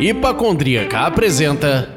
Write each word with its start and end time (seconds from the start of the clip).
Hipacondríaca 0.00 1.00
apresenta 1.00 1.94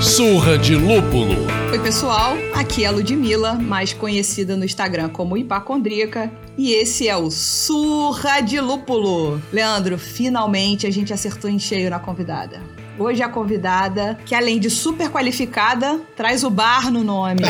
Surra 0.00 0.58
de 0.58 0.74
Lúpulo. 0.74 1.46
Oi, 1.70 1.78
pessoal. 1.78 2.36
Aqui 2.54 2.84
é 2.84 2.88
a 2.88 2.90
Ludmilla, 2.90 3.54
mais 3.54 3.92
conhecida 3.92 4.56
no 4.56 4.64
Instagram 4.64 5.08
como 5.08 5.36
Hipacondríaca. 5.36 6.30
E 6.58 6.72
esse 6.72 7.08
é 7.08 7.16
o 7.16 7.30
Surra 7.30 8.40
de 8.40 8.60
Lúpulo. 8.60 9.40
Leandro, 9.52 9.96
finalmente 9.96 10.86
a 10.86 10.90
gente 10.90 11.12
acertou 11.12 11.48
em 11.48 11.58
cheio 11.58 11.88
na 11.88 12.00
convidada. 12.00 12.60
Hoje 13.02 13.20
a 13.20 13.28
convidada, 13.28 14.16
que 14.24 14.32
além 14.32 14.60
de 14.60 14.70
super 14.70 15.10
qualificada, 15.10 16.00
traz 16.14 16.44
o 16.44 16.50
bar 16.50 16.88
no 16.88 17.02
nome. 17.02 17.40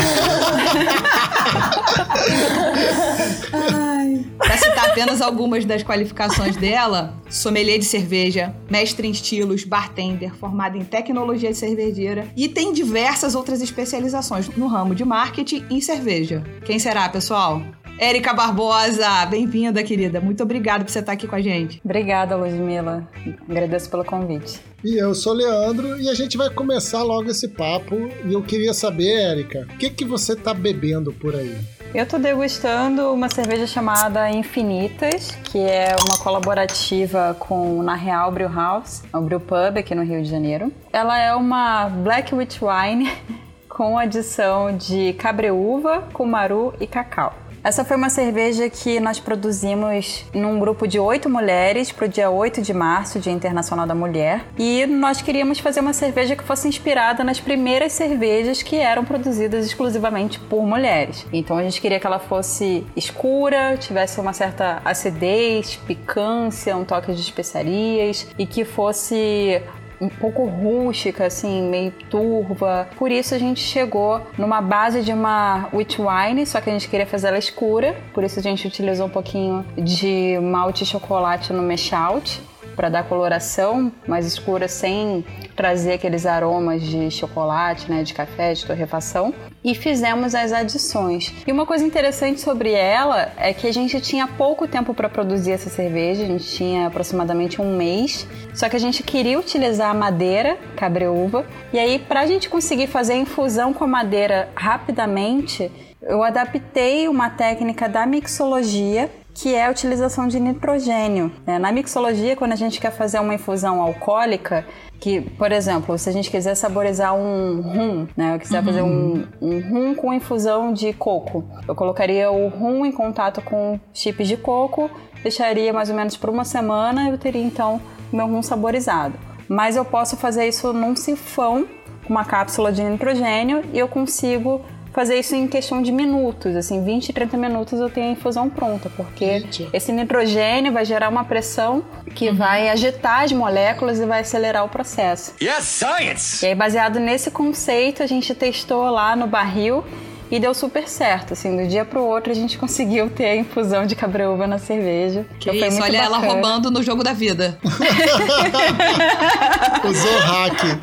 Para 4.38 4.56
citar 4.56 4.88
apenas 4.88 5.20
algumas 5.20 5.66
das 5.66 5.82
qualificações 5.82 6.56
dela, 6.56 7.12
sommelier 7.28 7.78
de 7.78 7.84
cerveja, 7.84 8.56
mestre 8.70 9.06
em 9.06 9.10
estilos, 9.10 9.64
bartender, 9.64 10.34
formada 10.34 10.78
em 10.78 10.84
tecnologia 10.84 11.50
de 11.50 11.58
cervejeira 11.58 12.28
e 12.34 12.48
tem 12.48 12.72
diversas 12.72 13.34
outras 13.34 13.60
especializações 13.60 14.48
no 14.56 14.66
ramo 14.66 14.94
de 14.94 15.04
marketing 15.04 15.66
e 15.70 15.82
cerveja. 15.82 16.42
Quem 16.64 16.78
será, 16.78 17.06
pessoal? 17.10 17.60
Érica 18.02 18.34
Barbosa, 18.34 19.24
bem-vinda, 19.26 19.80
querida. 19.80 20.20
Muito 20.20 20.42
obrigada 20.42 20.84
por 20.84 20.90
você 20.90 20.98
estar 20.98 21.12
aqui 21.12 21.28
com 21.28 21.36
a 21.36 21.40
gente. 21.40 21.80
Obrigada, 21.84 22.34
Ludmilla. 22.34 23.08
Agradeço 23.48 23.88
pelo 23.88 24.04
convite. 24.04 24.60
E 24.82 24.96
eu 24.96 25.14
sou 25.14 25.32
Leandro 25.32 25.96
e 26.00 26.08
a 26.08 26.14
gente 26.14 26.36
vai 26.36 26.50
começar 26.50 27.04
logo 27.04 27.30
esse 27.30 27.46
papo. 27.46 27.94
E 28.24 28.32
eu 28.32 28.42
queria 28.42 28.74
saber, 28.74 29.06
Érica, 29.06 29.68
o 29.72 29.76
que, 29.78 29.88
que 29.88 30.04
você 30.04 30.34
tá 30.34 30.52
bebendo 30.52 31.12
por 31.12 31.36
aí? 31.36 31.56
Eu 31.94 32.04
tô 32.04 32.18
degustando 32.18 33.12
uma 33.12 33.28
cerveja 33.28 33.68
chamada 33.68 34.28
Infinitas, 34.32 35.30
que 35.44 35.60
é 35.60 35.94
uma 36.04 36.18
colaborativa 36.18 37.36
com 37.38 37.84
Na 37.84 37.94
Real 37.94 38.32
Brew 38.32 38.52
House, 38.52 39.04
o 39.12 39.20
Brew 39.20 39.38
Pub 39.38 39.78
aqui 39.78 39.94
no 39.94 40.02
Rio 40.02 40.20
de 40.24 40.28
Janeiro. 40.28 40.72
Ela 40.92 41.20
é 41.20 41.32
uma 41.36 41.88
Black 41.88 42.34
Wheat 42.34 42.58
Wine 42.64 43.12
com 43.70 43.96
adição 43.96 44.76
de 44.76 45.12
cabreúva, 45.12 46.02
cumaru 46.12 46.74
e 46.80 46.86
cacau. 46.88 47.32
Essa 47.64 47.84
foi 47.84 47.96
uma 47.96 48.10
cerveja 48.10 48.68
que 48.68 48.98
nós 48.98 49.20
produzimos 49.20 50.24
num 50.34 50.58
grupo 50.58 50.88
de 50.88 50.98
oito 50.98 51.30
mulheres 51.30 51.92
para 51.92 52.06
o 52.06 52.08
dia 52.08 52.28
8 52.28 52.60
de 52.60 52.74
março, 52.74 53.20
Dia 53.20 53.32
Internacional 53.32 53.86
da 53.86 53.94
Mulher. 53.94 54.44
E 54.58 54.84
nós 54.84 55.22
queríamos 55.22 55.60
fazer 55.60 55.78
uma 55.78 55.92
cerveja 55.92 56.34
que 56.34 56.42
fosse 56.42 56.66
inspirada 56.66 57.22
nas 57.22 57.38
primeiras 57.38 57.92
cervejas 57.92 58.64
que 58.64 58.74
eram 58.74 59.04
produzidas 59.04 59.64
exclusivamente 59.64 60.40
por 60.40 60.66
mulheres. 60.66 61.24
Então 61.32 61.56
a 61.56 61.62
gente 61.62 61.80
queria 61.80 62.00
que 62.00 62.06
ela 62.06 62.18
fosse 62.18 62.84
escura, 62.96 63.76
tivesse 63.76 64.18
uma 64.18 64.32
certa 64.32 64.82
acidez, 64.84 65.76
picância, 65.86 66.76
um 66.76 66.84
toque 66.84 67.14
de 67.14 67.20
especiarias 67.20 68.26
e 68.36 68.44
que 68.44 68.64
fosse 68.64 69.62
um 70.02 70.08
pouco 70.08 70.44
rústica, 70.44 71.26
assim, 71.26 71.62
meio 71.62 71.92
turva. 72.10 72.88
Por 72.98 73.10
isso 73.12 73.34
a 73.34 73.38
gente 73.38 73.60
chegou 73.60 74.20
numa 74.36 74.60
base 74.60 75.02
de 75.02 75.12
uma 75.12 75.68
wheat 75.72 75.96
wine, 76.00 76.44
só 76.44 76.60
que 76.60 76.68
a 76.68 76.72
gente 76.72 76.88
queria 76.88 77.06
fazer 77.06 77.28
ela 77.28 77.38
escura. 77.38 77.96
Por 78.12 78.24
isso 78.24 78.38
a 78.40 78.42
gente 78.42 78.66
utilizou 78.66 79.06
um 79.06 79.10
pouquinho 79.10 79.64
de 79.76 80.38
malte 80.42 80.84
chocolate 80.84 81.52
no 81.52 81.62
mash 81.62 81.92
out 81.92 82.42
para 82.74 82.88
dar 82.88 83.04
coloração 83.04 83.92
mais 84.08 84.26
escura 84.26 84.66
sem 84.66 85.24
trazer 85.54 85.92
aqueles 85.92 86.26
aromas 86.26 86.82
de 86.82 87.10
chocolate, 87.10 87.88
né, 87.90 88.02
de 88.02 88.12
café, 88.12 88.54
de 88.54 88.64
torrefação. 88.64 89.32
E 89.64 89.74
fizemos 89.74 90.34
as 90.34 90.52
adições. 90.52 91.32
E 91.46 91.52
uma 91.52 91.64
coisa 91.64 91.84
interessante 91.84 92.40
sobre 92.40 92.72
ela 92.72 93.32
é 93.36 93.52
que 93.52 93.66
a 93.66 93.72
gente 93.72 94.00
tinha 94.00 94.26
pouco 94.26 94.66
tempo 94.66 94.92
para 94.92 95.08
produzir 95.08 95.52
essa 95.52 95.70
cerveja, 95.70 96.24
a 96.24 96.26
gente 96.26 96.44
tinha 96.44 96.88
aproximadamente 96.88 97.60
um 97.60 97.76
mês. 97.76 98.26
Só 98.54 98.68
que 98.68 98.74
a 98.74 98.80
gente 98.80 99.02
queria 99.02 99.38
utilizar 99.38 99.90
a 99.90 99.94
madeira, 99.94 100.58
cabreúva, 100.76 101.46
e 101.72 101.78
aí 101.78 101.98
para 101.98 102.20
a 102.20 102.26
gente 102.26 102.48
conseguir 102.48 102.88
fazer 102.88 103.12
a 103.12 103.16
infusão 103.16 103.72
com 103.72 103.84
a 103.84 103.86
madeira 103.86 104.48
rapidamente, 104.54 105.70
eu 106.02 106.22
adaptei 106.24 107.06
uma 107.06 107.30
técnica 107.30 107.88
da 107.88 108.04
mixologia 108.04 109.08
que 109.34 109.54
é 109.54 109.66
a 109.66 109.70
utilização 109.70 110.28
de 110.28 110.38
nitrogênio. 110.38 111.32
É, 111.46 111.58
na 111.58 111.72
mixologia, 111.72 112.36
quando 112.36 112.52
a 112.52 112.56
gente 112.56 112.80
quer 112.80 112.90
fazer 112.90 113.18
uma 113.18 113.34
infusão 113.34 113.80
alcoólica, 113.80 114.66
que, 115.00 115.20
por 115.20 115.50
exemplo, 115.50 115.98
se 115.98 116.08
a 116.08 116.12
gente 116.12 116.30
quiser 116.30 116.54
saborizar 116.54 117.14
um 117.14 117.60
rum, 117.60 118.06
né, 118.16 118.34
eu 118.34 118.38
quiser 118.38 118.60
uhum. 118.60 118.64
fazer 118.64 118.82
um, 118.82 119.26
um 119.40 119.60
rum 119.60 119.94
com 119.94 120.12
infusão 120.12 120.72
de 120.72 120.92
coco, 120.92 121.44
eu 121.66 121.74
colocaria 121.74 122.30
o 122.30 122.48
rum 122.48 122.86
em 122.86 122.92
contato 122.92 123.40
com 123.42 123.80
chips 123.92 124.28
de 124.28 124.36
coco, 124.36 124.90
deixaria 125.22 125.72
mais 125.72 125.90
ou 125.90 125.96
menos 125.96 126.16
por 126.16 126.30
uma 126.30 126.44
semana 126.44 127.08
e 127.08 127.10
eu 127.10 127.18
teria 127.18 127.42
então 127.42 127.80
meu 128.12 128.26
rum 128.26 128.42
saborizado. 128.42 129.14
Mas 129.48 129.76
eu 129.76 129.84
posso 129.84 130.16
fazer 130.16 130.46
isso 130.46 130.72
num 130.72 130.94
sifão 130.94 131.66
com 132.06 132.10
uma 132.10 132.24
cápsula 132.24 132.72
de 132.72 132.82
nitrogênio 132.82 133.64
e 133.72 133.78
eu 133.78 133.88
consigo 133.88 134.60
fazer 134.92 135.18
isso 135.18 135.34
em 135.34 135.48
questão 135.48 135.82
de 135.82 135.90
minutos, 135.90 136.54
assim, 136.54 136.84
20, 136.84 137.12
30 137.12 137.36
minutos 137.36 137.80
eu 137.80 137.88
tenho 137.88 138.08
a 138.08 138.12
infusão 138.12 138.48
pronta, 138.48 138.90
porque 138.96 139.40
Gente. 139.40 139.68
esse 139.72 139.92
nitrogênio 139.92 140.72
vai 140.72 140.84
gerar 140.84 141.08
uma 141.08 141.24
pressão 141.24 141.82
que 142.14 142.28
uhum. 142.28 142.36
vai 142.36 142.68
agitar 142.68 143.24
as 143.24 143.32
moléculas 143.32 143.98
e 143.98 144.06
vai 144.06 144.20
acelerar 144.20 144.64
o 144.64 144.68
processo. 144.68 145.34
Yes, 145.40 145.64
science! 145.64 146.44
E 146.44 146.48
aí, 146.48 146.54
baseado 146.54 147.00
nesse 147.00 147.30
conceito, 147.30 148.02
a 148.02 148.06
gente 148.06 148.34
testou 148.34 148.90
lá 148.90 149.16
no 149.16 149.26
barril 149.26 149.82
e 150.30 150.38
deu 150.40 150.54
super 150.54 150.88
certo, 150.88 151.34
assim, 151.34 151.54
do 151.56 151.68
dia 151.68 151.84
pro 151.84 152.02
outro 152.02 152.32
a 152.32 152.34
gente 152.34 152.56
conseguiu 152.58 153.10
ter 153.10 153.26
a 153.26 153.36
infusão 153.36 153.86
de 153.86 153.94
cabreúva 153.94 154.46
na 154.46 154.58
cerveja. 154.58 155.26
Que 155.38 155.50
então 155.50 155.68
isso, 155.68 155.82
olha 155.82 156.00
bacana. 156.00 156.24
ela 156.24 156.32
roubando 156.32 156.70
no 156.70 156.82
jogo 156.82 157.02
da 157.02 157.12
vida. 157.12 157.58
Usou 159.84 160.18
hack. 160.18 160.78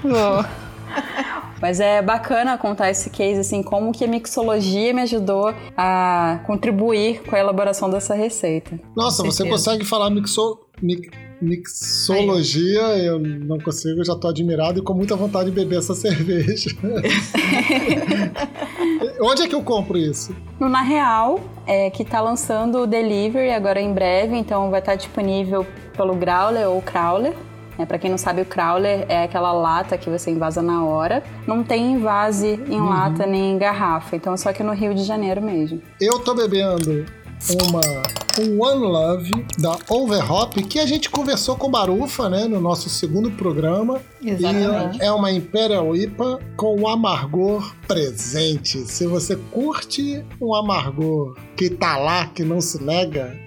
Mas 1.62 1.80
é 1.80 2.02
bacana 2.02 2.58
contar 2.58 2.90
esse 2.90 3.10
case, 3.10 3.40
assim, 3.40 3.62
como 3.62 3.92
que 3.92 4.04
a 4.06 4.08
mixologia 4.08 4.94
me 4.94 5.02
ajudou 5.02 5.54
a 5.76 6.40
contribuir 6.46 7.22
com 7.24 7.36
a 7.36 7.40
elaboração 7.40 7.90
dessa 7.90 8.14
receita. 8.14 8.80
Nossa, 8.96 9.24
você 9.24 9.48
consegue 9.48 9.84
falar 9.86 10.10
mixo... 10.10 10.60
mixologia, 11.42 12.88
Aí. 12.88 13.06
eu 13.06 13.20
não 13.20 13.60
consigo, 13.60 14.04
já 14.04 14.16
tô 14.16 14.30
admirado 14.30 14.80
e 14.80 14.82
com 14.82 14.94
muita 14.94 15.16
vontade 15.16 15.50
de 15.50 15.56
beber 15.56 15.80
essa 15.80 15.94
cerveja. 15.96 16.70
Onde 19.22 19.44
é 19.44 19.48
que 19.48 19.56
eu 19.56 19.62
compro 19.62 19.98
isso? 19.98 20.34
No 20.60 20.70
Na 20.70 20.82
Real, 20.82 21.42
é, 21.68 21.90
que 21.90 22.06
tá 22.06 22.22
lançando 22.22 22.80
o 22.80 22.88
delivery 22.88 23.52
agora 23.52 23.82
em 23.82 23.94
breve, 23.94 24.38
então 24.38 24.70
vai 24.70 24.80
estar 24.80 24.96
disponível 24.96 25.66
pelo 25.96 26.16
Growler 26.16 26.70
ou 26.70 26.82
Crawler. 26.82 27.34
É, 27.80 27.86
para 27.86 27.98
quem 27.98 28.12
não 28.12 28.18
sabe, 28.18 28.42
o 28.42 28.46
crawler 28.46 29.06
é 29.08 29.24
aquela 29.24 29.54
lata 29.54 29.98
que 29.98 30.10
você 30.10 30.30
invasa 30.30 30.62
na 30.62 30.84
hora. 30.84 31.24
Não 31.48 31.64
tem 31.64 31.94
invase 31.94 32.60
em 32.68 32.80
uhum. 32.80 32.90
lata 32.90 33.26
nem 33.26 33.54
em 33.54 33.58
garrafa, 33.58 34.18
então 34.18 34.34
é 34.34 34.38
só 34.38 34.50
aqui 34.50 34.62
no 34.62 34.74
Rio 34.74 34.94
de 34.94 35.06
Janeiro 35.06 35.42
mesmo. 35.42 35.82
Eu 36.00 36.20
tô 36.20 36.36
bebendo 36.36 37.06
uma 37.64 37.82
um 38.38 38.62
One 38.62 38.82
Love 38.82 39.46
da 39.58 39.78
Overhop 39.90 40.62
que 40.64 40.78
a 40.80 40.86
gente 40.86 41.10
conversou 41.10 41.56
com 41.56 41.72
Barufa, 41.72 42.30
né, 42.30 42.48
no 42.48 42.60
nosso 42.60 42.90
segundo 42.90 43.32
programa. 43.32 44.02
Exatamente. 44.22 44.98
E 44.98 45.02
é 45.02 45.12
uma 45.12 45.32
Imperial 45.32 45.96
IPA 45.96 46.40
com 46.58 46.82
o 46.82 46.88
amargor 46.88 47.76
presente. 47.88 48.80
Se 48.80 49.08
você 49.08 49.36
curte 49.36 50.24
um 50.42 50.54
amargor 50.54 51.36
que 51.56 51.70
tá 51.70 51.98
lá, 51.98 52.28
que 52.28 52.44
não 52.44 52.60
se 52.60 52.82
nega, 52.84 53.38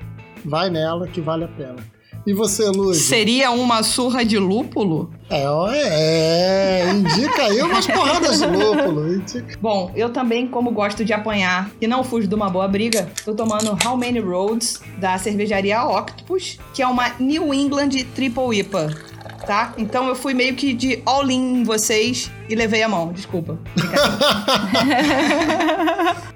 vai 0.44 0.70
nela 0.70 1.06
que 1.06 1.20
vale 1.20 1.44
a 1.44 1.48
pena. 1.48 1.92
E 2.24 2.32
você, 2.32 2.68
Luz? 2.68 2.98
Seria 2.98 3.50
uma 3.50 3.82
surra 3.82 4.24
de 4.24 4.38
lúpulo? 4.38 5.12
É, 5.28 6.84
é, 6.84 6.90
indica 6.92 7.42
aí 7.42 7.60
umas 7.62 7.86
porradas 7.86 8.38
de 8.38 8.46
lúpulo. 8.46 9.14
Indica. 9.14 9.58
Bom, 9.60 9.90
eu 9.96 10.10
também, 10.10 10.46
como 10.46 10.70
gosto 10.70 11.04
de 11.04 11.12
apanhar 11.12 11.70
e 11.80 11.86
não 11.86 12.04
fujo 12.04 12.28
de 12.28 12.34
uma 12.34 12.48
boa 12.48 12.68
briga, 12.68 13.10
tô 13.24 13.34
tomando 13.34 13.76
How 13.84 13.96
Many 13.96 14.20
Roads 14.20 14.80
da 14.98 15.18
cervejaria 15.18 15.84
Octopus, 15.84 16.58
que 16.72 16.82
é 16.82 16.86
uma 16.86 17.12
New 17.18 17.52
England 17.52 17.90
Triple 18.14 18.58
IPA. 18.58 18.90
Tá? 19.46 19.74
Então 19.76 20.06
eu 20.06 20.14
fui 20.14 20.34
meio 20.34 20.54
que 20.54 20.72
de 20.72 21.02
all-in 21.04 21.60
em 21.60 21.64
vocês 21.64 22.30
e 22.48 22.54
levei 22.54 22.84
a 22.84 22.88
mão. 22.88 23.12
Desculpa. 23.12 23.58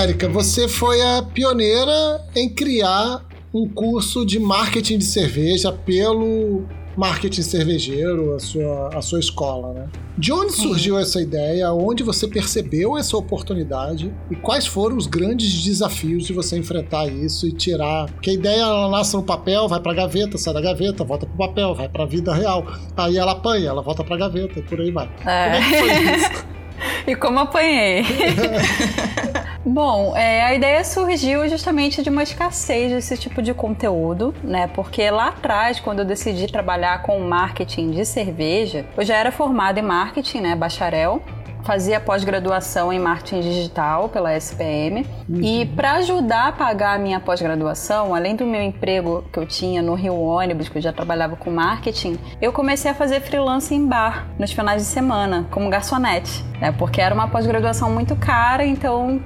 Érica, 0.00 0.26
você 0.30 0.66
foi 0.66 0.98
a 1.02 1.22
pioneira 1.22 2.24
em 2.34 2.48
criar 2.48 3.22
um 3.52 3.68
curso 3.68 4.24
de 4.24 4.38
marketing 4.38 4.96
de 4.96 5.04
cerveja 5.04 5.70
pelo 5.72 6.64
marketing 6.96 7.42
cervejeiro, 7.42 8.34
a 8.34 8.38
sua, 8.38 8.88
a 8.94 9.02
sua 9.02 9.20
escola, 9.20 9.74
né? 9.74 9.88
De 10.16 10.32
onde 10.32 10.52
surgiu 10.52 10.98
essa 10.98 11.20
ideia? 11.20 11.70
Onde 11.74 12.02
você 12.02 12.26
percebeu 12.26 12.96
essa 12.96 13.14
oportunidade? 13.14 14.10
E 14.30 14.36
quais 14.36 14.66
foram 14.66 14.96
os 14.96 15.06
grandes 15.06 15.62
desafios 15.62 16.24
de 16.24 16.32
você 16.32 16.56
enfrentar 16.56 17.06
isso 17.06 17.46
e 17.46 17.52
tirar? 17.52 18.06
Porque 18.06 18.30
a 18.30 18.34
ideia 18.34 18.62
ela 18.62 18.88
nasce 18.88 19.14
no 19.14 19.22
papel, 19.22 19.68
vai 19.68 19.80
pra 19.80 19.92
gaveta, 19.92 20.38
sai 20.38 20.54
da 20.54 20.62
gaveta, 20.62 21.04
volta 21.04 21.26
pro 21.26 21.36
papel, 21.36 21.74
vai 21.74 21.90
pra 21.90 22.06
vida 22.06 22.32
real. 22.32 22.66
Aí 22.96 23.18
ela 23.18 23.32
apanha, 23.32 23.68
ela 23.68 23.82
volta 23.82 24.02
pra 24.02 24.16
gaveta 24.16 24.60
e 24.60 24.62
por 24.62 24.80
aí 24.80 24.90
vai. 24.90 25.10
É. 25.26 25.44
Como 25.44 25.56
é 25.56 25.60
que 25.60 25.78
foi 25.78 26.16
isso? 26.16 26.50
E 27.06 27.14
como 27.14 27.40
apanhei? 27.40 28.04
Bom, 29.64 30.16
é, 30.16 30.42
a 30.42 30.54
ideia 30.54 30.82
surgiu 30.84 31.48
justamente 31.48 32.02
de 32.02 32.08
uma 32.08 32.22
escassez 32.22 32.90
desse 32.92 33.16
tipo 33.16 33.42
de 33.42 33.52
conteúdo, 33.52 34.34
né? 34.42 34.66
Porque 34.68 35.10
lá 35.10 35.28
atrás, 35.28 35.78
quando 35.78 36.00
eu 36.00 36.04
decidi 36.04 36.46
trabalhar 36.46 37.02
com 37.02 37.20
marketing 37.20 37.90
de 37.90 38.04
cerveja, 38.06 38.86
eu 38.96 39.04
já 39.04 39.16
era 39.16 39.30
formada 39.30 39.78
em 39.78 39.82
marketing, 39.82 40.40
né? 40.40 40.56
Bacharel 40.56 41.22
fazia 41.62 42.00
pós-graduação 42.00 42.92
em 42.92 42.98
marketing 42.98 43.40
digital 43.40 44.08
pela 44.08 44.36
SPM 44.36 45.06
e 45.42 45.66
para 45.66 45.92
ajudar 45.94 46.48
a 46.48 46.52
pagar 46.52 46.94
a 46.94 46.98
minha 46.98 47.20
pós-graduação, 47.20 48.14
além 48.14 48.36
do 48.36 48.46
meu 48.46 48.62
emprego 48.62 49.24
que 49.32 49.38
eu 49.38 49.46
tinha 49.46 49.82
no 49.82 49.94
Rio 49.94 50.18
Ônibus, 50.18 50.68
que 50.68 50.78
eu 50.78 50.82
já 50.82 50.92
trabalhava 50.92 51.36
com 51.36 51.50
marketing, 51.50 52.18
eu 52.40 52.52
comecei 52.52 52.90
a 52.90 52.94
fazer 52.94 53.20
freelance 53.20 53.74
em 53.74 53.86
bar 53.86 54.26
nos 54.38 54.52
finais 54.52 54.82
de 54.82 54.88
semana, 54.88 55.46
como 55.50 55.68
garçonete, 55.70 56.44
né? 56.60 56.72
Porque 56.72 57.00
era 57.00 57.14
uma 57.14 57.28
pós-graduação 57.28 57.90
muito 57.90 58.16
cara, 58.16 58.64
então 58.64 59.20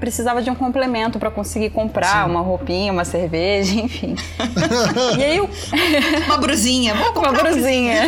precisava 0.00 0.42
de 0.42 0.50
um 0.50 0.54
complemento 0.54 1.18
para 1.18 1.30
conseguir 1.30 1.70
comprar 1.70 2.24
Sim. 2.24 2.30
uma 2.30 2.40
roupinha, 2.40 2.92
uma 2.92 3.04
cerveja, 3.04 3.74
enfim. 3.80 4.16
e 5.18 5.24
aí 5.24 5.36
eu 5.36 5.48
Uma 6.26 6.38
brusinha. 6.38 6.94
Vou 6.94 7.12
comprar 7.12 7.30
uma 7.32 7.42
brusinha. 7.42 8.06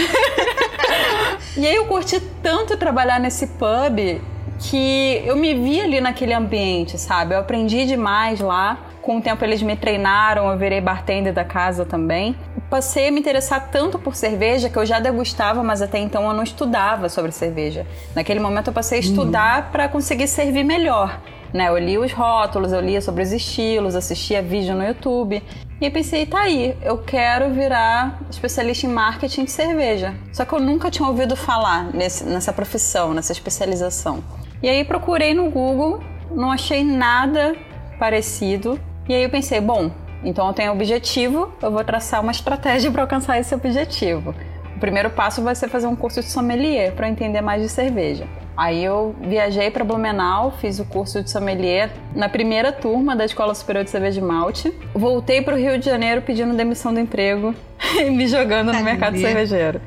e 1.56 1.66
aí 1.66 1.74
eu 1.74 1.86
curti 1.86 2.20
tanto 2.42 2.76
trabalhar 2.76 3.20
nesse 3.20 3.46
pub 3.46 4.20
que 4.60 5.22
eu 5.24 5.36
me 5.36 5.54
vi 5.54 5.80
ali 5.80 6.00
naquele 6.00 6.34
ambiente, 6.34 6.98
sabe? 6.98 7.34
Eu 7.34 7.40
aprendi 7.40 7.84
demais 7.86 8.40
lá. 8.40 8.78
Com 9.02 9.18
o 9.18 9.22
tempo 9.22 9.42
eles 9.42 9.62
me 9.62 9.74
treinaram, 9.74 10.50
eu 10.50 10.58
virei 10.58 10.80
bartender 10.80 11.32
da 11.32 11.44
casa 11.44 11.84
também. 11.84 12.36
Passei 12.68 13.08
a 13.08 13.10
me 13.10 13.20
interessar 13.20 13.70
tanto 13.70 13.98
por 13.98 14.14
cerveja 14.14 14.68
que 14.68 14.76
eu 14.76 14.84
já 14.84 15.00
degustava, 15.00 15.62
mas 15.62 15.80
até 15.80 15.98
então 15.98 16.26
eu 16.28 16.34
não 16.34 16.42
estudava 16.42 17.08
sobre 17.08 17.32
cerveja. 17.32 17.86
Naquele 18.14 18.40
momento 18.40 18.66
eu 18.66 18.72
passei 18.72 18.98
a 18.98 19.00
estudar 19.00 19.70
para 19.70 19.88
conseguir 19.88 20.28
servir 20.28 20.64
melhor. 20.64 21.18
Né, 21.52 21.68
eu 21.68 21.78
li 21.78 21.96
os 21.96 22.12
rótulos, 22.12 22.72
eu 22.72 22.80
lia 22.80 23.00
sobre 23.00 23.22
os 23.22 23.32
estilos, 23.32 23.96
assistia 23.96 24.42
vídeo 24.42 24.74
no 24.74 24.84
YouTube. 24.84 25.42
E 25.80 25.90
pensei, 25.90 26.26
tá 26.26 26.40
aí, 26.40 26.76
eu 26.82 26.98
quero 26.98 27.50
virar 27.50 28.20
especialista 28.28 28.86
em 28.86 28.90
marketing 28.90 29.44
de 29.44 29.52
cerveja. 29.52 30.14
Só 30.32 30.44
que 30.44 30.52
eu 30.52 30.60
nunca 30.60 30.90
tinha 30.90 31.08
ouvido 31.08 31.36
falar 31.36 31.84
nesse, 31.94 32.24
nessa 32.24 32.52
profissão, 32.52 33.14
nessa 33.14 33.32
especialização. 33.32 34.22
E 34.62 34.68
aí 34.68 34.84
procurei 34.84 35.34
no 35.34 35.48
Google, 35.50 36.00
não 36.30 36.50
achei 36.50 36.84
nada 36.84 37.56
parecido. 37.98 38.78
E 39.08 39.14
aí 39.14 39.22
eu 39.22 39.30
pensei, 39.30 39.60
bom, 39.60 39.90
então 40.24 40.48
eu 40.48 40.52
tenho 40.52 40.72
um 40.72 40.74
objetivo, 40.74 41.52
eu 41.62 41.70
vou 41.70 41.84
traçar 41.84 42.20
uma 42.20 42.32
estratégia 42.32 42.90
para 42.92 43.02
alcançar 43.02 43.38
esse 43.38 43.54
objetivo. 43.54 44.34
O 44.76 44.80
primeiro 44.80 45.10
passo 45.10 45.42
vai 45.42 45.54
ser 45.54 45.68
fazer 45.68 45.86
um 45.86 45.96
curso 45.96 46.20
de 46.20 46.28
sommelier 46.28 46.92
para 46.94 47.08
entender 47.08 47.40
mais 47.40 47.62
de 47.62 47.68
cerveja. 47.68 48.26
Aí 48.58 48.82
eu 48.82 49.14
viajei 49.20 49.70
para 49.70 49.84
Blumenau, 49.84 50.50
fiz 50.50 50.80
o 50.80 50.84
curso 50.84 51.22
de 51.22 51.30
sommelier 51.30 51.92
na 52.12 52.28
primeira 52.28 52.72
turma 52.72 53.14
da 53.14 53.24
Escola 53.24 53.54
Superior 53.54 53.84
de 53.84 53.90
Cerveja 53.90 54.20
de 54.20 54.26
Malte. 54.26 54.74
Voltei 54.92 55.40
para 55.40 55.54
o 55.54 55.56
Rio 55.56 55.78
de 55.78 55.86
Janeiro 55.86 56.22
pedindo 56.22 56.52
demissão 56.56 56.92
do 56.92 56.98
emprego 56.98 57.54
e 58.04 58.10
me 58.10 58.26
jogando 58.26 58.72
no 58.72 58.82
mercado 58.82 59.16
cervejeiro. 59.16 59.80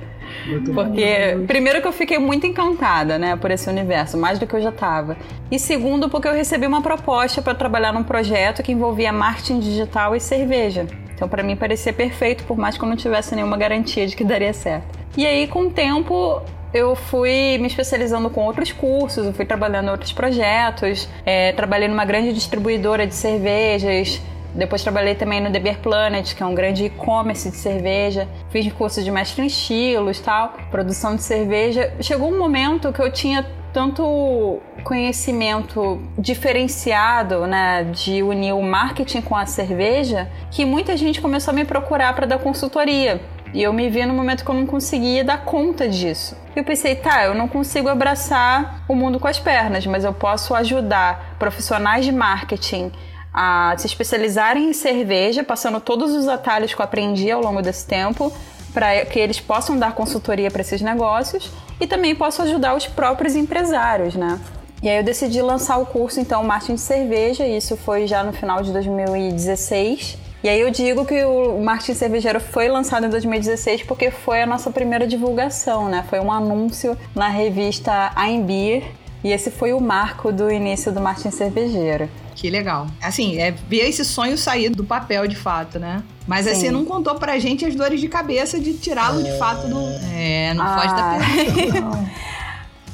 Muito 0.48 0.72
bom. 0.72 0.86
Porque, 0.86 1.44
primeiro 1.48 1.82
que 1.82 1.88
eu 1.90 1.92
fiquei 1.92 2.18
muito 2.18 2.48
encantada, 2.48 3.20
né, 3.20 3.36
por 3.36 3.52
esse 3.52 3.70
universo, 3.70 4.18
mais 4.18 4.40
do 4.40 4.48
que 4.48 4.54
eu 4.54 4.62
já 4.62 4.70
estava. 4.70 5.18
E 5.52 5.60
segundo, 5.60 6.08
porque 6.08 6.30
eu 6.30 6.34
recebi 6.34 6.66
uma 6.66 6.82
proposta 6.82 7.42
para 7.42 7.54
trabalhar 7.54 7.92
num 7.92 8.06
projeto 8.06 8.64
que 8.64 8.72
envolvia 8.72 9.12
marketing 9.12 9.60
digital 9.60 10.16
e 10.16 10.22
cerveja. 10.22 10.88
Então, 11.14 11.28
para 11.28 11.44
mim, 11.44 11.58
parecia 11.58 11.92
perfeito, 11.92 12.46
por 12.46 12.58
mais 12.58 12.78
que 12.78 12.84
eu 12.86 12.88
não 12.88 12.96
tivesse 12.96 13.36
nenhuma 13.36 13.58
garantia 13.58 14.08
de 14.08 14.16
que 14.16 14.24
daria 14.24 14.54
certo. 14.54 14.98
E 15.18 15.26
aí, 15.28 15.46
com 15.46 15.64
o 15.64 15.70
tempo, 15.70 16.42
eu 16.74 16.96
fui 16.96 17.58
me 17.60 17.68
especializando 17.68 18.30
com 18.30 18.46
outros 18.46 18.72
cursos, 18.72 19.26
eu 19.26 19.34
fui 19.34 19.46
trabalhando 19.46 19.88
em 19.88 19.92
outros 19.92 20.12
projetos, 20.12 21.08
é, 21.26 21.52
trabalhei 21.54 21.88
numa 21.88 22.06
grande 22.06 22.34
distribuidora 22.34 23.06
de 23.06 23.14
cervejas, 23.14 24.22
depois 24.54 24.82
trabalhei 24.82 25.16
também 25.16 25.40
no 25.40 25.52
The 25.52 25.60
Beer 25.60 25.80
Planet, 25.80 26.36
que 26.36 26.44
é 26.44 26.46
um 26.46 26.54
grande 26.54 26.86
e-commerce 26.86 27.50
de 27.50 27.56
cerveja. 27.56 28.28
Fiz 28.50 28.72
curso 28.74 29.02
de 29.02 29.10
mestre 29.10 29.44
em 29.44 29.46
estilos, 29.46 30.20
tal, 30.20 30.54
produção 30.70 31.16
de 31.16 31.24
cerveja. 31.24 31.94
Chegou 32.02 32.30
um 32.30 32.38
momento 32.38 32.92
que 32.92 33.02
eu 33.02 33.12
tinha 33.12 33.46
tanto 33.72 34.60
conhecimento 34.84 36.02
diferenciado, 36.18 37.48
né, 37.48 37.86
de 37.86 38.22
unir 38.22 38.54
o 38.54 38.62
marketing 38.62 39.22
com 39.22 39.36
a 39.36 39.46
cerveja, 39.46 40.30
que 40.50 40.66
muita 40.66 40.98
gente 40.98 41.22
começou 41.22 41.54
a 41.54 41.56
me 41.56 41.64
procurar 41.64 42.14
para 42.14 42.26
dar 42.26 42.40
consultoria. 42.40 43.22
E 43.54 43.62
eu 43.62 43.74
me 43.74 43.90
vi 43.90 44.06
no 44.06 44.14
momento 44.14 44.46
que 44.46 44.52
eu 44.52 44.56
não 44.56 44.66
conseguia 44.66 45.24
dar 45.24 45.44
conta 45.44 45.88
disso. 45.88 46.38
Eu 46.56 46.64
pensei, 46.64 46.96
tá, 46.96 47.26
eu 47.26 47.34
não 47.34 47.48
consigo 47.48 47.90
abraçar 47.90 48.84
o 48.88 48.96
mundo 48.96 49.20
com 49.20 49.28
as 49.28 49.40
pernas, 49.40 49.86
mas 49.86 50.04
eu 50.04 50.14
posso 50.14 50.54
ajudar 50.56 51.36
profissionais 51.38 52.06
de 52.06 52.12
marketing 52.12 52.92
a 53.34 53.74
se 53.78 53.88
especializarem 53.88 54.70
em 54.70 54.74
cerveja, 54.74 55.44
passando 55.44 55.80
todos 55.80 56.14
os 56.14 56.28
atalhos 56.28 56.74
que 56.74 56.82
eu 56.82 56.86
aprendi 56.86 57.32
ao 57.32 57.42
longo 57.42 57.62
desse 57.62 57.86
tempo, 57.86 58.32
para 58.74 59.06
que 59.06 59.20
eles 59.20 59.40
possam 59.40 59.78
dar 59.78 59.94
consultoria 59.94 60.50
para 60.50 60.62
esses 60.62 60.82
negócios 60.82 61.52
e 61.80 61.88
também 61.88 62.16
posso 62.16 62.42
ajudar 62.42 62.76
os 62.76 62.88
próprios 62.88 63.36
empresários, 63.36 64.16
né? 64.16 64.40
E 64.82 64.90
aí 64.90 64.98
eu 64.98 65.04
decidi 65.04 65.42
lançar 65.42 65.78
o 65.78 65.86
curso, 65.86 66.20
então, 66.20 66.44
Marketing 66.44 66.76
de 66.76 66.82
Cerveja, 66.82 67.46
e 67.46 67.56
isso 67.56 67.78
foi 67.78 68.08
já 68.08 68.24
no 68.24 68.34
final 68.34 68.64
de 68.64 68.72
2016. 68.72 70.18
E 70.44 70.50
aí 70.50 70.60
eu 70.60 70.72
digo 70.72 71.06
que 71.06 71.24
o 71.24 71.62
Marketing 71.62 71.94
Cervejeiro 71.94 72.40
foi 72.40 72.68
lançado 72.68 73.06
em 73.06 73.10
2016 73.10 73.84
porque 73.84 74.10
foi 74.10 74.42
a 74.42 74.46
nossa 74.48 74.72
primeira 74.72 75.06
divulgação, 75.06 75.88
né? 75.88 76.04
Foi 76.10 76.20
um 76.20 76.32
anúncio 76.32 76.98
na 77.16 77.28
revista 77.30 78.12
I'm 78.18 78.42
Beer, 78.44 78.84
e 79.24 79.32
esse 79.32 79.52
foi 79.52 79.72
o 79.72 79.80
marco 79.80 80.32
do 80.32 80.50
início 80.52 80.92
do 80.92 81.00
Marketing 81.00 81.30
Cervejeiro. 81.30 82.10
Que 82.34 82.50
legal. 82.50 82.88
Assim, 83.00 83.38
é 83.40 83.52
ver 83.52 83.88
esse 83.88 84.04
sonho 84.04 84.36
sair 84.36 84.70
do 84.70 84.84
papel 84.84 85.28
de 85.28 85.36
fato, 85.36 85.78
né? 85.78 86.02
Mas 86.28 86.48
aí 86.48 86.56
Sim. 86.56 86.62
você 86.62 86.72
não 86.72 86.86
contou 86.86 87.14
pra 87.16 87.38
gente 87.38 87.64
as 87.64 87.76
dores 87.76 88.02
de 88.02 88.08
cabeça 88.08 88.60
de 88.60 88.74
tirá-lo 88.74 89.22
de 89.22 89.38
fato 89.38 89.68
do. 89.68 89.78
É, 90.12 90.52
não 90.56 90.66
foge 90.74 90.88
da 90.88 91.16
Ah. 91.16 91.20
pergunta. 91.20 92.12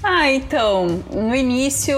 Ah, 0.03 0.31
então, 0.31 0.85
no 1.11 1.35
início 1.35 1.97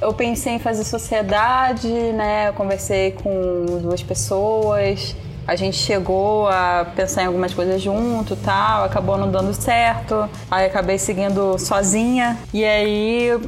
eu 0.00 0.12
pensei 0.12 0.54
em 0.54 0.58
fazer 0.58 0.84
sociedade, 0.84 1.88
né? 1.88 2.48
Eu 2.48 2.52
conversei 2.54 3.12
com 3.12 3.64
duas 3.80 4.02
pessoas, 4.02 5.14
a 5.46 5.56
gente 5.56 5.76
chegou 5.76 6.48
a 6.48 6.86
pensar 6.96 7.22
em 7.22 7.26
algumas 7.26 7.52
coisas 7.52 7.80
junto, 7.80 8.34
tal, 8.36 8.84
acabou 8.84 9.16
não 9.16 9.30
dando 9.30 9.52
certo. 9.54 10.28
Aí 10.50 10.66
acabei 10.66 10.98
seguindo 10.98 11.58
sozinha. 11.58 12.38
E 12.52 12.64
aí 12.64 13.38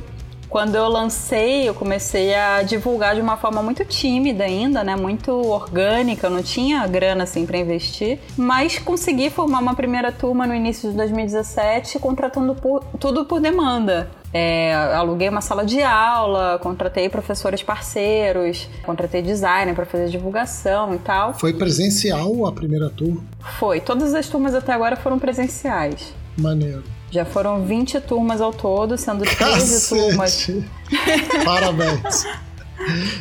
quando 0.49 0.77
eu 0.77 0.89
lancei, 0.89 1.69
eu 1.69 1.75
comecei 1.75 2.35
a 2.35 2.63
divulgar 2.63 3.15
de 3.17 3.21
uma 3.21 3.37
forma 3.37 3.61
muito 3.63 3.85
tímida 3.85 4.45
ainda, 4.45 4.85
né? 4.85 4.95
Muito 4.95 5.33
orgânica, 5.33 6.29
eu 6.29 6.31
não 6.31 6.43
tinha 6.43 6.87
grana 6.87 7.25
assim 7.25 7.45
para 7.45 7.59
investir, 7.59 8.21
mas 8.37 8.79
consegui 8.79 9.29
formar 9.29 9.59
uma 9.59 9.75
primeira 9.75 10.13
turma 10.13 10.47
no 10.47 10.55
início 10.55 10.89
de 10.91 10.97
2017, 10.97 11.99
contratando 11.99 12.55
por- 12.55 12.83
tudo 12.99 13.25
por 13.25 13.41
demanda. 13.41 14.09
É, 14.39 14.75
aluguei 14.95 15.31
uma 15.31 15.41
sala 15.41 15.65
de 15.65 15.81
aula, 15.81 16.59
contratei 16.63 17.09
professores 17.09 17.63
parceiros, 17.63 18.69
contratei 18.85 19.23
designer 19.23 19.75
para 19.75 19.87
fazer 19.87 20.11
divulgação 20.11 20.95
e 20.95 20.99
tal. 20.99 21.33
Foi 21.33 21.55
presencial 21.55 22.45
a 22.45 22.53
primeira 22.53 22.91
turma? 22.91 23.25
Foi, 23.59 23.81
todas 23.81 24.13
as 24.15 24.29
turmas 24.29 24.55
até 24.55 24.75
agora 24.75 24.95
foram 24.95 25.19
presenciais. 25.19 26.13
Maneiro. 26.37 26.85
Já 27.11 27.25
foram 27.25 27.65
20 27.65 27.99
turmas 28.03 28.43
ao 28.43 28.53
todo, 28.53 28.99
sendo 28.99 29.25
13 29.25 29.89
turmas! 29.89 30.51
Parabéns. 31.43 32.27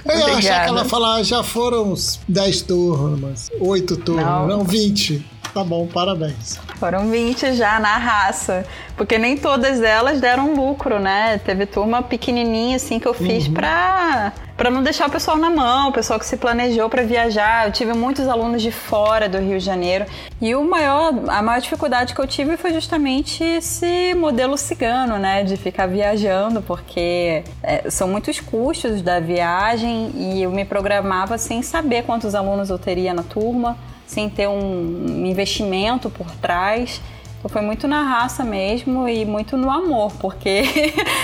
Eu 0.04 0.18
ia 0.18 0.36
achar 0.36 0.64
que 0.66 0.70
ela 0.70 0.84
falar, 0.84 1.24
já 1.24 1.42
foram 1.42 1.94
uns 1.94 2.20
10 2.28 2.62
turmas, 2.64 3.50
8 3.58 3.96
turmas, 3.98 4.26
Não. 4.26 4.48
não, 4.48 4.64
20. 4.66 5.26
Tá 5.54 5.64
bom, 5.64 5.88
parabéns. 5.88 6.60
Foram 6.80 7.10
20 7.10 7.54
já 7.54 7.80
na 7.80 7.98
raça. 7.98 8.66
Porque 8.96 9.18
nem 9.18 9.38
todas 9.38 9.82
elas 9.82 10.22
deram 10.22 10.54
lucro, 10.54 11.00
né? 11.00 11.38
Teve 11.40 11.66
turma 11.66 12.02
pequenininha, 12.02 12.78
assim, 12.78 13.00
que 13.00 13.08
eu 13.08 13.14
fiz 13.14 13.48
pra, 13.48 14.32
pra 14.56 14.70
não 14.70 14.82
deixar 14.82 15.08
o 15.08 15.12
pessoal 15.12 15.38
na 15.38 15.50
mão, 15.50 15.90
o 15.90 15.92
pessoal 15.92 16.18
que 16.18 16.26
se 16.26 16.38
planejou 16.38 16.90
pra 16.90 17.04
viajar. 17.04 17.68
Eu 17.68 17.74
tive 17.74 17.94
muitos 17.94 18.28
alunos 18.28 18.62
de 18.62 18.72
fora 18.72 19.28
do 19.28 19.38
Rio 19.38 19.60
de 19.60 19.66
Janeiro. 19.66 20.06
E 20.42 20.56
o 20.56 20.64
maior, 20.64 21.14
a 21.28 21.42
maior 21.42 21.60
dificuldade 21.60 22.14
que 22.14 22.22
eu 22.22 22.28
tive 22.28 22.56
foi 22.56 22.74
justamente 22.74 23.44
esse 23.44 24.14
modelo 24.16 24.58
cigano, 24.58 25.18
né? 25.18 25.44
De 25.44 25.58
ficar 25.58 25.88
viajando, 25.88 26.62
porque 26.62 27.44
é, 27.64 27.90
são 27.90 28.08
muitos 28.08 28.40
custos 28.40 29.02
da 29.02 29.20
viagem 29.20 30.12
e 30.16 30.44
eu 30.44 30.52
me 30.52 30.64
programava 30.64 31.38
sem 31.38 31.62
saber 31.62 32.04
quantos 32.04 32.34
alunos 32.34 32.70
eu 32.70 32.80
teria 32.80 33.14
na 33.14 33.24
turma. 33.24 33.78
Sem 34.06 34.30
ter 34.30 34.48
um 34.48 35.26
investimento 35.26 36.10
por 36.10 36.30
trás. 36.32 37.02
Então 37.40 37.50
foi 37.50 37.62
muito 37.62 37.88
na 37.88 38.02
raça 38.02 38.44
mesmo 38.44 39.08
e 39.08 39.24
muito 39.26 39.56
no 39.56 39.70
amor, 39.70 40.12
porque, 40.20 40.64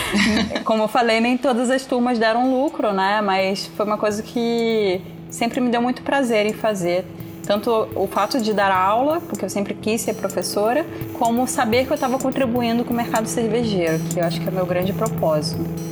como 0.63 0.83
eu 0.83 0.87
falei, 0.87 1.19
nem 1.19 1.37
todas 1.37 1.71
as 1.71 1.85
turmas 1.85 2.19
deram 2.19 2.51
lucro, 2.51 2.93
né? 2.93 3.21
Mas 3.21 3.65
foi 3.75 3.85
uma 3.85 3.97
coisa 3.97 4.21
que 4.21 5.01
sempre 5.29 5.59
me 5.59 5.69
deu 5.69 5.81
muito 5.81 6.03
prazer 6.03 6.45
em 6.45 6.53
fazer. 6.53 7.05
Tanto 7.43 7.87
o 7.95 8.07
fato 8.07 8.39
de 8.39 8.53
dar 8.53 8.71
aula, 8.71 9.19
porque 9.21 9.43
eu 9.43 9.49
sempre 9.49 9.73
quis 9.73 10.01
ser 10.01 10.13
professora, 10.13 10.85
como 11.17 11.47
saber 11.47 11.85
que 11.85 11.91
eu 11.91 11.95
estava 11.95 12.19
contribuindo 12.19 12.85
com 12.85 12.93
o 12.93 12.95
mercado 12.95 13.25
cervejeiro, 13.25 13.99
que 14.13 14.19
eu 14.19 14.23
acho 14.23 14.39
que 14.39 14.47
é 14.47 14.51
o 14.51 14.53
meu 14.53 14.65
grande 14.65 14.93
propósito. 14.93 15.90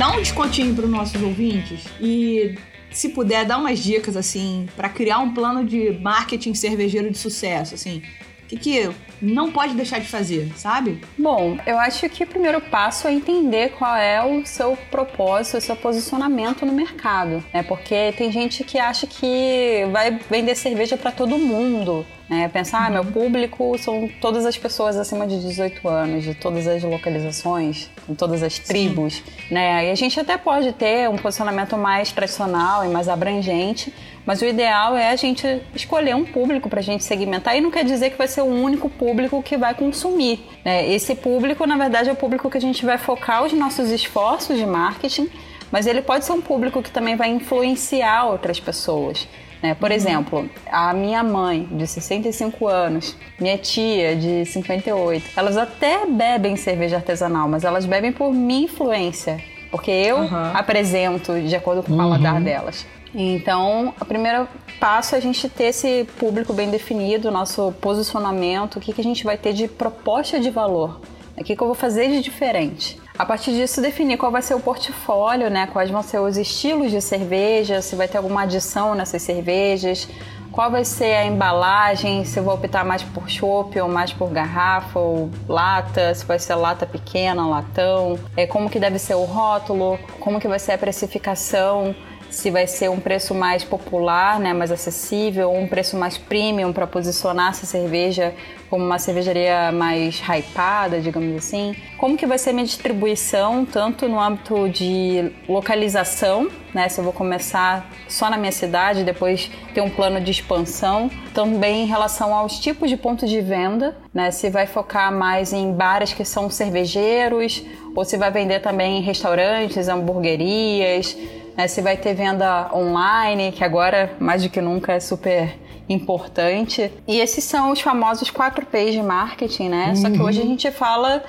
Dá 0.00 0.12
um 0.12 0.16
descontinho 0.16 0.74
para 0.74 0.86
os 0.86 0.90
nossos 0.90 1.22
ouvintes 1.22 1.84
e 2.00 2.54
se 2.90 3.10
puder, 3.10 3.44
dar 3.44 3.58
umas 3.58 3.78
dicas, 3.78 4.16
assim, 4.16 4.66
para 4.74 4.88
criar 4.88 5.18
um 5.18 5.34
plano 5.34 5.62
de 5.62 5.90
marketing 6.00 6.54
cervejeiro 6.54 7.10
de 7.10 7.18
sucesso, 7.18 7.74
assim. 7.74 8.02
O 8.42 8.46
que, 8.46 8.56
que 8.56 8.90
não 9.20 9.52
pode 9.52 9.74
deixar 9.74 9.98
de 9.98 10.08
fazer, 10.08 10.50
sabe? 10.56 11.02
Bom, 11.18 11.58
eu 11.66 11.78
acho 11.78 12.08
que 12.08 12.24
o 12.24 12.26
primeiro 12.26 12.62
passo 12.62 13.08
é 13.08 13.12
entender 13.12 13.72
qual 13.72 13.94
é 13.94 14.24
o 14.24 14.44
seu 14.46 14.74
propósito, 14.90 15.58
o 15.58 15.60
seu 15.60 15.76
posicionamento 15.76 16.64
no 16.64 16.72
mercado, 16.72 17.44
né? 17.52 17.62
Porque 17.62 18.14
tem 18.16 18.32
gente 18.32 18.64
que 18.64 18.78
acha 18.78 19.06
que 19.06 19.86
vai 19.92 20.18
vender 20.30 20.54
cerveja 20.54 20.96
para 20.96 21.12
todo 21.12 21.36
mundo, 21.36 22.06
né? 22.30 22.48
Pensar, 22.48 22.86
ah, 22.86 22.90
meu 22.90 23.02
uhum. 23.02 23.10
público 23.10 23.76
são 23.76 24.08
todas 24.20 24.46
as 24.46 24.56
pessoas 24.56 24.96
acima 24.96 25.26
de 25.26 25.40
18 25.40 25.86
anos, 25.88 26.22
de 26.22 26.32
todas 26.32 26.64
as 26.68 26.80
localizações, 26.80 27.90
de 28.08 28.14
todas 28.14 28.40
as 28.44 28.56
tribos, 28.56 29.14
Sim. 29.14 29.22
né? 29.50 29.88
E 29.88 29.90
a 29.90 29.94
gente 29.96 30.20
até 30.20 30.38
pode 30.38 30.72
ter 30.72 31.10
um 31.10 31.16
posicionamento 31.16 31.76
mais 31.76 32.12
tradicional 32.12 32.84
e 32.84 32.88
mais 32.88 33.08
abrangente, 33.08 33.92
mas 34.24 34.40
o 34.42 34.44
ideal 34.44 34.96
é 34.96 35.10
a 35.10 35.16
gente 35.16 35.60
escolher 35.74 36.14
um 36.14 36.24
público 36.24 36.68
para 36.68 36.78
a 36.78 36.82
gente 36.82 37.02
segmentar 37.02 37.56
e 37.56 37.60
não 37.60 37.70
quer 37.70 37.84
dizer 37.84 38.10
que 38.10 38.16
vai 38.16 38.28
ser 38.28 38.42
o 38.42 38.46
único 38.46 38.88
público 38.88 39.42
que 39.42 39.56
vai 39.56 39.74
consumir. 39.74 40.38
Né? 40.64 40.88
Esse 40.88 41.16
público, 41.16 41.66
na 41.66 41.76
verdade, 41.76 42.10
é 42.10 42.12
o 42.12 42.16
público 42.16 42.48
que 42.48 42.58
a 42.58 42.60
gente 42.60 42.86
vai 42.86 42.96
focar 42.96 43.42
os 43.42 43.52
nossos 43.52 43.90
esforços 43.90 44.56
de 44.56 44.64
marketing, 44.64 45.28
mas 45.72 45.84
ele 45.84 46.00
pode 46.00 46.24
ser 46.24 46.32
um 46.32 46.40
público 46.40 46.80
que 46.80 46.92
também 46.92 47.16
vai 47.16 47.28
influenciar 47.28 48.26
outras 48.26 48.60
pessoas. 48.60 49.26
Né? 49.62 49.74
Por 49.74 49.90
uhum. 49.90 49.96
exemplo, 49.96 50.50
a 50.70 50.92
minha 50.92 51.22
mãe, 51.22 51.68
de 51.70 51.86
65 51.86 52.66
anos, 52.66 53.16
minha 53.38 53.58
tia, 53.58 54.16
de 54.16 54.44
58, 54.46 55.30
elas 55.36 55.56
até 55.56 56.06
bebem 56.06 56.56
cerveja 56.56 56.96
artesanal, 56.96 57.48
mas 57.48 57.64
elas 57.64 57.84
bebem 57.84 58.12
por 58.12 58.32
minha 58.32 58.64
influência. 58.64 59.40
Porque 59.70 59.90
eu 59.90 60.18
uhum. 60.18 60.50
apresento 60.54 61.40
de 61.40 61.54
acordo 61.54 61.82
com 61.82 61.92
o 61.92 61.96
paladar 61.96 62.34
uhum. 62.34 62.42
delas. 62.42 62.86
Então, 63.14 63.92
o 64.00 64.04
primeiro 64.04 64.48
passo 64.78 65.14
é 65.14 65.18
a 65.18 65.20
gente 65.20 65.48
ter 65.48 65.64
esse 65.64 66.06
público 66.18 66.52
bem 66.52 66.70
definido, 66.70 67.30
nosso 67.30 67.72
posicionamento, 67.80 68.76
o 68.76 68.80
que, 68.80 68.92
que 68.92 69.00
a 69.00 69.04
gente 69.04 69.24
vai 69.24 69.36
ter 69.36 69.52
de 69.52 69.68
proposta 69.68 70.38
de 70.38 70.50
valor, 70.50 71.00
o 71.36 71.44
que, 71.44 71.56
que 71.56 71.62
eu 71.62 71.66
vou 71.66 71.74
fazer 71.74 72.08
de 72.08 72.22
diferente. 72.22 72.98
A 73.20 73.26
partir 73.26 73.52
disso, 73.52 73.82
definir 73.82 74.16
qual 74.16 74.32
vai 74.32 74.40
ser 74.40 74.54
o 74.54 74.60
portfólio, 74.60 75.50
né? 75.50 75.68
quais 75.70 75.90
vão 75.90 76.02
ser 76.02 76.20
os 76.20 76.38
estilos 76.38 76.90
de 76.90 77.02
cerveja, 77.02 77.82
se 77.82 77.94
vai 77.94 78.08
ter 78.08 78.16
alguma 78.16 78.44
adição 78.44 78.94
nessas 78.94 79.20
cervejas, 79.20 80.08
qual 80.50 80.70
vai 80.70 80.86
ser 80.86 81.16
a 81.16 81.26
embalagem, 81.26 82.24
se 82.24 82.40
vou 82.40 82.54
optar 82.54 82.82
mais 82.82 83.02
por 83.02 83.28
chopp 83.28 83.78
ou 83.78 83.90
mais 83.90 84.10
por 84.10 84.30
garrafa 84.30 84.98
ou 84.98 85.28
lata, 85.46 86.14
se 86.14 86.24
vai 86.24 86.38
ser 86.38 86.54
lata 86.54 86.86
pequena, 86.86 87.46
latão, 87.46 88.18
é, 88.34 88.46
como 88.46 88.70
que 88.70 88.80
deve 88.80 88.98
ser 88.98 89.16
o 89.16 89.24
rótulo, 89.24 89.98
como 90.18 90.40
que 90.40 90.48
vai 90.48 90.58
ser 90.58 90.72
a 90.72 90.78
precificação, 90.78 91.94
se 92.30 92.50
vai 92.50 92.66
ser 92.66 92.88
um 92.88 92.98
preço 92.98 93.34
mais 93.34 93.62
popular, 93.62 94.40
né, 94.40 94.54
mais 94.54 94.72
acessível, 94.72 95.50
ou 95.50 95.58
um 95.58 95.68
preço 95.68 95.94
mais 95.94 96.16
premium 96.16 96.72
para 96.72 96.86
posicionar 96.86 97.50
essa 97.50 97.66
cerveja 97.66 98.34
como 98.70 98.84
uma 98.84 99.00
cervejaria 99.00 99.72
mais 99.72 100.22
hypada, 100.22 101.00
digamos 101.00 101.36
assim. 101.36 101.74
Como 101.98 102.16
que 102.16 102.24
vai 102.24 102.38
ser 102.38 102.52
minha 102.52 102.64
distribuição, 102.64 103.66
tanto 103.66 104.08
no 104.08 104.18
âmbito 104.18 104.68
de 104.68 105.32
localização, 105.48 106.48
né, 106.72 106.88
se 106.88 107.00
eu 107.00 107.04
vou 107.04 107.12
começar 107.12 107.90
só 108.08 108.30
na 108.30 108.36
minha 108.36 108.52
cidade, 108.52 109.02
depois 109.02 109.50
ter 109.74 109.80
um 109.80 109.90
plano 109.90 110.20
de 110.20 110.30
expansão, 110.30 111.10
também 111.34 111.82
em 111.82 111.86
relação 111.86 112.32
aos 112.32 112.60
tipos 112.60 112.88
de 112.88 112.96
pontos 112.96 113.28
de 113.28 113.40
venda, 113.40 113.96
né, 114.14 114.30
se 114.30 114.48
vai 114.48 114.66
focar 114.66 115.12
mais 115.12 115.52
em 115.52 115.72
bares 115.72 116.12
que 116.12 116.24
são 116.24 116.48
cervejeiros, 116.48 117.64
ou 117.94 118.04
se 118.04 118.16
vai 118.16 118.30
vender 118.30 118.60
também 118.60 118.98
em 118.98 119.02
restaurantes, 119.02 119.88
hamburguerias, 119.88 121.16
né, 121.56 121.66
se 121.66 121.82
vai 121.82 121.96
ter 121.96 122.14
venda 122.14 122.70
online, 122.72 123.50
que 123.50 123.64
agora 123.64 124.12
mais 124.20 124.44
do 124.44 124.48
que 124.48 124.60
nunca 124.60 124.92
é 124.92 125.00
super 125.00 125.58
importante. 125.92 126.90
E 127.06 127.18
esses 127.18 127.44
são 127.44 127.70
os 127.70 127.80
famosos 127.80 128.30
4 128.30 128.64
P's 128.66 128.92
de 128.92 129.02
marketing, 129.02 129.68
né? 129.68 129.88
Uhum. 129.88 129.96
Só 129.96 130.10
que 130.10 130.22
hoje 130.22 130.40
a 130.40 130.42
uhum. 130.42 130.50
gente 130.50 130.70
fala 130.70 131.22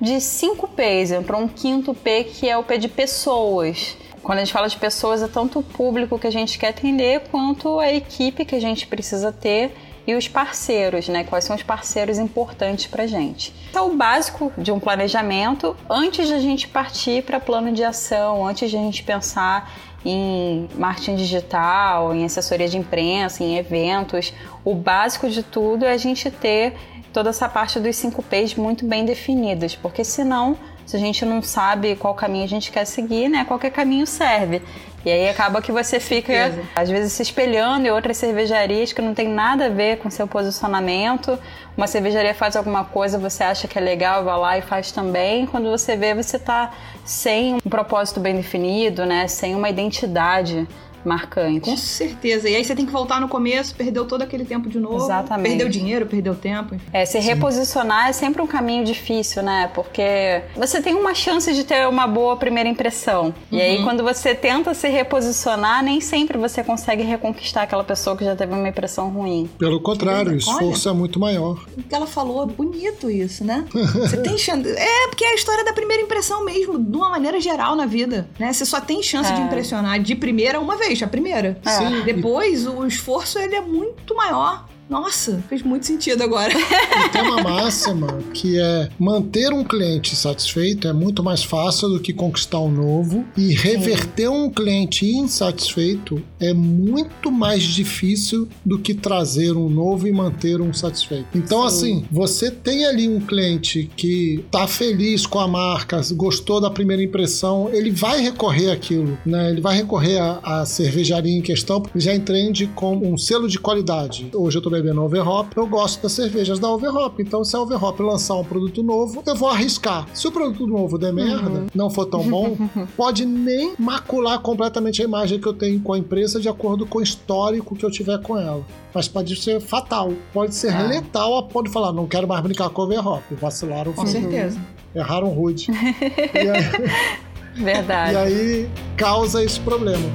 de 0.00 0.20
5 0.20 0.68
P's, 0.68 1.12
entrou 1.12 1.40
um 1.40 1.48
quinto 1.48 1.94
P 1.94 2.24
que 2.24 2.48
é 2.48 2.56
o 2.56 2.62
P 2.62 2.78
de 2.78 2.88
pessoas. 2.88 3.96
Quando 4.22 4.38
a 4.38 4.44
gente 4.44 4.52
fala 4.52 4.68
de 4.68 4.76
pessoas, 4.76 5.22
é 5.22 5.28
tanto 5.28 5.60
o 5.60 5.62
público 5.62 6.18
que 6.18 6.26
a 6.26 6.30
gente 6.30 6.58
quer 6.58 6.68
atender 6.68 7.22
quanto 7.30 7.78
a 7.78 7.92
equipe 7.92 8.44
que 8.44 8.54
a 8.54 8.60
gente 8.60 8.86
precisa 8.86 9.32
ter 9.32 9.74
e 10.06 10.14
os 10.14 10.26
parceiros, 10.26 11.06
né? 11.08 11.22
Quais 11.24 11.44
são 11.44 11.54
os 11.54 11.62
parceiros 11.62 12.18
importantes 12.18 12.86
para 12.86 13.06
gente. 13.06 13.54
Então, 13.68 13.90
o 13.90 13.96
básico 13.96 14.50
de 14.56 14.72
um 14.72 14.80
planejamento 14.80 15.76
antes 15.88 16.26
de 16.26 16.32
a 16.32 16.38
gente 16.38 16.66
partir 16.66 17.22
para 17.22 17.38
plano 17.38 17.72
de 17.72 17.84
ação, 17.84 18.46
antes 18.46 18.70
de 18.70 18.76
a 18.76 18.80
gente 18.80 19.02
pensar 19.02 19.70
em 20.04 20.68
marketing 20.74 21.16
digital, 21.16 22.14
em 22.14 22.24
assessoria 22.24 22.68
de 22.68 22.78
imprensa, 22.78 23.42
em 23.42 23.56
eventos. 23.56 24.32
O 24.64 24.74
básico 24.74 25.28
de 25.28 25.42
tudo 25.42 25.84
é 25.84 25.92
a 25.92 25.96
gente 25.96 26.30
ter 26.30 26.74
toda 27.12 27.30
essa 27.30 27.48
parte 27.48 27.80
dos 27.80 27.96
5 27.96 28.22
P's 28.22 28.54
muito 28.54 28.84
bem 28.84 29.04
definidas, 29.04 29.74
porque 29.74 30.04
senão, 30.04 30.56
se 30.88 30.96
a 30.96 30.98
gente 30.98 31.22
não 31.22 31.42
sabe 31.42 31.96
qual 31.96 32.14
caminho 32.14 32.44
a 32.44 32.48
gente 32.48 32.72
quer 32.72 32.86
seguir, 32.86 33.28
né, 33.28 33.44
qualquer 33.44 33.70
caminho 33.70 34.06
serve. 34.06 34.62
E 35.04 35.10
aí 35.10 35.28
acaba 35.28 35.60
que 35.60 35.70
você 35.70 36.00
fica, 36.00 36.32
às 36.74 36.88
vezes, 36.88 37.12
se 37.12 37.22
espelhando 37.22 37.86
em 37.86 37.90
outras 37.90 38.16
cervejarias 38.16 38.90
que 38.90 39.02
não 39.02 39.12
tem 39.12 39.28
nada 39.28 39.66
a 39.66 39.68
ver 39.68 39.98
com 39.98 40.08
seu 40.10 40.26
posicionamento. 40.26 41.38
Uma 41.76 41.86
cervejaria 41.86 42.34
faz 42.34 42.56
alguma 42.56 42.84
coisa, 42.84 43.18
você 43.18 43.44
acha 43.44 43.68
que 43.68 43.78
é 43.78 43.82
legal, 43.82 44.24
vai 44.24 44.38
lá 44.38 44.58
e 44.58 44.62
faz 44.62 44.90
também. 44.90 45.44
Quando 45.44 45.70
você 45.70 45.94
vê, 45.94 46.14
você 46.14 46.36
está 46.36 46.72
sem 47.04 47.56
um 47.56 47.70
propósito 47.70 48.18
bem 48.18 48.34
definido, 48.36 49.04
né? 49.04 49.28
Sem 49.28 49.54
uma 49.54 49.68
identidade 49.68 50.66
marcante. 51.04 51.60
Com 51.60 51.76
certeza. 51.76 52.48
E 52.48 52.56
aí 52.56 52.64
você 52.64 52.74
tem 52.74 52.86
que 52.86 52.92
voltar 52.92 53.20
no 53.20 53.28
começo, 53.28 53.74
perdeu 53.74 54.04
todo 54.04 54.22
aquele 54.22 54.44
tempo 54.44 54.68
de 54.68 54.78
novo. 54.78 55.04
Exatamente. 55.04 55.48
Perdeu 55.48 55.68
dinheiro, 55.68 56.06
perdeu 56.06 56.34
tempo. 56.34 56.74
Enfim. 56.74 56.86
É, 56.92 57.04
se 57.04 57.20
Sim. 57.20 57.26
reposicionar 57.26 58.08
é 58.08 58.12
sempre 58.12 58.42
um 58.42 58.46
caminho 58.46 58.84
difícil, 58.84 59.42
né? 59.42 59.70
Porque 59.74 60.42
você 60.56 60.80
tem 60.80 60.94
uma 60.94 61.14
chance 61.14 61.52
de 61.52 61.64
ter 61.64 61.86
uma 61.88 62.06
boa 62.06 62.36
primeira 62.36 62.68
impressão. 62.68 63.26
Uhum. 63.26 63.58
E 63.58 63.60
aí, 63.60 63.78
uhum. 63.78 63.84
quando 63.84 64.02
você 64.02 64.34
tenta 64.34 64.74
se 64.74 64.88
reposicionar, 64.88 65.82
nem 65.82 66.00
sempre 66.00 66.38
você 66.38 66.62
consegue 66.62 67.02
reconquistar 67.02 67.62
aquela 67.62 67.84
pessoa 67.84 68.16
que 68.16 68.24
já 68.24 68.34
teve 68.36 68.52
uma 68.52 68.68
impressão 68.68 69.08
ruim. 69.10 69.48
Pelo 69.58 69.80
contrário, 69.80 70.32
o 70.32 70.36
esforço 70.36 70.88
Olha, 70.88 70.96
é 70.96 70.98
muito 70.98 71.18
maior. 71.18 71.64
O 71.76 71.82
que 71.82 71.94
ela 71.94 72.06
falou, 72.06 72.46
bonito 72.46 73.10
isso, 73.10 73.44
né? 73.44 73.64
Você 73.72 74.16
tem 74.18 74.36
chance. 74.38 74.68
É, 74.68 75.08
porque 75.08 75.24
é 75.24 75.32
a 75.32 75.34
história 75.34 75.64
da 75.64 75.72
primeira 75.72 76.02
impressão 76.02 76.44
mesmo, 76.44 76.78
de 76.78 76.96
uma 76.96 77.10
maneira 77.10 77.40
geral 77.40 77.74
na 77.76 77.86
vida, 77.86 78.28
né? 78.38 78.52
Você 78.52 78.64
só 78.64 78.80
tem 78.80 79.02
chance 79.02 79.30
é. 79.30 79.34
de 79.34 79.42
impressionar 79.42 80.00
de 80.00 80.14
primeira 80.14 80.60
uma 80.60 80.76
vez 80.76 80.87
a 81.04 81.08
primeira. 81.08 81.58
É. 81.64 81.70
Sim. 81.70 82.02
Depois, 82.04 82.66
o 82.66 82.86
esforço 82.86 83.38
ele 83.38 83.54
é 83.54 83.60
muito 83.60 84.14
maior. 84.14 84.67
Nossa, 84.88 85.42
fez 85.48 85.62
muito 85.62 85.86
sentido 85.86 86.22
agora. 86.22 86.52
E 86.52 87.08
tem 87.12 87.22
uma 87.22 87.42
máxima 87.42 88.06
que 88.32 88.58
é 88.58 88.88
manter 88.98 89.52
um 89.52 89.62
cliente 89.62 90.16
satisfeito 90.16 90.88
é 90.88 90.92
muito 90.92 91.22
mais 91.22 91.42
fácil 91.42 91.88
do 91.88 92.00
que 92.00 92.12
conquistar 92.12 92.60
um 92.60 92.70
novo 92.70 93.24
e 93.36 93.54
reverter 93.54 94.28
Sim. 94.28 94.28
um 94.28 94.50
cliente 94.50 95.06
insatisfeito 95.06 96.22
é 96.40 96.52
muito 96.52 97.30
mais 97.30 97.62
difícil 97.62 98.48
do 98.64 98.78
que 98.78 98.94
trazer 98.94 99.56
um 99.56 99.68
novo 99.68 100.06
e 100.08 100.12
manter 100.12 100.60
um 100.60 100.72
satisfeito. 100.72 101.26
Então, 101.34 101.60
Sim. 101.60 101.66
assim, 101.66 102.04
você 102.10 102.50
tem 102.50 102.86
ali 102.86 103.08
um 103.08 103.20
cliente 103.20 103.90
que 103.96 104.44
tá 104.50 104.66
feliz 104.66 105.26
com 105.26 105.38
a 105.38 105.48
marca, 105.48 106.00
gostou 106.12 106.60
da 106.60 106.70
primeira 106.70 107.02
impressão, 107.02 107.68
ele 107.72 107.90
vai 107.90 108.20
recorrer 108.20 108.70
àquilo, 108.70 109.18
né? 109.24 109.50
Ele 109.50 109.60
vai 109.60 109.76
recorrer 109.76 110.18
à, 110.18 110.60
à 110.60 110.66
cervejaria 110.66 111.36
em 111.36 111.42
questão, 111.42 111.80
porque 111.80 112.00
já 112.00 112.14
entende 112.14 112.66
com 112.74 112.96
um 112.96 113.16
selo 113.16 113.48
de 113.48 113.58
qualidade. 113.58 114.28
Hoje 114.34 114.58
eu 114.58 114.62
tô 114.62 114.70
bebendo 114.82 115.02
Overhop, 115.02 115.56
eu 115.56 115.66
gosto 115.66 116.02
das 116.02 116.12
cervejas 116.12 116.58
da 116.58 116.70
Overhop. 116.70 117.20
Então, 117.20 117.44
se 117.44 117.56
a 117.56 117.60
Overhop 117.60 118.00
lançar 118.02 118.36
um 118.36 118.44
produto 118.44 118.82
novo, 118.82 119.22
eu 119.26 119.34
vou 119.34 119.48
arriscar. 119.48 120.06
Se 120.14 120.26
o 120.26 120.32
produto 120.32 120.66
novo 120.66 120.98
der 120.98 121.12
merda, 121.12 121.48
uhum. 121.48 121.66
não 121.74 121.90
for 121.90 122.06
tão 122.06 122.22
bom, 122.22 122.56
pode 122.96 123.24
nem 123.24 123.74
macular 123.78 124.38
completamente 124.40 125.02
a 125.02 125.04
imagem 125.04 125.40
que 125.40 125.46
eu 125.46 125.52
tenho 125.52 125.80
com 125.80 125.92
a 125.92 125.98
empresa 125.98 126.40
de 126.40 126.48
acordo 126.48 126.86
com 126.86 126.98
o 126.98 127.02
histórico 127.02 127.74
que 127.74 127.84
eu 127.84 127.90
tiver 127.90 128.20
com 128.22 128.38
ela. 128.38 128.64
Mas 128.94 129.08
pode 129.08 129.34
ser 129.36 129.60
fatal, 129.60 130.12
pode 130.32 130.54
ser 130.54 130.72
é. 130.72 130.82
letal 130.82 131.36
a 131.38 131.42
ponto 131.42 131.66
de 131.66 131.72
falar, 131.72 131.92
não 131.92 132.06
quero 132.06 132.26
mais 132.26 132.42
brincar 132.42 132.70
com 132.70 132.82
Overhop. 132.82 133.22
Vacilaram. 133.34 133.92
Com 133.92 134.06
certeza. 134.06 134.58
Erraram 134.94 135.28
rude. 135.28 135.68
e 135.70 136.48
aí... 136.48 137.18
Verdade. 137.56 138.14
E 138.14 138.16
aí 138.16 138.70
causa 138.96 139.42
esse 139.42 139.58
problema. 139.60 140.08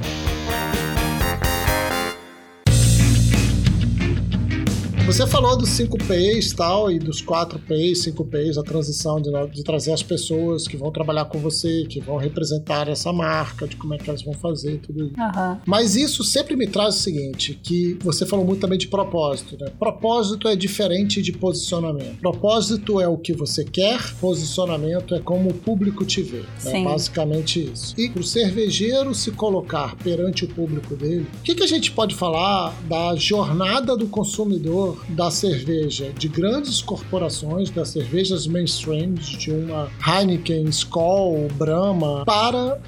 Você 5.06 5.26
falou 5.26 5.54
dos 5.54 5.68
5 5.68 5.98
Ps 5.98 6.54
tal, 6.54 6.90
e 6.90 6.98
dos 6.98 7.20
4 7.20 7.58
Ps, 7.58 8.04
5 8.04 8.24
Ps, 8.24 8.56
a 8.56 8.62
transição 8.62 9.20
de, 9.20 9.30
de, 9.52 9.62
trazer 9.62 9.92
as 9.92 10.02
pessoas 10.02 10.66
que 10.66 10.78
vão 10.78 10.90
trabalhar 10.90 11.26
com 11.26 11.38
você, 11.38 11.84
que 11.86 12.00
vão 12.00 12.16
representar 12.16 12.88
essa 12.88 13.12
marca, 13.12 13.66
de 13.66 13.76
como 13.76 13.92
é 13.92 13.98
que 13.98 14.08
elas 14.08 14.22
vão 14.22 14.32
fazer, 14.32 14.78
tudo 14.78 15.04
isso. 15.04 15.14
Uhum. 15.20 15.58
Mas 15.66 15.94
isso 15.94 16.24
sempre 16.24 16.56
me 16.56 16.66
traz 16.66 16.96
o 16.96 16.98
seguinte, 17.00 17.60
que 17.62 17.98
você 18.02 18.24
falou 18.24 18.46
muito 18.46 18.60
também 18.60 18.78
de 18.78 18.88
propósito, 18.88 19.58
né? 19.60 19.70
Propósito 19.78 20.48
é 20.48 20.56
diferente 20.56 21.20
de 21.20 21.32
posicionamento. 21.32 22.18
Propósito 22.20 22.98
é 22.98 23.06
o 23.06 23.18
que 23.18 23.34
você 23.34 23.62
quer, 23.62 24.00
posicionamento 24.14 25.14
é 25.14 25.20
como 25.20 25.50
o 25.50 25.54
público 25.54 26.02
te 26.06 26.22
vê. 26.22 26.44
Né? 26.64 26.82
Basicamente 26.82 27.70
isso. 27.70 27.94
E 28.00 28.08
para 28.08 28.20
o 28.20 28.24
cervejeiro 28.24 29.14
se 29.14 29.30
colocar 29.32 29.96
perante 29.96 30.46
o 30.46 30.48
público 30.48 30.96
dele, 30.96 31.26
o 31.40 31.42
que, 31.42 31.54
que 31.54 31.62
a 31.62 31.68
gente 31.68 31.92
pode 31.92 32.14
falar 32.14 32.74
da 32.88 33.14
jornada 33.16 33.94
do 33.94 34.06
consumidor 34.06 34.93
da 35.08 35.30
cerveja 35.30 36.12
de 36.16 36.28
grandes 36.28 36.80
corporações, 36.82 37.70
das 37.70 37.88
cervejas 37.88 38.46
mainstream, 38.46 39.14
de 39.14 39.50
uma 39.50 39.88
Heineken, 40.06 40.64
Skol, 40.64 41.48
Brahma, 41.54 42.24
para 42.24 42.80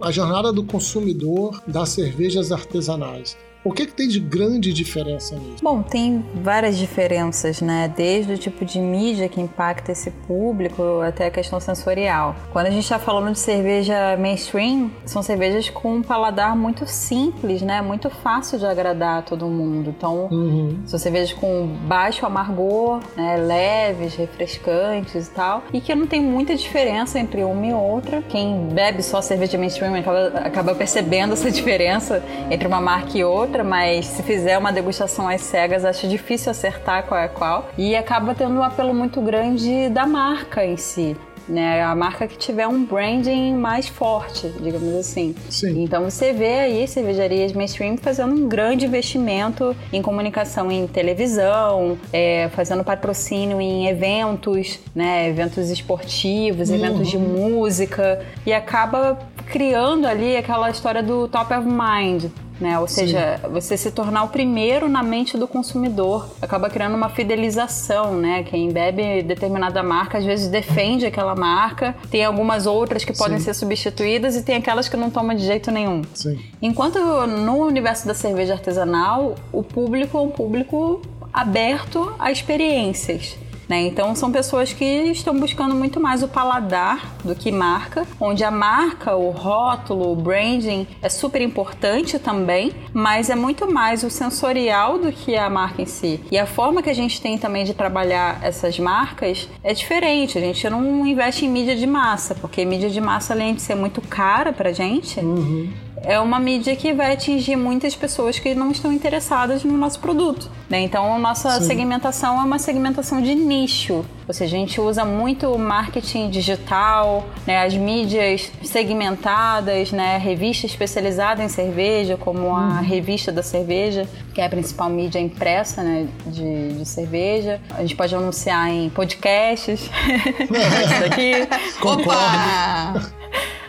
a 0.00 0.10
jornada 0.10 0.52
do 0.52 0.64
consumidor 0.64 1.62
das 1.66 1.90
cervejas 1.90 2.52
artesanais. 2.52 3.36
O 3.64 3.72
que, 3.72 3.86
que 3.86 3.94
tem 3.94 4.06
de 4.06 4.20
grande 4.20 4.74
diferença 4.74 5.34
nisso? 5.36 5.62
Bom, 5.62 5.80
tem 5.80 6.22
várias 6.34 6.76
diferenças, 6.76 7.62
né? 7.62 7.90
Desde 7.96 8.34
o 8.34 8.38
tipo 8.38 8.62
de 8.62 8.78
mídia 8.78 9.26
que 9.26 9.40
impacta 9.40 9.90
esse 9.90 10.10
público 10.10 11.00
até 11.00 11.26
a 11.26 11.30
questão 11.30 11.58
sensorial. 11.58 12.36
Quando 12.52 12.66
a 12.66 12.70
gente 12.70 12.82
está 12.82 12.98
falando 12.98 13.32
de 13.32 13.38
cerveja 13.38 14.18
mainstream, 14.18 14.90
são 15.06 15.22
cervejas 15.22 15.70
com 15.70 15.96
um 15.96 16.02
paladar 16.02 16.54
muito 16.54 16.86
simples, 16.86 17.62
né? 17.62 17.80
Muito 17.80 18.10
fácil 18.10 18.58
de 18.58 18.66
agradar 18.66 19.20
a 19.20 19.22
todo 19.22 19.46
mundo. 19.46 19.94
Então, 19.96 20.28
uhum. 20.30 20.80
são 20.84 20.98
cervejas 20.98 21.32
com 21.32 21.66
baixo 21.66 22.26
amargor, 22.26 23.00
né? 23.16 23.38
leves, 23.38 24.14
refrescantes 24.14 25.28
e 25.28 25.30
tal. 25.30 25.64
E 25.72 25.80
que 25.80 25.94
não 25.94 26.06
tem 26.06 26.20
muita 26.20 26.54
diferença 26.54 27.18
entre 27.18 27.42
uma 27.42 27.66
e 27.66 27.72
outra. 27.72 28.20
Quem 28.28 28.68
bebe 28.68 29.02
só 29.02 29.22
cerveja 29.22 29.56
mainstream 29.56 29.94
acaba, 29.94 30.26
acaba 30.40 30.74
percebendo 30.74 31.32
essa 31.32 31.48
diferença 31.50 32.22
entre 32.50 32.68
uma 32.68 32.80
marca 32.80 33.16
e 33.16 33.24
outra 33.24 33.53
outra, 33.54 33.62
mas 33.62 34.06
se 34.06 34.22
fizer 34.22 34.58
uma 34.58 34.72
degustação 34.72 35.28
às 35.28 35.40
cegas, 35.40 35.84
acho 35.84 36.08
difícil 36.08 36.50
acertar 36.50 37.04
qual 37.04 37.20
é 37.20 37.28
qual. 37.28 37.70
E 37.78 37.94
acaba 37.94 38.34
tendo 38.34 38.54
um 38.54 38.62
apelo 38.62 38.92
muito 38.92 39.20
grande 39.20 39.88
da 39.90 40.06
marca 40.06 40.64
em 40.64 40.76
si 40.76 41.16
né? 41.48 41.82
A 41.82 41.94
marca 41.94 42.26
que 42.26 42.36
tiver 42.38 42.66
um 42.66 42.84
branding 42.84 43.54
mais 43.54 43.86
forte, 43.86 44.48
digamos 44.60 44.94
assim. 44.94 45.34
Sim. 45.50 45.84
Então 45.84 46.04
você 46.04 46.32
vê 46.32 46.60
aí 46.60 46.88
cervejarias 46.88 47.52
mainstream 47.52 47.98
fazendo 47.98 48.34
um 48.34 48.48
grande 48.48 48.86
investimento 48.86 49.76
em 49.92 50.00
comunicação 50.00 50.70
em 50.72 50.86
televisão, 50.86 51.98
é, 52.12 52.48
fazendo 52.54 52.82
patrocínio 52.82 53.60
em 53.60 53.88
eventos, 53.88 54.80
né? 54.94 55.28
Eventos 55.28 55.70
esportivos, 55.70 56.70
uhum. 56.70 56.76
eventos 56.76 57.10
de 57.10 57.18
música 57.18 58.24
e 58.46 58.52
acaba 58.52 59.18
criando 59.46 60.06
ali 60.06 60.36
aquela 60.36 60.70
história 60.70 61.02
do 61.02 61.28
top 61.28 61.52
of 61.52 61.68
mind, 61.68 62.30
né? 62.60 62.78
Ou 62.78 62.86
seja, 62.86 63.40
Sim. 63.40 63.48
você 63.50 63.76
se 63.76 63.90
tornar 63.90 64.24
o 64.24 64.28
primeiro 64.28 64.88
na 64.88 65.02
mente 65.02 65.36
do 65.36 65.46
consumidor 65.46 66.28
acaba 66.40 66.70
criando 66.70 66.94
uma 66.94 67.08
fidelização, 67.08 68.14
né? 68.14 68.42
Quem 68.44 68.70
bebe 68.70 69.22
determinada 69.22 69.82
marca 69.82 70.18
às 70.18 70.24
vezes 70.24 70.48
defende 70.48 71.06
aquela 71.06 71.34
marca, 71.34 71.94
tem 72.10 72.24
algumas 72.24 72.66
outras 72.66 73.04
que 73.04 73.16
podem 73.16 73.38
Sim. 73.38 73.44
ser 73.44 73.54
substituídas 73.54 74.36
e 74.36 74.42
tem 74.42 74.56
aquelas 74.56 74.88
que 74.88 74.96
não 74.96 75.10
tomam 75.10 75.34
de 75.36 75.44
jeito 75.44 75.70
nenhum. 75.70 76.02
Sim. 76.14 76.38
Enquanto 76.60 76.98
no 77.26 77.56
universo 77.58 78.06
da 78.06 78.14
cerveja 78.14 78.54
artesanal, 78.54 79.34
o 79.52 79.62
público 79.62 80.16
é 80.16 80.20
um 80.20 80.30
público 80.30 81.02
aberto 81.32 82.14
a 82.18 82.30
experiências. 82.30 83.36
Né? 83.68 83.82
Então 83.82 84.14
são 84.14 84.30
pessoas 84.30 84.72
que 84.72 84.84
estão 84.84 85.38
buscando 85.38 85.74
muito 85.74 86.00
mais 86.00 86.22
o 86.22 86.28
paladar 86.28 87.16
do 87.24 87.34
que 87.34 87.50
marca, 87.50 88.06
onde 88.20 88.44
a 88.44 88.50
marca, 88.50 89.16
o 89.16 89.30
rótulo, 89.30 90.12
o 90.12 90.16
branding 90.16 90.86
é 91.00 91.08
super 91.08 91.40
importante 91.40 92.18
também, 92.18 92.72
mas 92.92 93.30
é 93.30 93.34
muito 93.34 93.70
mais 93.70 94.02
o 94.02 94.10
sensorial 94.10 94.98
do 94.98 95.10
que 95.10 95.36
a 95.36 95.48
marca 95.48 95.82
em 95.82 95.86
si. 95.86 96.20
E 96.30 96.38
a 96.38 96.46
forma 96.46 96.82
que 96.82 96.90
a 96.90 96.94
gente 96.94 97.20
tem 97.20 97.38
também 97.38 97.64
de 97.64 97.74
trabalhar 97.74 98.38
essas 98.42 98.78
marcas 98.78 99.48
é 99.62 99.72
diferente. 99.72 100.38
A 100.38 100.40
gente 100.40 100.68
não 100.68 101.06
investe 101.06 101.44
em 101.44 101.48
mídia 101.48 101.76
de 101.76 101.86
massa, 101.86 102.34
porque 102.34 102.64
mídia 102.64 102.90
de 102.90 103.00
massa, 103.00 103.32
além 103.32 103.54
de 103.54 103.62
ser 103.62 103.74
muito 103.74 104.00
cara 104.00 104.52
pra 104.52 104.72
gente, 104.72 105.20
uhum 105.20 105.83
é 106.04 106.20
uma 106.20 106.38
mídia 106.38 106.74
que 106.76 106.92
vai 106.92 107.12
atingir 107.12 107.56
muitas 107.56 107.94
pessoas 107.94 108.38
que 108.38 108.54
não 108.54 108.70
estão 108.70 108.92
interessadas 108.92 109.64
no 109.64 109.76
nosso 109.76 109.98
produto. 110.00 110.50
Né? 110.68 110.80
Então, 110.80 111.14
a 111.14 111.18
nossa 111.18 111.60
Sim. 111.60 111.66
segmentação 111.66 112.40
é 112.40 112.44
uma 112.44 112.58
segmentação 112.58 113.20
de 113.20 113.34
nicho. 113.34 114.04
Ou 114.26 114.32
seja, 114.32 114.56
a 114.56 114.58
gente 114.58 114.80
usa 114.80 115.04
muito 115.04 115.58
marketing 115.58 116.30
digital, 116.30 117.26
né? 117.46 117.64
as 117.64 117.74
mídias 117.74 118.50
segmentadas, 118.62 119.92
né? 119.92 120.16
revista 120.18 120.66
especializada 120.66 121.42
em 121.42 121.48
cerveja, 121.48 122.16
como 122.16 122.54
a 122.54 122.60
uhum. 122.60 122.82
Revista 122.82 123.30
da 123.30 123.42
Cerveja, 123.42 124.08
que 124.34 124.40
é 124.40 124.46
a 124.46 124.48
principal 124.48 124.88
mídia 124.88 125.18
impressa 125.18 125.82
né? 125.82 126.08
de, 126.26 126.78
de 126.78 126.86
cerveja. 126.86 127.60
A 127.70 127.82
gente 127.82 127.96
pode 127.96 128.14
anunciar 128.14 128.70
em 128.70 128.88
podcasts. 128.88 129.90
Isso 129.90 131.00
daqui. 131.00 131.48
Opa! 131.82 133.23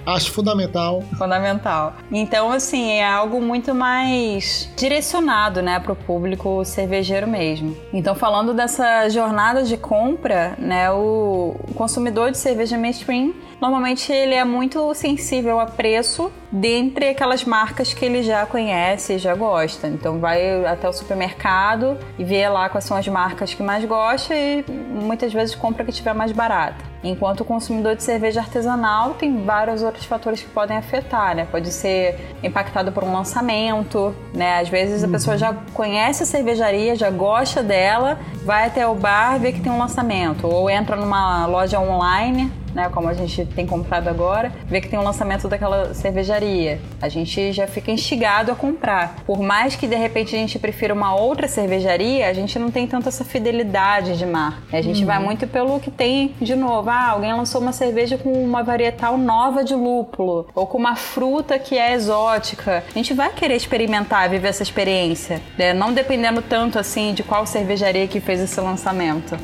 Acho 0.06 0.32
fundamental. 0.32 1.04
Fundamental. 1.18 1.96
Então, 2.12 2.52
assim, 2.52 2.92
é 2.92 3.08
algo 3.08 3.42
muito 3.42 3.74
mais 3.74 4.70
direcionado, 4.78 5.62
né, 5.62 5.80
para 5.80 5.92
o 5.92 5.96
público 5.96 6.64
cervejeiro 6.64 7.28
mesmo. 7.28 7.76
Então, 7.92 8.14
falando 8.14 8.54
dessa 8.54 9.10
jornada 9.10 9.64
de 9.64 9.78
compra, 9.78 10.56
né, 10.60 10.92
o 10.92 11.56
consumidor 11.76 12.32
de 12.32 12.38
cerveja 12.38 12.78
mainstream 12.78 13.34
normalmente 13.66 14.14
ele 14.14 14.36
é 14.36 14.46
muito 14.46 14.94
sensível 14.94 15.60
a 15.60 15.66
preço 15.66 16.32
dentre 16.52 17.10
aquelas 17.10 17.44
marcas 17.44 17.96
que 17.96 18.06
ele 18.06 18.22
já 18.22 18.46
conhece 18.46 19.14
e 19.14 19.18
já 19.18 19.34
gosta. 19.34 19.88
Então 19.88 20.20
vai 20.20 20.64
até 20.66 20.88
o 20.88 20.94
supermercado 20.94 21.98
e 22.20 22.24
vê 22.24 22.48
lá 22.48 22.70
quais 22.70 22.86
são 22.86 22.96
as 22.96 23.08
marcas 23.08 23.56
que 23.56 23.64
mais 23.64 23.84
gosta 23.84 24.36
e 24.36 24.64
muitas 24.70 25.34
vezes 25.34 25.56
compra 25.56 25.84
que 25.84 25.92
tiver 25.92 26.14
mais 26.14 26.32
barata. 26.32 26.86
Enquanto 27.04 27.42
o 27.42 27.46
consumidor 27.46 27.96
de 27.96 28.04
cerveja 28.04 28.40
artesanal 28.40 29.16
tem 29.16 29.44
vários 29.44 29.82
outros 29.82 30.06
fatores 30.06 30.42
que 30.42 30.50
podem 30.50 30.78
afetar, 30.78 31.36
né? 31.36 31.48
Pode 31.50 31.72
ser 31.72 32.20
impactado 32.44 32.92
por 32.92 33.04
um 33.04 33.12
lançamento, 33.12 34.16
né? 34.32 34.60
Às 34.60 34.70
vezes 34.70 35.04
a 35.04 35.08
uhum. 35.08 35.12
pessoa 35.12 35.38
já 35.38 35.54
conhece 35.74 36.22
a 36.22 36.26
cervejaria, 36.26 36.96
já 36.96 37.10
gosta 37.10 37.64
dela, 37.64 38.20
vai 38.44 38.68
até 38.68 38.88
o 38.88 38.94
bar, 38.94 39.40
vê 39.40 39.52
que 39.52 39.60
tem 39.60 39.72
um 39.72 39.80
lançamento, 39.80 40.48
ou 40.48 40.70
entra 40.70 40.96
numa 40.96 41.48
loja 41.48 41.80
online 41.80 42.52
né, 42.76 42.90
como 42.90 43.08
a 43.08 43.14
gente 43.14 43.46
tem 43.46 43.66
comprado 43.66 44.10
agora, 44.10 44.52
vê 44.68 44.82
que 44.82 44.90
tem 44.90 45.00
um 45.00 45.04
lançamento 45.04 45.48
daquela 45.48 45.94
cervejaria. 45.94 46.80
A 47.02 47.08
gente 47.08 47.54
já 47.54 47.66
fica 47.66 47.90
instigado 47.90 48.52
a 48.52 48.56
comprar. 48.56 49.16
Por 49.26 49.40
mais 49.40 49.76
que 49.76 49.88
de 49.88 49.96
repente 49.96 50.36
a 50.36 50.40
gente 50.40 50.60
prefira 50.60 50.94
uma 50.94 51.16
outra 51.16 51.48
cervejaria, 51.48 52.28
a 52.28 52.34
gente 52.34 52.60
não 52.60 52.70
tem 52.70 52.86
tanta 52.86 53.08
essa 53.08 53.24
fidelidade 53.24 54.18
de 54.18 54.26
marca. 54.26 54.78
A 54.78 54.82
gente 54.82 55.00
uhum. 55.00 55.06
vai 55.06 55.20
muito 55.20 55.48
pelo 55.48 55.80
que 55.80 55.90
tem 55.90 56.36
de 56.42 56.56
novo. 56.56 56.90
Ah, 56.90 57.12
alguém 57.12 57.34
lançou 57.34 57.62
uma 57.62 57.72
cerveja 57.72 58.18
com 58.18 58.32
uma 58.32 58.62
varietal 58.62 59.18
nova 59.18 59.64
de 59.64 59.74
lúpulo 59.74 60.48
ou 60.54 60.68
com 60.68 60.78
uma 60.78 60.96
fruta 60.98 61.58
que 61.58 61.78
é 61.78 61.94
exótica. 61.94 62.84
A 62.94 62.98
gente 62.98 63.14
vai 63.14 63.30
querer 63.30 63.56
experimentar, 63.56 64.30
viver 64.30 64.50
essa 64.50 64.64
experiência, 64.64 65.42
né? 65.58 65.74
não 65.74 65.94
dependendo 65.94 66.42
tanto 66.42 66.78
assim 66.78 67.14
de 67.14 67.24
qual 67.24 67.46
cervejaria 67.46 68.08
que 68.08 68.20
fez 68.20 68.42
esse 68.42 68.60
lançamento. 68.60 69.38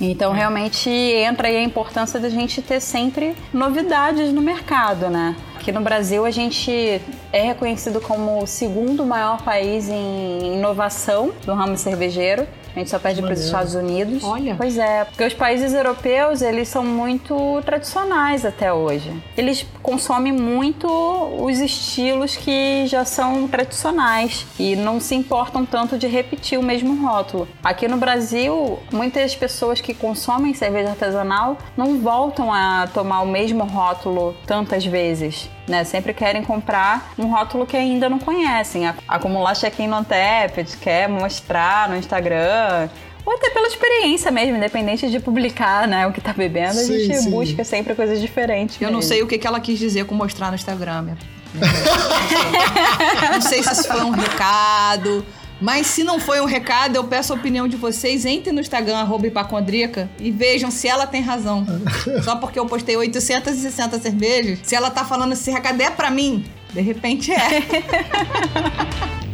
Então, 0.00 0.32
realmente 0.32 0.90
entra 0.90 1.48
aí 1.48 1.56
a 1.56 1.62
importância 1.62 2.20
da 2.20 2.28
gente 2.28 2.60
ter 2.60 2.80
sempre 2.80 3.34
novidades 3.52 4.32
no 4.32 4.42
mercado, 4.42 5.08
né? 5.08 5.34
Aqui 5.66 5.72
no 5.72 5.80
Brasil, 5.80 6.24
a 6.24 6.30
gente 6.30 7.02
é 7.32 7.42
reconhecido 7.42 8.00
como 8.00 8.40
o 8.40 8.46
segundo 8.46 9.04
maior 9.04 9.42
país 9.42 9.88
em 9.88 10.54
inovação 10.58 11.32
do 11.44 11.52
ramo 11.54 11.76
cervejeiro. 11.76 12.46
A 12.72 12.78
gente 12.78 12.88
só 12.88 13.00
perde 13.00 13.20
para 13.20 13.32
os 13.32 13.40
Estados 13.40 13.74
Unidos. 13.74 14.22
Olha. 14.22 14.54
Pois 14.54 14.78
é, 14.78 15.04
porque 15.04 15.24
os 15.24 15.34
países 15.34 15.74
europeus, 15.74 16.40
eles 16.40 16.68
são 16.68 16.84
muito 16.84 17.60
tradicionais 17.64 18.44
até 18.44 18.72
hoje. 18.72 19.12
Eles 19.36 19.66
consomem 19.82 20.32
muito 20.32 20.86
os 20.86 21.58
estilos 21.58 22.36
que 22.36 22.86
já 22.86 23.04
são 23.04 23.48
tradicionais 23.48 24.46
e 24.60 24.76
não 24.76 25.00
se 25.00 25.16
importam 25.16 25.66
tanto 25.66 25.98
de 25.98 26.06
repetir 26.06 26.60
o 26.60 26.62
mesmo 26.62 26.94
rótulo. 27.04 27.48
Aqui 27.64 27.88
no 27.88 27.96
Brasil, 27.96 28.78
muitas 28.92 29.34
pessoas 29.34 29.80
que 29.80 29.92
consomem 29.92 30.54
cerveja 30.54 30.90
artesanal 30.90 31.58
não 31.76 31.98
voltam 31.98 32.52
a 32.52 32.86
tomar 32.94 33.22
o 33.22 33.26
mesmo 33.26 33.64
rótulo 33.64 34.36
tantas 34.46 34.86
vezes. 34.86 35.50
Né, 35.66 35.82
sempre 35.82 36.14
querem 36.14 36.44
comprar 36.44 37.12
um 37.18 37.26
rótulo 37.26 37.66
que 37.66 37.76
ainda 37.76 38.08
não 38.08 38.20
conhecem, 38.20 38.86
acumular 39.08 39.54
check-in 39.56 39.88
no 39.88 40.04
Tapped, 40.04 40.76
quer 40.76 41.08
mostrar 41.08 41.88
no 41.88 41.96
Instagram, 41.96 42.88
Ou 43.24 43.34
até 43.34 43.50
pela 43.50 43.66
experiência 43.66 44.30
mesmo, 44.30 44.56
independente 44.56 45.10
de 45.10 45.18
publicar 45.18 45.88
né, 45.88 46.06
o 46.06 46.12
que 46.12 46.20
tá 46.20 46.32
bebendo, 46.32 46.70
a 46.78 46.84
Sim, 46.84 47.00
gente 47.00 47.16
sim. 47.22 47.30
busca 47.30 47.64
sempre 47.64 47.96
coisas 47.96 48.20
diferentes. 48.20 48.80
Eu 48.80 48.92
não 48.92 48.98
mesmo. 49.00 49.08
sei 49.08 49.22
o 49.24 49.26
que, 49.26 49.36
que 49.38 49.46
ela 49.46 49.58
quis 49.58 49.76
dizer 49.76 50.06
com 50.06 50.14
mostrar 50.14 50.50
no 50.50 50.54
Instagram. 50.54 51.16
Não 53.32 53.40
sei 53.40 53.62
se 53.62 53.72
isso 53.72 53.88
foi 53.88 54.02
um 54.02 54.10
recado. 54.10 55.24
Mas 55.60 55.86
se 55.86 56.04
não 56.04 56.20
foi 56.20 56.40
um 56.40 56.44
recado, 56.44 56.96
eu 56.96 57.04
peço 57.04 57.32
a 57.32 57.36
opinião 57.36 57.66
de 57.66 57.76
vocês. 57.76 58.26
Entrem 58.26 58.54
no 58.54 58.60
Instagram, 58.60 58.98
arroba 58.98 59.26
hipacondrica, 59.26 60.10
e 60.18 60.30
vejam 60.30 60.70
se 60.70 60.86
ela 60.86 61.06
tem 61.06 61.22
razão. 61.22 61.66
Só 62.22 62.36
porque 62.36 62.58
eu 62.58 62.66
postei 62.66 62.96
860 62.96 63.98
cervejas, 63.98 64.58
se 64.62 64.74
ela 64.74 64.90
tá 64.90 65.04
falando 65.04 65.32
esse 65.32 65.50
recado 65.50 65.80
é 65.80 65.90
pra 65.90 66.10
mim, 66.10 66.44
de 66.72 66.80
repente 66.80 67.32
é. 67.32 67.62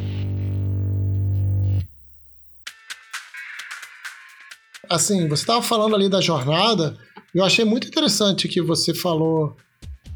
Assim, 4.88 5.26
você 5.26 5.42
estava 5.42 5.62
falando 5.62 5.96
ali 5.96 6.08
da 6.08 6.20
jornada, 6.20 6.98
eu 7.34 7.42
achei 7.42 7.64
muito 7.64 7.88
interessante 7.88 8.46
que 8.46 8.60
você 8.60 8.92
falou 8.92 9.56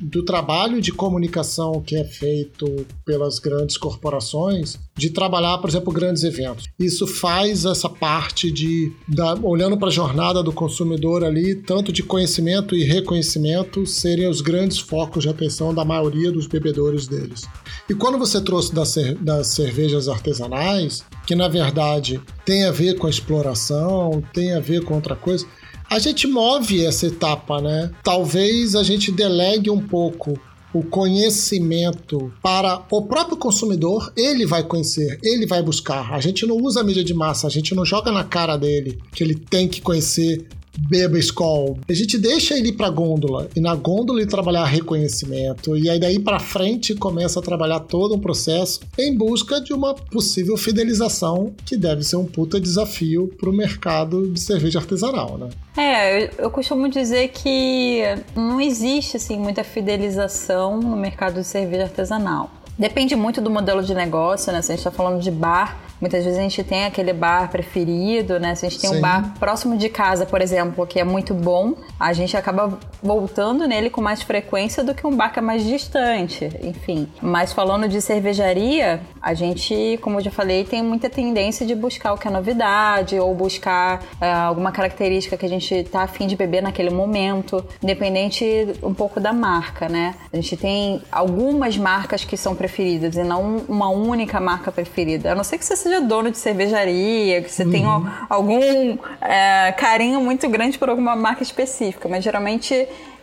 do 0.00 0.24
trabalho 0.24 0.80
de 0.80 0.92
comunicação 0.92 1.80
que 1.80 1.96
é 1.96 2.04
feito 2.04 2.86
pelas 3.04 3.38
grandes 3.38 3.76
corporações, 3.76 4.78
de 4.96 5.10
trabalhar, 5.10 5.58
por 5.58 5.68
exemplo, 5.70 5.92
grandes 5.92 6.22
eventos. 6.22 6.66
Isso 6.78 7.06
faz 7.06 7.64
essa 7.64 7.88
parte 7.88 8.50
de, 8.50 8.92
da- 9.08 9.34
olhando 9.42 9.76
para 9.78 9.88
a 9.88 9.92
jornada 9.92 10.42
do 10.42 10.52
consumidor 10.52 11.24
ali, 11.24 11.54
tanto 11.54 11.92
de 11.92 12.02
conhecimento 12.02 12.74
e 12.74 12.84
reconhecimento 12.84 13.86
serem 13.86 14.28
os 14.28 14.40
grandes 14.40 14.78
focos 14.78 15.22
de 15.24 15.28
atenção 15.28 15.74
da 15.74 15.84
maioria 15.84 16.30
dos 16.30 16.46
bebedores 16.46 17.06
deles. 17.06 17.42
E 17.88 17.94
quando 17.94 18.18
você 18.18 18.40
trouxe 18.40 18.74
das, 18.74 18.94
das 19.20 19.48
cervejas 19.48 20.08
artesanais, 20.08 21.04
que 21.26 21.34
na 21.34 21.48
verdade 21.48 22.20
tem 22.44 22.64
a 22.64 22.70
ver 22.70 22.96
com 22.98 23.06
a 23.06 23.10
exploração, 23.10 24.22
tem 24.32 24.52
a 24.54 24.60
ver 24.60 24.84
com 24.84 24.94
outra 24.94 25.14
coisa, 25.16 25.46
a 25.88 25.98
gente 25.98 26.26
move 26.26 26.84
essa 26.84 27.06
etapa, 27.06 27.60
né? 27.60 27.90
Talvez 28.02 28.74
a 28.74 28.82
gente 28.82 29.12
delegue 29.12 29.70
um 29.70 29.80
pouco 29.80 30.38
o 30.72 30.82
conhecimento 30.82 32.30
para 32.42 32.84
o 32.90 33.02
próprio 33.02 33.36
consumidor, 33.36 34.12
ele 34.16 34.44
vai 34.44 34.62
conhecer, 34.62 35.18
ele 35.22 35.46
vai 35.46 35.62
buscar. 35.62 36.12
A 36.12 36.20
gente 36.20 36.44
não 36.44 36.56
usa 36.56 36.80
a 36.80 36.84
mídia 36.84 37.02
de 37.02 37.14
massa, 37.14 37.46
a 37.46 37.50
gente 37.50 37.74
não 37.74 37.84
joga 37.84 38.12
na 38.12 38.24
cara 38.24 38.56
dele 38.56 38.98
que 39.12 39.24
ele 39.24 39.34
tem 39.34 39.66
que 39.68 39.80
conhecer 39.80 40.46
beba 40.78 41.18
Skol. 41.18 41.78
A 41.88 41.92
gente 41.92 42.18
deixa 42.18 42.56
ele 42.56 42.68
ir 42.68 42.72
pra 42.72 42.90
gôndola 42.90 43.48
e 43.56 43.60
na 43.60 43.74
gôndola 43.74 44.20
ele 44.20 44.28
trabalhar 44.28 44.64
reconhecimento 44.64 45.76
e 45.76 45.88
aí 45.88 45.98
daí 45.98 46.18
pra 46.18 46.38
frente 46.38 46.94
começa 46.94 47.40
a 47.40 47.42
trabalhar 47.42 47.80
todo 47.80 48.14
um 48.14 48.18
processo 48.18 48.80
em 48.98 49.16
busca 49.16 49.60
de 49.60 49.72
uma 49.72 49.94
possível 49.94 50.56
fidelização 50.56 51.54
que 51.64 51.76
deve 51.76 52.02
ser 52.02 52.16
um 52.16 52.24
puta 52.24 52.60
desafio 52.60 53.28
pro 53.38 53.52
mercado 53.52 54.28
de 54.28 54.40
cerveja 54.40 54.78
artesanal, 54.78 55.38
né? 55.38 55.48
É, 55.76 56.24
eu, 56.24 56.30
eu 56.38 56.50
costumo 56.50 56.88
dizer 56.88 57.28
que 57.28 58.02
não 58.34 58.60
existe 58.60 59.16
assim 59.16 59.38
muita 59.38 59.62
fidelização 59.62 60.80
no 60.80 60.96
mercado 60.96 61.40
de 61.40 61.46
cerveja 61.46 61.84
artesanal. 61.84 62.50
Depende 62.78 63.16
muito 63.16 63.40
do 63.40 63.50
modelo 63.50 63.82
de 63.82 63.94
negócio, 63.94 64.52
né? 64.52 64.60
Se 64.60 64.70
a 64.70 64.76
gente 64.76 64.86
está 64.86 64.90
falando 64.90 65.22
de 65.22 65.30
bar, 65.30 65.80
muitas 66.00 66.24
vezes 66.24 66.38
a 66.38 66.42
gente 66.42 66.62
tem 66.62 66.84
aquele 66.84 67.12
bar 67.12 67.50
preferido, 67.50 68.38
né? 68.38 68.54
Se 68.54 68.66
a 68.66 68.68
gente 68.68 68.80
tem 68.80 68.90
Sim. 68.90 68.98
um 68.98 69.00
bar 69.00 69.34
próximo 69.38 69.76
de 69.76 69.88
casa, 69.88 70.26
por 70.26 70.40
exemplo, 70.40 70.86
que 70.86 71.00
é 71.00 71.04
muito 71.04 71.34
bom, 71.34 71.74
a 71.98 72.12
gente 72.12 72.36
acaba 72.36 72.78
voltando 73.02 73.66
nele 73.66 73.90
com 73.90 74.00
mais 74.00 74.22
frequência 74.22 74.82
do 74.84 74.94
que 74.94 75.06
um 75.06 75.14
bar 75.14 75.32
que 75.32 75.38
é 75.38 75.42
mais 75.42 75.64
distante, 75.64 76.50
enfim. 76.62 77.08
Mas 77.20 77.52
falando 77.52 77.88
de 77.88 78.00
cervejaria, 78.00 79.00
a 79.20 79.34
gente, 79.34 79.98
como 80.02 80.18
eu 80.18 80.24
já 80.24 80.30
falei, 80.30 80.64
tem 80.64 80.82
muita 80.82 81.08
tendência 81.08 81.66
de 81.66 81.74
buscar 81.74 82.12
o 82.12 82.18
que 82.18 82.28
é 82.28 82.30
novidade 82.30 83.18
ou 83.18 83.34
buscar 83.34 84.02
é, 84.20 84.30
alguma 84.30 84.72
característica 84.72 85.36
que 85.36 85.46
a 85.46 85.48
gente 85.48 85.84
tá 85.84 86.02
afim 86.02 86.26
de 86.26 86.36
beber 86.36 86.62
naquele 86.62 86.90
momento, 86.90 87.64
independente 87.82 88.44
um 88.82 88.94
pouco 88.94 89.20
da 89.20 89.32
marca, 89.32 89.88
né? 89.88 90.14
A 90.32 90.36
gente 90.36 90.56
tem 90.56 91.02
algumas 91.10 91.76
marcas 91.76 92.24
que 92.24 92.36
são 92.36 92.54
preferidas 92.54 93.16
e 93.16 93.22
não 93.22 93.58
uma 93.68 93.88
única 93.88 94.40
marca 94.40 94.70
preferida. 94.70 95.32
A 95.32 95.34
não 95.34 95.44
ser 95.44 95.58
que 95.58 95.64
você 95.64 95.76
seja 95.86 96.00
dono 96.00 96.30
de 96.30 96.38
cervejaria, 96.38 97.42
que 97.42 97.50
você 97.50 97.64
tenha 97.64 98.26
algum 98.28 98.98
é, 99.20 99.72
carinho 99.72 100.20
muito 100.20 100.48
grande 100.48 100.78
por 100.78 100.90
alguma 100.90 101.14
marca 101.14 101.42
específica, 101.42 102.08
mas 102.08 102.24
geralmente 102.24 102.74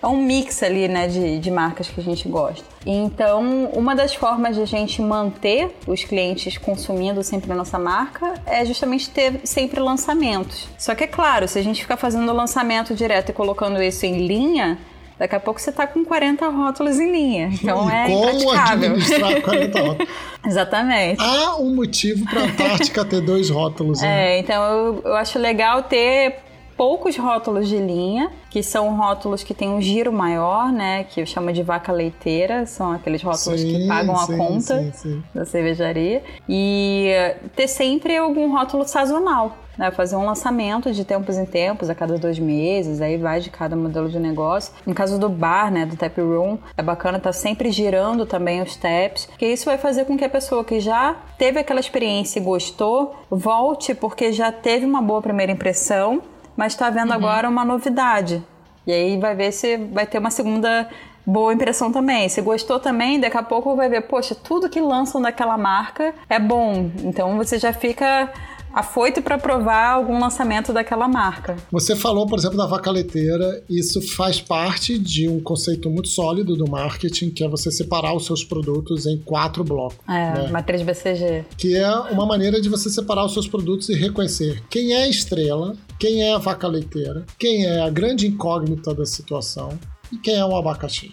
é 0.01 0.07
um 0.07 0.17
mix 0.17 0.61
ali, 0.63 0.87
né, 0.87 1.07
de, 1.07 1.39
de 1.39 1.51
marcas 1.51 1.87
que 1.89 1.99
a 1.99 2.03
gente 2.03 2.27
gosta. 2.27 2.65
Então, 2.85 3.69
uma 3.73 3.95
das 3.95 4.13
formas 4.13 4.55
de 4.55 4.61
a 4.61 4.65
gente 4.65 5.01
manter 5.01 5.73
os 5.87 6.03
clientes 6.03 6.57
consumindo 6.57 7.23
sempre 7.23 7.51
a 7.51 7.55
nossa 7.55 7.79
marca 7.79 8.33
é 8.45 8.65
justamente 8.65 9.09
ter 9.09 9.39
sempre 9.45 9.79
lançamentos. 9.79 10.67
Só 10.77 10.93
que 10.93 11.05
é 11.05 11.07
claro, 11.07 11.47
se 11.47 11.57
a 11.57 11.61
gente 11.61 11.81
ficar 11.81 11.95
fazendo 11.95 12.33
lançamento 12.33 12.93
direto 12.93 13.29
e 13.29 13.33
colocando 13.33 13.81
isso 13.81 14.05
em 14.05 14.27
linha, 14.27 14.77
daqui 15.23 15.35
a 15.35 15.39
pouco 15.39 15.61
você 15.61 15.71
tá 15.71 15.87
com 15.87 16.03
40 16.03 16.49
rótulos 16.49 16.99
em 16.99 17.09
linha. 17.09 17.49
Então 17.53 17.89
e 17.89 17.93
é 17.93 18.07
como 18.07 18.51
administrar 18.51 19.39
40 19.41 19.81
rótulos? 19.81 20.13
Exatamente. 20.45 21.23
Há 21.23 21.55
um 21.55 21.73
motivo 21.73 22.25
para 22.25 22.41
a 22.41 22.43
Antártica 22.43 23.05
ter 23.05 23.21
dois 23.21 23.49
rótulos. 23.49 24.01
né? 24.01 24.35
É, 24.35 24.39
então 24.39 24.61
eu, 24.63 25.01
eu 25.05 25.15
acho 25.15 25.39
legal 25.39 25.83
ter 25.83 26.39
poucos 26.75 27.17
rótulos 27.17 27.67
de 27.67 27.77
linha, 27.77 28.31
que 28.49 28.61
são 28.61 28.95
rótulos 28.95 29.43
que 29.43 29.53
têm 29.53 29.69
um 29.69 29.81
giro 29.81 30.11
maior, 30.11 30.71
né? 30.71 31.03
Que 31.05 31.21
eu 31.21 31.25
chamo 31.25 31.51
de 31.51 31.63
vaca 31.63 31.91
leiteira, 31.91 32.65
são 32.65 32.91
aqueles 32.91 33.21
rótulos 33.21 33.61
que 33.61 33.77
Sim, 33.77 33.87
pagam 33.87 34.15
a 34.15 34.25
sim, 34.25 34.37
conta 34.37 34.91
sim, 34.93 35.23
da 35.33 35.45
cervejaria. 35.45 36.23
E 36.47 37.11
ter 37.55 37.67
sempre 37.67 38.17
algum 38.17 38.51
rótulo 38.51 38.87
sazonal. 38.87 39.57
Né, 39.75 39.89
fazer 39.89 40.15
um 40.15 40.23
lançamento 40.23 40.91
de 40.93 41.03
tempos 41.03 41.35
em 41.35 41.47
tempos, 41.47 41.89
a 41.89 41.95
cada 41.95 42.15
dois 42.19 42.37
meses, 42.37 43.01
aí 43.01 43.17
vai 43.17 43.39
de 43.39 43.49
cada 43.49 43.75
modelo 43.75 44.07
de 44.07 44.19
negócio. 44.19 44.71
No 44.85 44.93
caso 44.93 45.17
do 45.17 45.27
bar, 45.27 45.71
né, 45.71 45.83
do 45.83 45.95
tap 45.95 46.15
room, 46.21 46.59
é 46.77 46.83
bacana 46.83 47.17
estar 47.17 47.33
sempre 47.33 47.71
girando 47.71 48.23
também 48.27 48.61
os 48.61 48.75
taps, 48.75 49.25
porque 49.25 49.47
isso 49.47 49.65
vai 49.65 49.79
fazer 49.79 50.05
com 50.05 50.15
que 50.15 50.23
a 50.23 50.29
pessoa 50.29 50.63
que 50.63 50.79
já 50.79 51.15
teve 51.39 51.59
aquela 51.59 51.79
experiência 51.79 52.39
e 52.39 52.43
gostou, 52.43 53.15
volte 53.31 53.95
porque 53.95 54.31
já 54.31 54.51
teve 54.51 54.85
uma 54.85 55.01
boa 55.01 55.23
primeira 55.23 55.51
impressão, 55.51 56.21
mas 56.55 56.73
está 56.73 56.89
vendo 56.89 57.13
agora 57.13 57.49
uma 57.49 57.65
novidade. 57.65 58.43
E 58.85 58.91
aí 58.91 59.17
vai 59.17 59.35
ver 59.35 59.51
se 59.51 59.77
vai 59.77 60.05
ter 60.05 60.19
uma 60.19 60.31
segunda 60.31 60.89
boa 61.25 61.53
impressão 61.53 61.91
também. 61.91 62.27
Se 62.27 62.41
gostou 62.41 62.79
também, 62.79 63.19
daqui 63.19 63.37
a 63.37 63.43
pouco 63.43 63.75
vai 63.75 63.89
ver, 63.89 64.01
poxa, 64.01 64.35
tudo 64.35 64.69
que 64.69 64.81
lançam 64.81 65.21
daquela 65.21 65.57
marca 65.57 66.13
é 66.29 66.39
bom. 66.39 66.91
Então 67.03 67.37
você 67.37 67.57
já 67.57 67.71
fica 67.71 68.31
afoito 68.73 69.21
para 69.21 69.37
provar 69.37 69.91
algum 69.91 70.19
lançamento 70.19 70.73
daquela 70.73 71.07
marca. 71.07 71.55
Você 71.71 71.95
falou, 71.95 72.25
por 72.25 72.39
exemplo, 72.39 72.57
da 72.57 72.65
vaca 72.65 72.89
leiteira. 72.89 73.63
Isso 73.69 74.01
faz 74.15 74.41
parte 74.41 74.97
de 74.97 75.29
um 75.29 75.39
conceito 75.39 75.89
muito 75.89 76.09
sólido 76.09 76.55
do 76.55 76.69
marketing, 76.69 77.29
que 77.29 77.43
é 77.43 77.47
você 77.47 77.71
separar 77.71 78.15
os 78.15 78.25
seus 78.25 78.43
produtos 78.43 79.05
em 79.05 79.17
quatro 79.19 79.63
blocos. 79.63 79.97
É, 80.07 80.43
né? 80.43 80.49
matriz 80.51 80.81
BCG. 80.81 81.45
Que 81.57 81.75
é 81.75 81.89
uma 81.89 82.25
maneira 82.25 82.59
de 82.59 82.69
você 82.69 82.89
separar 82.89 83.25
os 83.25 83.33
seus 83.33 83.47
produtos 83.47 83.89
e 83.89 83.93
reconhecer 83.93 84.63
quem 84.69 84.93
é 84.93 85.03
a 85.03 85.07
estrela, 85.07 85.75
quem 85.99 86.23
é 86.23 86.33
a 86.33 86.37
vaca 86.37 86.67
leiteira, 86.67 87.25
quem 87.37 87.65
é 87.65 87.81
a 87.81 87.89
grande 87.89 88.27
incógnita 88.27 88.93
da 88.93 89.05
situação 89.05 89.77
e 90.13 90.17
quem 90.17 90.35
é 90.35 90.45
o 90.45 90.55
abacaxi. 90.55 91.11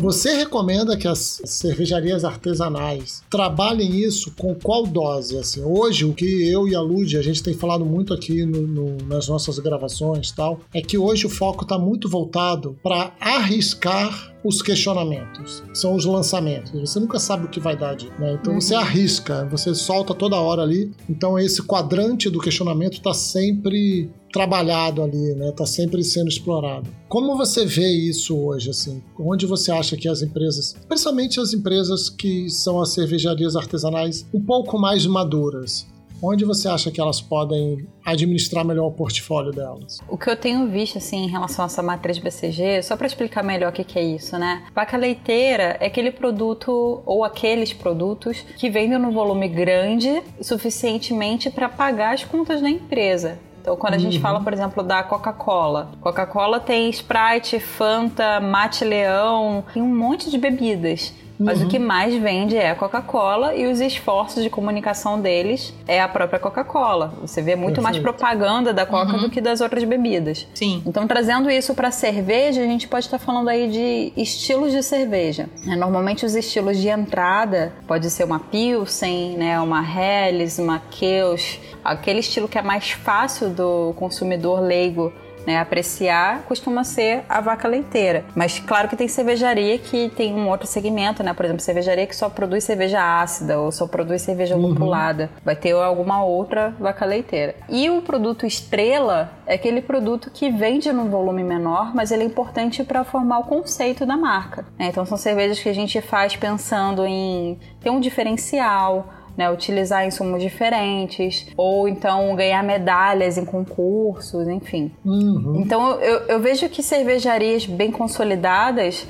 Você 0.00 0.34
recomenda 0.36 0.96
que 0.96 1.08
as 1.08 1.40
cervejarias 1.44 2.24
artesanais 2.24 3.22
trabalhem 3.30 3.96
isso 3.96 4.32
com 4.36 4.54
qual 4.54 4.86
dose? 4.86 5.36
Assim, 5.38 5.62
hoje, 5.64 6.04
o 6.04 6.12
que 6.14 6.48
eu 6.48 6.68
e 6.68 6.74
a 6.74 6.80
Lud, 6.80 7.16
a 7.16 7.22
gente 7.22 7.42
tem 7.42 7.54
falado 7.54 7.84
muito 7.84 8.14
aqui 8.14 8.44
no- 8.44 8.66
no- 8.66 8.96
nas 9.06 9.28
nossas 9.28 9.58
gravações 9.58 10.30
tal, 10.30 10.60
é 10.72 10.80
que 10.80 10.96
hoje 10.98 11.26
o 11.26 11.30
foco 11.30 11.62
está 11.64 11.78
muito 11.78 12.08
voltado 12.08 12.76
para 12.82 13.12
arriscar 13.20 14.34
os 14.44 14.62
questionamentos, 14.62 15.62
são 15.74 15.96
os 15.96 16.04
lançamentos. 16.04 16.70
Você 16.72 17.00
nunca 17.00 17.18
sabe 17.18 17.46
o 17.46 17.48
que 17.48 17.58
vai 17.58 17.76
dar, 17.76 17.94
de, 17.96 18.08
né? 18.18 18.38
Então 18.40 18.60
você 18.60 18.74
arrisca, 18.76 19.44
você 19.50 19.74
solta 19.74 20.14
toda 20.14 20.36
hora 20.36 20.62
ali. 20.62 20.92
Então 21.10 21.36
esse 21.38 21.62
quadrante 21.62 22.30
do 22.30 22.38
questionamento 22.38 22.94
está 22.94 23.12
sempre 23.12 24.08
trabalhado 24.36 25.02
ali, 25.02 25.34
né? 25.34 25.50
Tá 25.52 25.64
sempre 25.64 26.04
sendo 26.04 26.28
explorado. 26.28 26.90
Como 27.08 27.38
você 27.38 27.64
vê 27.64 27.88
isso 27.88 28.36
hoje, 28.36 28.68
assim? 28.68 29.02
Onde 29.18 29.46
você 29.46 29.72
acha 29.72 29.96
que 29.96 30.06
as 30.06 30.20
empresas, 30.20 30.76
principalmente 30.86 31.40
as 31.40 31.54
empresas 31.54 32.10
que 32.10 32.50
são 32.50 32.78
as 32.78 32.90
cervejarias 32.90 33.56
artesanais 33.56 34.26
um 34.34 34.40
pouco 34.40 34.78
mais 34.78 35.06
maduras, 35.06 35.86
onde 36.22 36.44
você 36.44 36.68
acha 36.68 36.90
que 36.90 37.00
elas 37.00 37.18
podem 37.18 37.86
administrar 38.04 38.62
melhor 38.62 38.88
o 38.88 38.92
portfólio 38.92 39.52
delas? 39.52 40.00
O 40.06 40.18
que 40.18 40.28
eu 40.28 40.36
tenho 40.36 40.68
visto, 40.68 40.98
assim, 40.98 41.24
em 41.24 41.28
relação 41.28 41.64
a 41.64 41.66
essa 41.66 41.82
matriz 41.82 42.18
BCG, 42.18 42.82
só 42.82 42.94
para 42.94 43.06
explicar 43.06 43.42
melhor 43.42 43.70
o 43.70 43.72
que, 43.72 43.98
é 43.98 44.04
isso, 44.04 44.36
né? 44.38 44.64
Vaca 44.74 44.98
leiteira 44.98 45.78
é 45.80 45.86
aquele 45.86 46.10
produto 46.10 47.02
ou 47.06 47.24
aqueles 47.24 47.72
produtos 47.72 48.44
que 48.56 48.68
vendem 48.68 48.98
no 48.98 49.12
volume 49.12 49.48
grande 49.48 50.22
suficientemente 50.42 51.50
para 51.50 51.70
pagar 51.70 52.12
as 52.12 52.22
contas 52.22 52.60
da 52.60 52.68
empresa. 52.68 53.38
Então, 53.66 53.76
quando 53.76 53.94
a 53.94 53.98
gente 53.98 54.20
fala, 54.20 54.40
por 54.40 54.52
exemplo, 54.52 54.80
da 54.80 55.02
Coca-Cola, 55.02 55.90
Coca-Cola 56.00 56.60
tem 56.60 56.88
Sprite, 56.88 57.58
Fanta, 57.58 58.38
Mate 58.38 58.84
Leão, 58.84 59.64
tem 59.74 59.82
um 59.82 59.92
monte 59.92 60.30
de 60.30 60.38
bebidas. 60.38 61.12
Mas 61.38 61.60
Uhum. 61.60 61.66
o 61.66 61.68
que 61.68 61.78
mais 61.78 62.14
vende 62.14 62.56
é 62.56 62.70
a 62.70 62.74
Coca-Cola 62.74 63.54
e 63.54 63.66
os 63.66 63.80
esforços 63.80 64.42
de 64.42 64.48
comunicação 64.50 65.20
deles 65.20 65.74
é 65.86 66.00
a 66.00 66.08
própria 66.08 66.38
Coca-Cola. 66.38 67.12
Você 67.20 67.42
vê 67.42 67.54
muito 67.54 67.82
mais 67.82 67.96
Perfeito. 67.96 68.16
propaganda 68.18 68.72
da 68.72 68.86
Coca 68.86 69.12
Uhum. 69.14 69.22
do 69.22 69.30
que 69.30 69.40
das 69.40 69.60
outras 69.60 69.84
bebidas. 69.84 70.46
Sim. 70.54 70.82
Então, 70.86 71.06
trazendo 71.06 71.50
isso 71.50 71.74
para 71.74 71.90
cerveja, 71.90 72.62
a 72.62 72.66
gente 72.66 72.88
pode 72.88 73.04
estar 73.06 73.18
falando 73.18 73.48
aí 73.48 73.68
de 73.68 74.12
estilos 74.20 74.72
de 74.72 74.82
cerveja. 74.82 75.48
né? 75.64 75.76
Normalmente, 75.76 76.24
os 76.24 76.34
estilos 76.34 76.78
de 76.78 76.88
entrada 76.88 77.72
pode 77.86 78.08
ser 78.10 78.24
uma 78.24 78.38
Pilsen, 78.40 79.36
né, 79.36 79.60
uma 79.60 79.82
Helles, 79.82 80.58
uma 80.58 80.78
Kölsch, 80.78 81.60
aquele 81.84 82.20
estilo 82.20 82.48
que 82.48 82.58
é 82.58 82.62
mais 82.62 82.90
fácil 82.90 83.50
do 83.50 83.92
consumidor 83.96 84.60
leigo 84.60 85.12
né, 85.46 85.58
apreciar 85.58 86.42
costuma 86.42 86.84
ser 86.84 87.24
a 87.28 87.40
vaca 87.40 87.68
leiteira. 87.68 88.24
Mas 88.34 88.58
claro 88.58 88.88
que 88.88 88.96
tem 88.96 89.08
cervejaria 89.08 89.78
que 89.78 90.10
tem 90.10 90.34
um 90.34 90.48
outro 90.48 90.66
segmento, 90.66 91.22
né? 91.22 91.32
Por 91.32 91.44
exemplo, 91.44 91.62
cervejaria 91.62 92.06
que 92.06 92.16
só 92.16 92.28
produz 92.28 92.64
cerveja 92.64 93.22
ácida 93.22 93.58
ou 93.58 93.70
só 93.70 93.86
produz 93.86 94.22
cerveja 94.22 94.56
lupulada. 94.56 95.30
Vai 95.44 95.56
ter 95.56 95.72
alguma 95.72 96.24
outra 96.24 96.74
vaca 96.78 97.04
leiteira. 97.04 97.54
E 97.68 97.88
o 97.88 98.02
produto 98.02 98.46
estrela 98.46 99.30
é 99.46 99.54
aquele 99.54 99.80
produto 99.80 100.30
que 100.30 100.50
vende 100.50 100.92
num 100.92 101.08
volume 101.08 101.44
menor, 101.44 101.94
mas 101.94 102.10
ele 102.10 102.24
é 102.24 102.26
importante 102.26 102.82
para 102.82 103.04
formar 103.04 103.38
o 103.38 103.44
conceito 103.44 104.04
da 104.04 104.16
marca. 104.16 104.64
né? 104.78 104.88
Então 104.88 105.06
são 105.06 105.16
cervejas 105.16 105.58
que 105.58 105.68
a 105.68 105.74
gente 105.74 106.00
faz 106.00 106.34
pensando 106.36 107.06
em 107.06 107.58
ter 107.80 107.90
um 107.90 108.00
diferencial, 108.00 109.08
né, 109.36 109.50
utilizar 109.50 110.06
insumos 110.06 110.42
diferentes, 110.42 111.46
ou 111.56 111.88
então 111.88 112.34
ganhar 112.34 112.62
medalhas 112.62 113.36
em 113.36 113.44
concursos, 113.44 114.48
enfim. 114.48 114.90
Uhum. 115.04 115.60
Então 115.60 116.00
eu, 116.00 116.20
eu 116.28 116.40
vejo 116.40 116.68
que 116.68 116.82
cervejarias 116.82 117.66
bem 117.66 117.90
consolidadas 117.90 119.06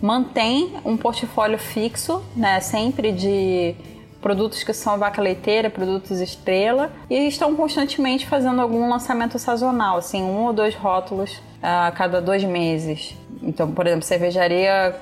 mantêm 0.00 0.74
um 0.84 0.96
portfólio 0.96 1.58
fixo, 1.58 2.22
né, 2.36 2.60
sempre 2.60 3.12
de 3.12 3.74
produtos 4.20 4.62
que 4.64 4.72
são 4.72 4.98
vaca 4.98 5.22
leiteira, 5.22 5.70
produtos 5.70 6.20
estrela, 6.20 6.90
e 7.08 7.28
estão 7.28 7.54
constantemente 7.54 8.26
fazendo 8.26 8.60
algum 8.60 8.88
lançamento 8.88 9.38
sazonal, 9.38 9.98
assim, 9.98 10.22
um 10.22 10.46
ou 10.46 10.52
dois 10.52 10.74
rótulos 10.74 11.40
a 11.62 11.92
cada 11.92 12.20
dois 12.20 12.42
meses. 12.44 13.16
Então, 13.42 13.70
por 13.70 13.86
exemplo, 13.86 14.04
cervejaria 14.04 14.94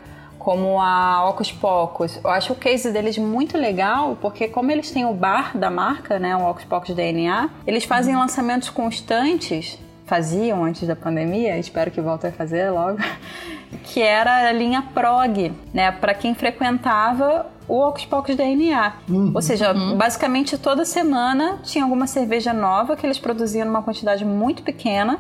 como 0.47 0.81
a 0.81 1.29
Ocus 1.29 1.51
Pocos. 1.51 2.21
Eu 2.23 2.31
acho 2.31 2.53
o 2.53 2.57
case 2.57 2.93
deles 2.93 3.19
muito 3.19 3.59
legal, 3.59 4.17
porque 4.21 4.47
como 4.47 4.71
eles 4.71 4.93
têm 4.93 5.05
o 5.05 5.13
bar 5.13 5.59
da 5.59 5.69
marca, 5.69 6.21
né, 6.21 6.37
o 6.37 6.49
Ocus 6.49 6.65
Pocos 6.65 6.95
DNA, 6.95 7.51
eles 7.67 7.83
fazem 7.83 8.15
lançamentos 8.15 8.71
constantes, 8.71 9.77
faziam 10.05 10.63
antes 10.63 10.87
da 10.87 10.95
pandemia, 10.95 11.59
espero 11.59 11.91
que 11.91 12.01
voltem 12.01 12.31
a 12.31 12.33
fazer 12.33 12.71
logo, 12.71 12.97
que 13.83 14.01
era 14.01 14.49
a 14.49 14.53
linha 14.53 14.85
Prog, 14.95 15.53
né, 15.75 15.91
para 15.91 16.15
quem 16.15 16.33
frequentava 16.33 17.47
o 17.67 17.81
Ocus 17.81 18.05
Pocos 18.05 18.37
DNA. 18.37 18.93
Ou 19.35 19.43
seja, 19.43 19.75
basicamente 19.97 20.57
toda 20.57 20.85
semana 20.85 21.59
tinha 21.65 21.83
alguma 21.83 22.07
cerveja 22.07 22.53
nova 22.53 22.95
que 22.95 23.05
eles 23.05 23.19
produziam 23.19 23.67
numa 23.67 23.83
quantidade 23.83 24.25
muito 24.25 24.63
pequena, 24.63 25.19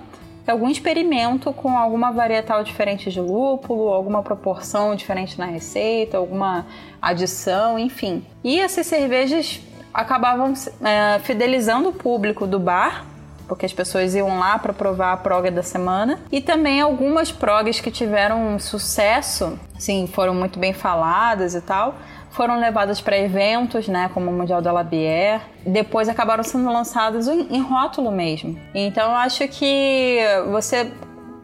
algum 0.52 0.68
experimento 0.68 1.52
com 1.52 1.76
alguma 1.76 2.12
varietal 2.12 2.62
diferente 2.62 3.10
de 3.10 3.20
lúpulo, 3.20 3.88
alguma 3.88 4.22
proporção 4.22 4.94
diferente 4.94 5.38
na 5.38 5.46
receita, 5.46 6.16
alguma 6.16 6.66
adição, 7.00 7.78
enfim. 7.78 8.24
E 8.44 8.60
essas 8.60 8.86
cervejas 8.86 9.60
acabavam 9.92 10.52
é, 10.82 11.18
fidelizando 11.20 11.88
o 11.88 11.92
público 11.92 12.46
do 12.46 12.60
bar, 12.60 13.04
porque 13.48 13.64
as 13.64 13.72
pessoas 13.72 14.14
iam 14.14 14.38
lá 14.38 14.58
para 14.58 14.72
provar 14.72 15.12
a 15.12 15.16
proga 15.16 15.50
da 15.50 15.62
semana. 15.62 16.18
E 16.30 16.40
também 16.40 16.80
algumas 16.80 17.30
progas 17.32 17.80
que 17.80 17.90
tiveram 17.90 18.58
sucesso, 18.58 19.58
assim, 19.76 20.06
foram 20.06 20.34
muito 20.34 20.58
bem 20.58 20.72
faladas 20.72 21.54
e 21.54 21.60
tal, 21.60 21.94
foram 22.36 22.60
levadas 22.60 23.00
para 23.00 23.18
eventos, 23.18 23.88
né, 23.88 24.10
como 24.12 24.30
o 24.30 24.32
Mundial 24.32 24.60
da 24.60 24.70
Labier. 24.70 25.40
Depois 25.64 26.06
acabaram 26.06 26.44
sendo 26.44 26.70
lançadas 26.70 27.26
em, 27.26 27.48
em 27.50 27.62
rótulo 27.62 28.12
mesmo. 28.12 28.60
Então 28.74 29.10
eu 29.10 29.16
acho 29.16 29.48
que 29.48 30.18
você 30.52 30.92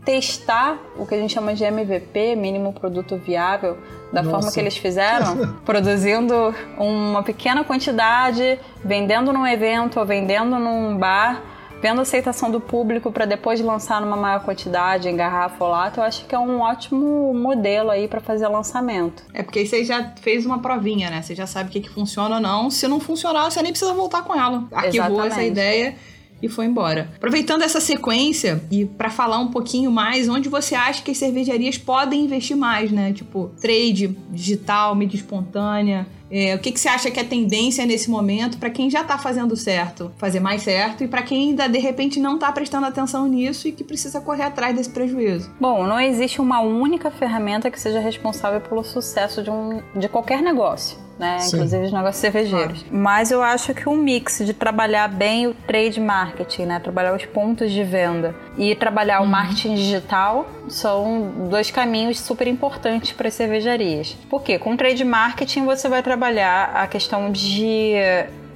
testar 0.05 0.78
o 0.98 1.07
que 1.07 1.14
a 1.14 1.18
gente 1.18 1.33
chama 1.33 1.55
de 1.55 1.64
MVP, 1.64 2.37
mínimo 2.37 2.74
produto 2.74 3.16
viável, 3.16 3.78
da 4.12 4.22
Nossa. 4.22 4.37
forma 4.37 4.52
que 4.52 4.61
eles 4.61 4.76
fizeram, 4.76 5.55
produzindo 5.64 6.55
uma 6.76 7.22
pequena 7.22 7.64
quantidade, 7.64 8.59
vendendo 8.85 9.33
num 9.33 9.46
evento 9.46 9.98
ou 9.98 10.05
vendendo 10.05 10.59
num 10.59 10.98
bar, 10.98 11.40
vendo 11.83 11.99
a 11.99 12.03
aceitação 12.03 12.49
do 12.49 12.61
público 12.61 13.11
para 13.11 13.25
depois 13.25 13.61
lançar 13.61 14.01
numa 14.01 14.16
maior 14.16 14.45
quantidade 14.45 15.09
em 15.09 15.16
garrafa 15.16 15.64
ou 15.64 15.71
lata, 15.71 16.01
eu 16.01 16.05
acho 16.05 16.25
que 16.27 16.35
é 16.35 16.38
um 16.38 16.61
ótimo 16.61 17.35
modelo 17.35 17.90
aí 17.90 18.07
para 18.07 18.21
fazer 18.21 18.47
lançamento. 18.47 19.25
É 19.35 19.42
porque 19.42 19.59
aí 19.59 19.66
você 19.66 19.85
já 19.85 20.12
fez 20.21 20.47
uma 20.47 20.61
provinha, 20.61 21.11
né? 21.11 21.21
Você 21.21 21.35
já 21.35 21.47
sabe 21.47 21.68
o 21.68 21.73
que, 21.73 21.81
que 21.81 21.90
funciona 21.90 22.37
ou 22.37 22.40
não. 22.40 22.71
Se 22.71 22.87
não 22.87 23.01
funcionar, 23.01 23.51
você 23.51 23.61
nem 23.61 23.73
precisa 23.73 23.92
voltar 23.92 24.23
com 24.23 24.33
ela. 24.33 24.64
Arquivou 24.71 25.09
Exatamente. 25.09 25.33
essa 25.33 25.42
ideia 25.42 25.97
e 26.42 26.48
foi 26.48 26.66
embora. 26.66 27.09
Aproveitando 27.16 27.62
essa 27.62 27.81
sequência 27.81 28.62
e 28.70 28.85
para 28.85 29.09
falar 29.09 29.38
um 29.38 29.48
pouquinho 29.48 29.90
mais, 29.90 30.28
onde 30.28 30.48
você 30.48 30.74
acha 30.74 31.02
que 31.02 31.12
as 31.12 31.18
cervejarias 31.18 31.78
podem 31.78 32.24
investir 32.24 32.57
mais, 32.57 32.90
né? 32.90 33.12
Tipo, 33.12 33.50
trade, 33.61 34.16
digital, 34.31 34.94
mídia 34.94 35.16
espontânea. 35.16 36.07
É, 36.35 36.55
o 36.55 36.59
que, 36.59 36.72
que 36.72 36.81
você 36.81 36.88
acha 36.88 37.11
que 37.11 37.20
é 37.20 37.24
tendência 37.24 37.85
nesse 37.85 38.11
momento 38.11 38.57
para 38.57 38.70
quem 38.70 38.88
já 38.88 39.05
tá 39.05 39.18
fazendo 39.18 39.55
certo, 39.55 40.11
fazer 40.16 40.40
mais 40.40 40.62
certo, 40.62 41.05
e 41.05 41.09
para 41.09 41.20
quem 41.20 41.50
ainda 41.50 41.68
de 41.68 41.78
repente 41.78 42.18
não 42.18 42.38
tá 42.38 42.50
prestando 42.50 42.87
atenção 42.87 43.28
nisso 43.28 43.68
e 43.68 43.72
que 43.72 43.85
precisa 43.85 44.18
correr 44.18 44.44
atrás 44.44 44.74
desse 44.74 44.88
prejuízo? 44.88 45.50
Bom, 45.61 45.87
não 45.87 46.00
existe 46.00 46.40
uma 46.40 46.62
única 46.62 47.11
ferramenta 47.11 47.70
que 47.70 47.78
seja 47.78 48.00
responsável 48.00 48.62
pelo 48.62 48.83
sucesso 48.83 49.42
de, 49.42 49.50
um, 49.50 49.83
de 49.94 50.09
qualquer 50.09 50.40
negócio. 50.40 50.96
Né? 51.23 51.39
Sim. 51.39 51.57
Inclusive 51.57 51.85
os 51.87 51.93
negócios 51.93 52.17
cervejeiros. 52.17 52.85
Mas 52.91 53.31
eu 53.31 53.41
acho 53.41 53.73
que 53.73 53.89
um 53.89 53.95
mix 53.95 54.43
de 54.45 54.53
trabalhar 54.53 55.07
bem 55.07 55.47
o 55.47 55.55
trade 55.55 56.01
marketing, 56.01 56.65
né? 56.65 56.81
Trabalhar 56.81 57.15
os 57.15 57.25
pontos 57.25 57.71
de 57.71 57.85
venda 57.85 58.35
e 58.59 58.75
trabalhar 58.75 59.21
o 59.21 59.27
marketing 59.27 59.75
digital 59.75 60.49
são 60.69 61.49
dois 61.49 61.71
caminhos 61.71 62.19
super 62.19 62.49
importantes 62.49 63.13
para 63.13 63.29
as 63.29 63.35
cervejarias. 63.35 64.17
Por 64.29 64.43
quê? 64.43 64.59
Com 64.59 64.77
trade 64.77 65.05
marketing 65.05 65.65
você 65.65 65.89
vai 65.89 66.03
trabalhar 66.03 66.73
a 66.75 66.89
questão 66.89 67.31
de 67.31 67.95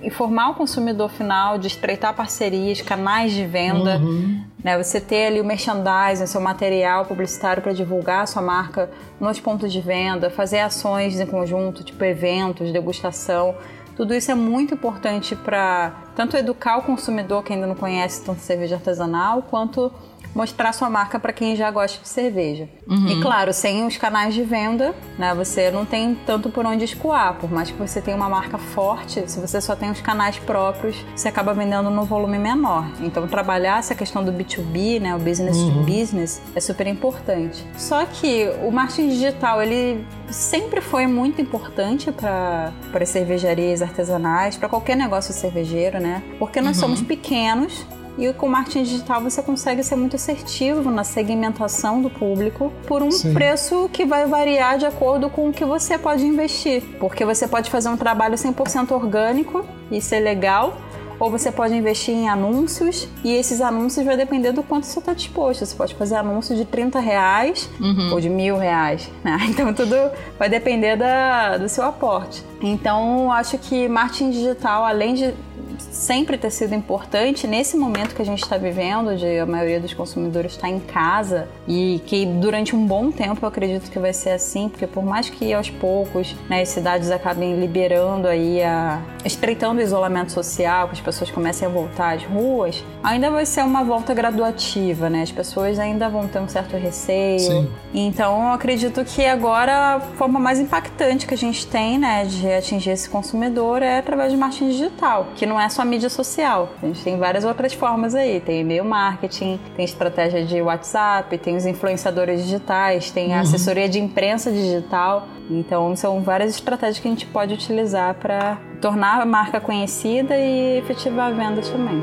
informar 0.02 0.50
o 0.50 0.54
consumidor 0.54 1.08
final, 1.10 1.58
de 1.58 1.66
estreitar 1.66 2.14
parcerias, 2.14 2.80
canais 2.80 3.32
de 3.32 3.44
venda, 3.46 3.98
Uhum. 3.98 4.42
né? 4.62 4.76
Você 4.82 5.00
ter 5.00 5.26
ali 5.26 5.40
o 5.40 5.44
merchandising, 5.44 6.26
seu 6.26 6.40
material 6.40 7.04
publicitário 7.06 7.62
para 7.62 7.72
divulgar 7.72 8.22
a 8.22 8.26
sua 8.26 8.42
marca 8.42 8.90
nos 9.20 9.40
pontos 9.40 9.72
de 9.72 9.80
venda, 9.80 10.30
fazer 10.30 10.60
ações 10.60 11.18
em 11.20 11.26
conjunto, 11.26 11.82
tipo 11.82 12.04
eventos, 12.04 12.72
degustação. 12.72 13.54
Tudo 13.96 14.14
isso 14.14 14.30
é 14.30 14.34
muito 14.34 14.74
importante 14.74 15.34
para 15.34 15.90
tanto 16.14 16.36
educar 16.36 16.76
o 16.76 16.82
consumidor 16.82 17.42
que 17.42 17.52
ainda 17.54 17.66
não 17.66 17.74
conhece 17.74 18.22
tanto 18.22 18.40
cerveja 18.40 18.74
artesanal, 18.76 19.42
quanto 19.42 19.90
mostrar 20.36 20.74
sua 20.74 20.90
marca 20.90 21.18
para 21.18 21.32
quem 21.32 21.56
já 21.56 21.70
gosta 21.70 22.02
de 22.02 22.08
cerveja. 22.08 22.68
E 23.08 23.20
claro, 23.22 23.54
sem 23.54 23.86
os 23.86 23.96
canais 23.96 24.34
de 24.34 24.42
venda, 24.42 24.94
né, 25.18 25.34
você 25.34 25.70
não 25.70 25.86
tem 25.86 26.14
tanto 26.26 26.50
por 26.50 26.66
onde 26.66 26.84
escoar. 26.84 27.34
Por 27.34 27.50
mais 27.50 27.70
que 27.70 27.78
você 27.78 28.02
tenha 28.02 28.16
uma 28.16 28.28
marca 28.28 28.58
forte, 28.58 29.28
se 29.30 29.40
você 29.40 29.60
só 29.62 29.74
tem 29.74 29.90
os 29.90 30.02
canais 30.02 30.38
próprios, 30.38 30.94
você 31.14 31.28
acaba 31.28 31.54
vendendo 31.54 31.88
no 31.88 32.04
volume 32.04 32.38
menor. 32.38 32.86
Então 33.00 33.26
trabalhar 33.26 33.78
essa 33.78 33.94
questão 33.94 34.22
do 34.22 34.30
B2B, 34.30 35.00
né, 35.00 35.16
o 35.16 35.18
business 35.18 35.56
to 35.56 35.80
business, 35.80 36.42
é 36.54 36.60
super 36.60 36.86
importante. 36.86 37.64
Só 37.78 38.04
que 38.04 38.46
o 38.62 38.70
marketing 38.70 39.08
digital, 39.08 39.62
ele 39.62 40.06
sempre 40.28 40.82
foi 40.82 41.06
muito 41.06 41.40
importante 41.40 42.12
para 42.12 42.72
as 43.00 43.08
cervejarias 43.08 43.80
artesanais, 43.80 44.58
para 44.58 44.68
qualquer 44.68 44.96
negócio 44.96 45.32
cervejeiro, 45.32 45.98
né? 45.98 46.22
Porque 46.38 46.60
nós 46.60 46.76
somos 46.76 47.00
pequenos 47.00 47.86
e 48.18 48.32
com 48.32 48.48
marketing 48.48 48.82
digital 48.84 49.20
você 49.20 49.42
consegue 49.42 49.82
ser 49.82 49.96
muito 49.96 50.16
assertivo 50.16 50.90
na 50.90 51.04
segmentação 51.04 52.00
do 52.00 52.08
público 52.08 52.72
por 52.86 53.02
um 53.02 53.10
Sim. 53.10 53.34
preço 53.34 53.88
que 53.92 54.04
vai 54.04 54.26
variar 54.26 54.78
de 54.78 54.86
acordo 54.86 55.28
com 55.28 55.48
o 55.48 55.52
que 55.52 55.64
você 55.64 55.98
pode 55.98 56.24
investir. 56.24 56.82
Porque 56.98 57.24
você 57.24 57.46
pode 57.46 57.70
fazer 57.70 57.88
um 57.88 57.96
trabalho 57.96 58.34
100% 58.34 58.92
orgânico 58.92 59.64
e 59.90 60.00
ser 60.00 60.20
legal, 60.20 60.76
ou 61.18 61.30
você 61.30 61.50
pode 61.50 61.74
investir 61.74 62.14
em 62.14 62.28
anúncios 62.28 63.08
e 63.24 63.32
esses 63.32 63.60
anúncios 63.60 64.04
vai 64.04 64.16
depender 64.16 64.52
do 64.52 64.62
quanto 64.62 64.84
você 64.84 64.98
está 64.98 65.12
disposto. 65.12 65.64
Você 65.64 65.74
pode 65.74 65.94
fazer 65.94 66.16
anúncio 66.16 66.54
de 66.54 66.64
30 66.64 67.00
reais 67.00 67.70
ou 68.12 68.20
de 68.20 68.28
mil 68.28 68.58
reais. 68.58 69.10
Né? 69.24 69.38
Então 69.56 69.72
tudo 69.72 69.96
vai 70.38 70.48
depender 70.48 70.96
da, 70.96 71.56
do 71.56 71.68
seu 71.68 71.84
aporte. 71.84 72.44
Então 72.60 73.24
eu 73.24 73.32
acho 73.32 73.56
que 73.58 73.88
marketing 73.88 74.30
digital, 74.30 74.84
além 74.84 75.14
de 75.14 75.34
sempre 75.78 76.36
ter 76.36 76.50
sido 76.50 76.74
importante 76.74 77.46
nesse 77.46 77.76
momento 77.76 78.14
que 78.14 78.22
a 78.22 78.24
gente 78.24 78.42
está 78.42 78.56
vivendo, 78.56 79.16
de 79.16 79.38
a 79.38 79.46
maioria 79.46 79.80
dos 79.80 79.94
consumidores 79.94 80.52
estar 80.52 80.68
tá 80.68 80.72
em 80.72 80.80
casa 80.80 81.48
e 81.66 82.00
que 82.06 82.26
durante 82.26 82.74
um 82.74 82.86
bom 82.86 83.10
tempo 83.10 83.40
eu 83.42 83.48
acredito 83.48 83.90
que 83.90 83.98
vai 83.98 84.12
ser 84.12 84.30
assim, 84.30 84.68
porque 84.68 84.86
por 84.86 85.04
mais 85.04 85.28
que 85.28 85.52
aos 85.52 85.70
poucos 85.70 86.34
né, 86.48 86.62
as 86.62 86.68
cidades 86.68 87.10
acabem 87.10 87.58
liberando 87.58 88.28
aí 88.28 88.62
a 88.62 89.02
estreitando 89.24 89.80
o 89.80 89.82
isolamento 89.82 90.32
social, 90.32 90.86
que 90.88 90.94
as 90.94 91.00
pessoas 91.00 91.30
comecem 91.30 91.66
a 91.66 91.70
voltar 91.70 92.14
às 92.14 92.22
ruas, 92.24 92.84
ainda 93.02 93.30
vai 93.30 93.44
ser 93.44 93.64
uma 93.64 93.82
volta 93.82 94.14
graduativa, 94.14 95.10
né? 95.10 95.22
As 95.22 95.32
pessoas 95.32 95.78
ainda 95.78 96.08
vão 96.08 96.28
ter 96.28 96.38
um 96.38 96.48
certo 96.48 96.76
receio. 96.76 97.40
Sim. 97.40 97.70
Então 97.92 98.40
eu 98.46 98.52
acredito 98.52 99.04
que 99.04 99.24
agora 99.24 99.96
a 99.96 100.00
forma 100.00 100.38
mais 100.38 100.60
impactante 100.60 101.26
que 101.26 101.34
a 101.34 101.36
gente 101.36 101.66
tem, 101.66 101.98
né, 101.98 102.24
de 102.24 102.50
atingir 102.52 102.90
esse 102.90 103.08
consumidor 103.08 103.82
é 103.82 103.98
através 103.98 104.30
de 104.30 104.38
marketing 104.38 104.68
digital, 104.68 105.28
que 105.34 105.44
não 105.44 105.60
é 105.60 105.65
só 105.68 105.84
mídia 105.84 106.08
social. 106.08 106.70
A 106.82 106.86
gente 106.86 107.02
tem 107.02 107.18
várias 107.18 107.44
outras 107.44 107.72
formas 107.72 108.14
aí. 108.14 108.40
Tem 108.40 108.60
e-mail 108.60 108.84
marketing, 108.84 109.58
tem 109.76 109.84
estratégia 109.84 110.44
de 110.44 110.60
WhatsApp, 110.60 111.36
tem 111.38 111.56
os 111.56 111.66
influenciadores 111.66 112.44
digitais, 112.44 113.10
tem 113.10 113.32
a 113.32 113.36
uhum. 113.36 113.42
assessoria 113.42 113.88
de 113.88 113.98
imprensa 113.98 114.50
digital. 114.50 115.28
Então, 115.50 115.94
são 115.94 116.20
várias 116.22 116.50
estratégias 116.50 116.98
que 116.98 117.06
a 117.06 117.10
gente 117.10 117.26
pode 117.26 117.54
utilizar 117.54 118.14
para 118.14 118.58
tornar 118.80 119.20
a 119.20 119.26
marca 119.26 119.60
conhecida 119.60 120.36
e 120.36 120.78
efetivar 120.78 121.32
vendas 121.34 121.68
também. 121.68 122.00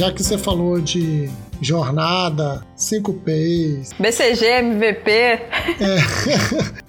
Já 0.00 0.10
que 0.10 0.22
você 0.22 0.38
falou 0.38 0.80
de 0.80 1.28
jornada, 1.60 2.66
5 2.74 3.12
Ps. 3.12 3.92
BCG, 3.98 4.46
MVP. 4.46 5.10
É. 5.10 5.42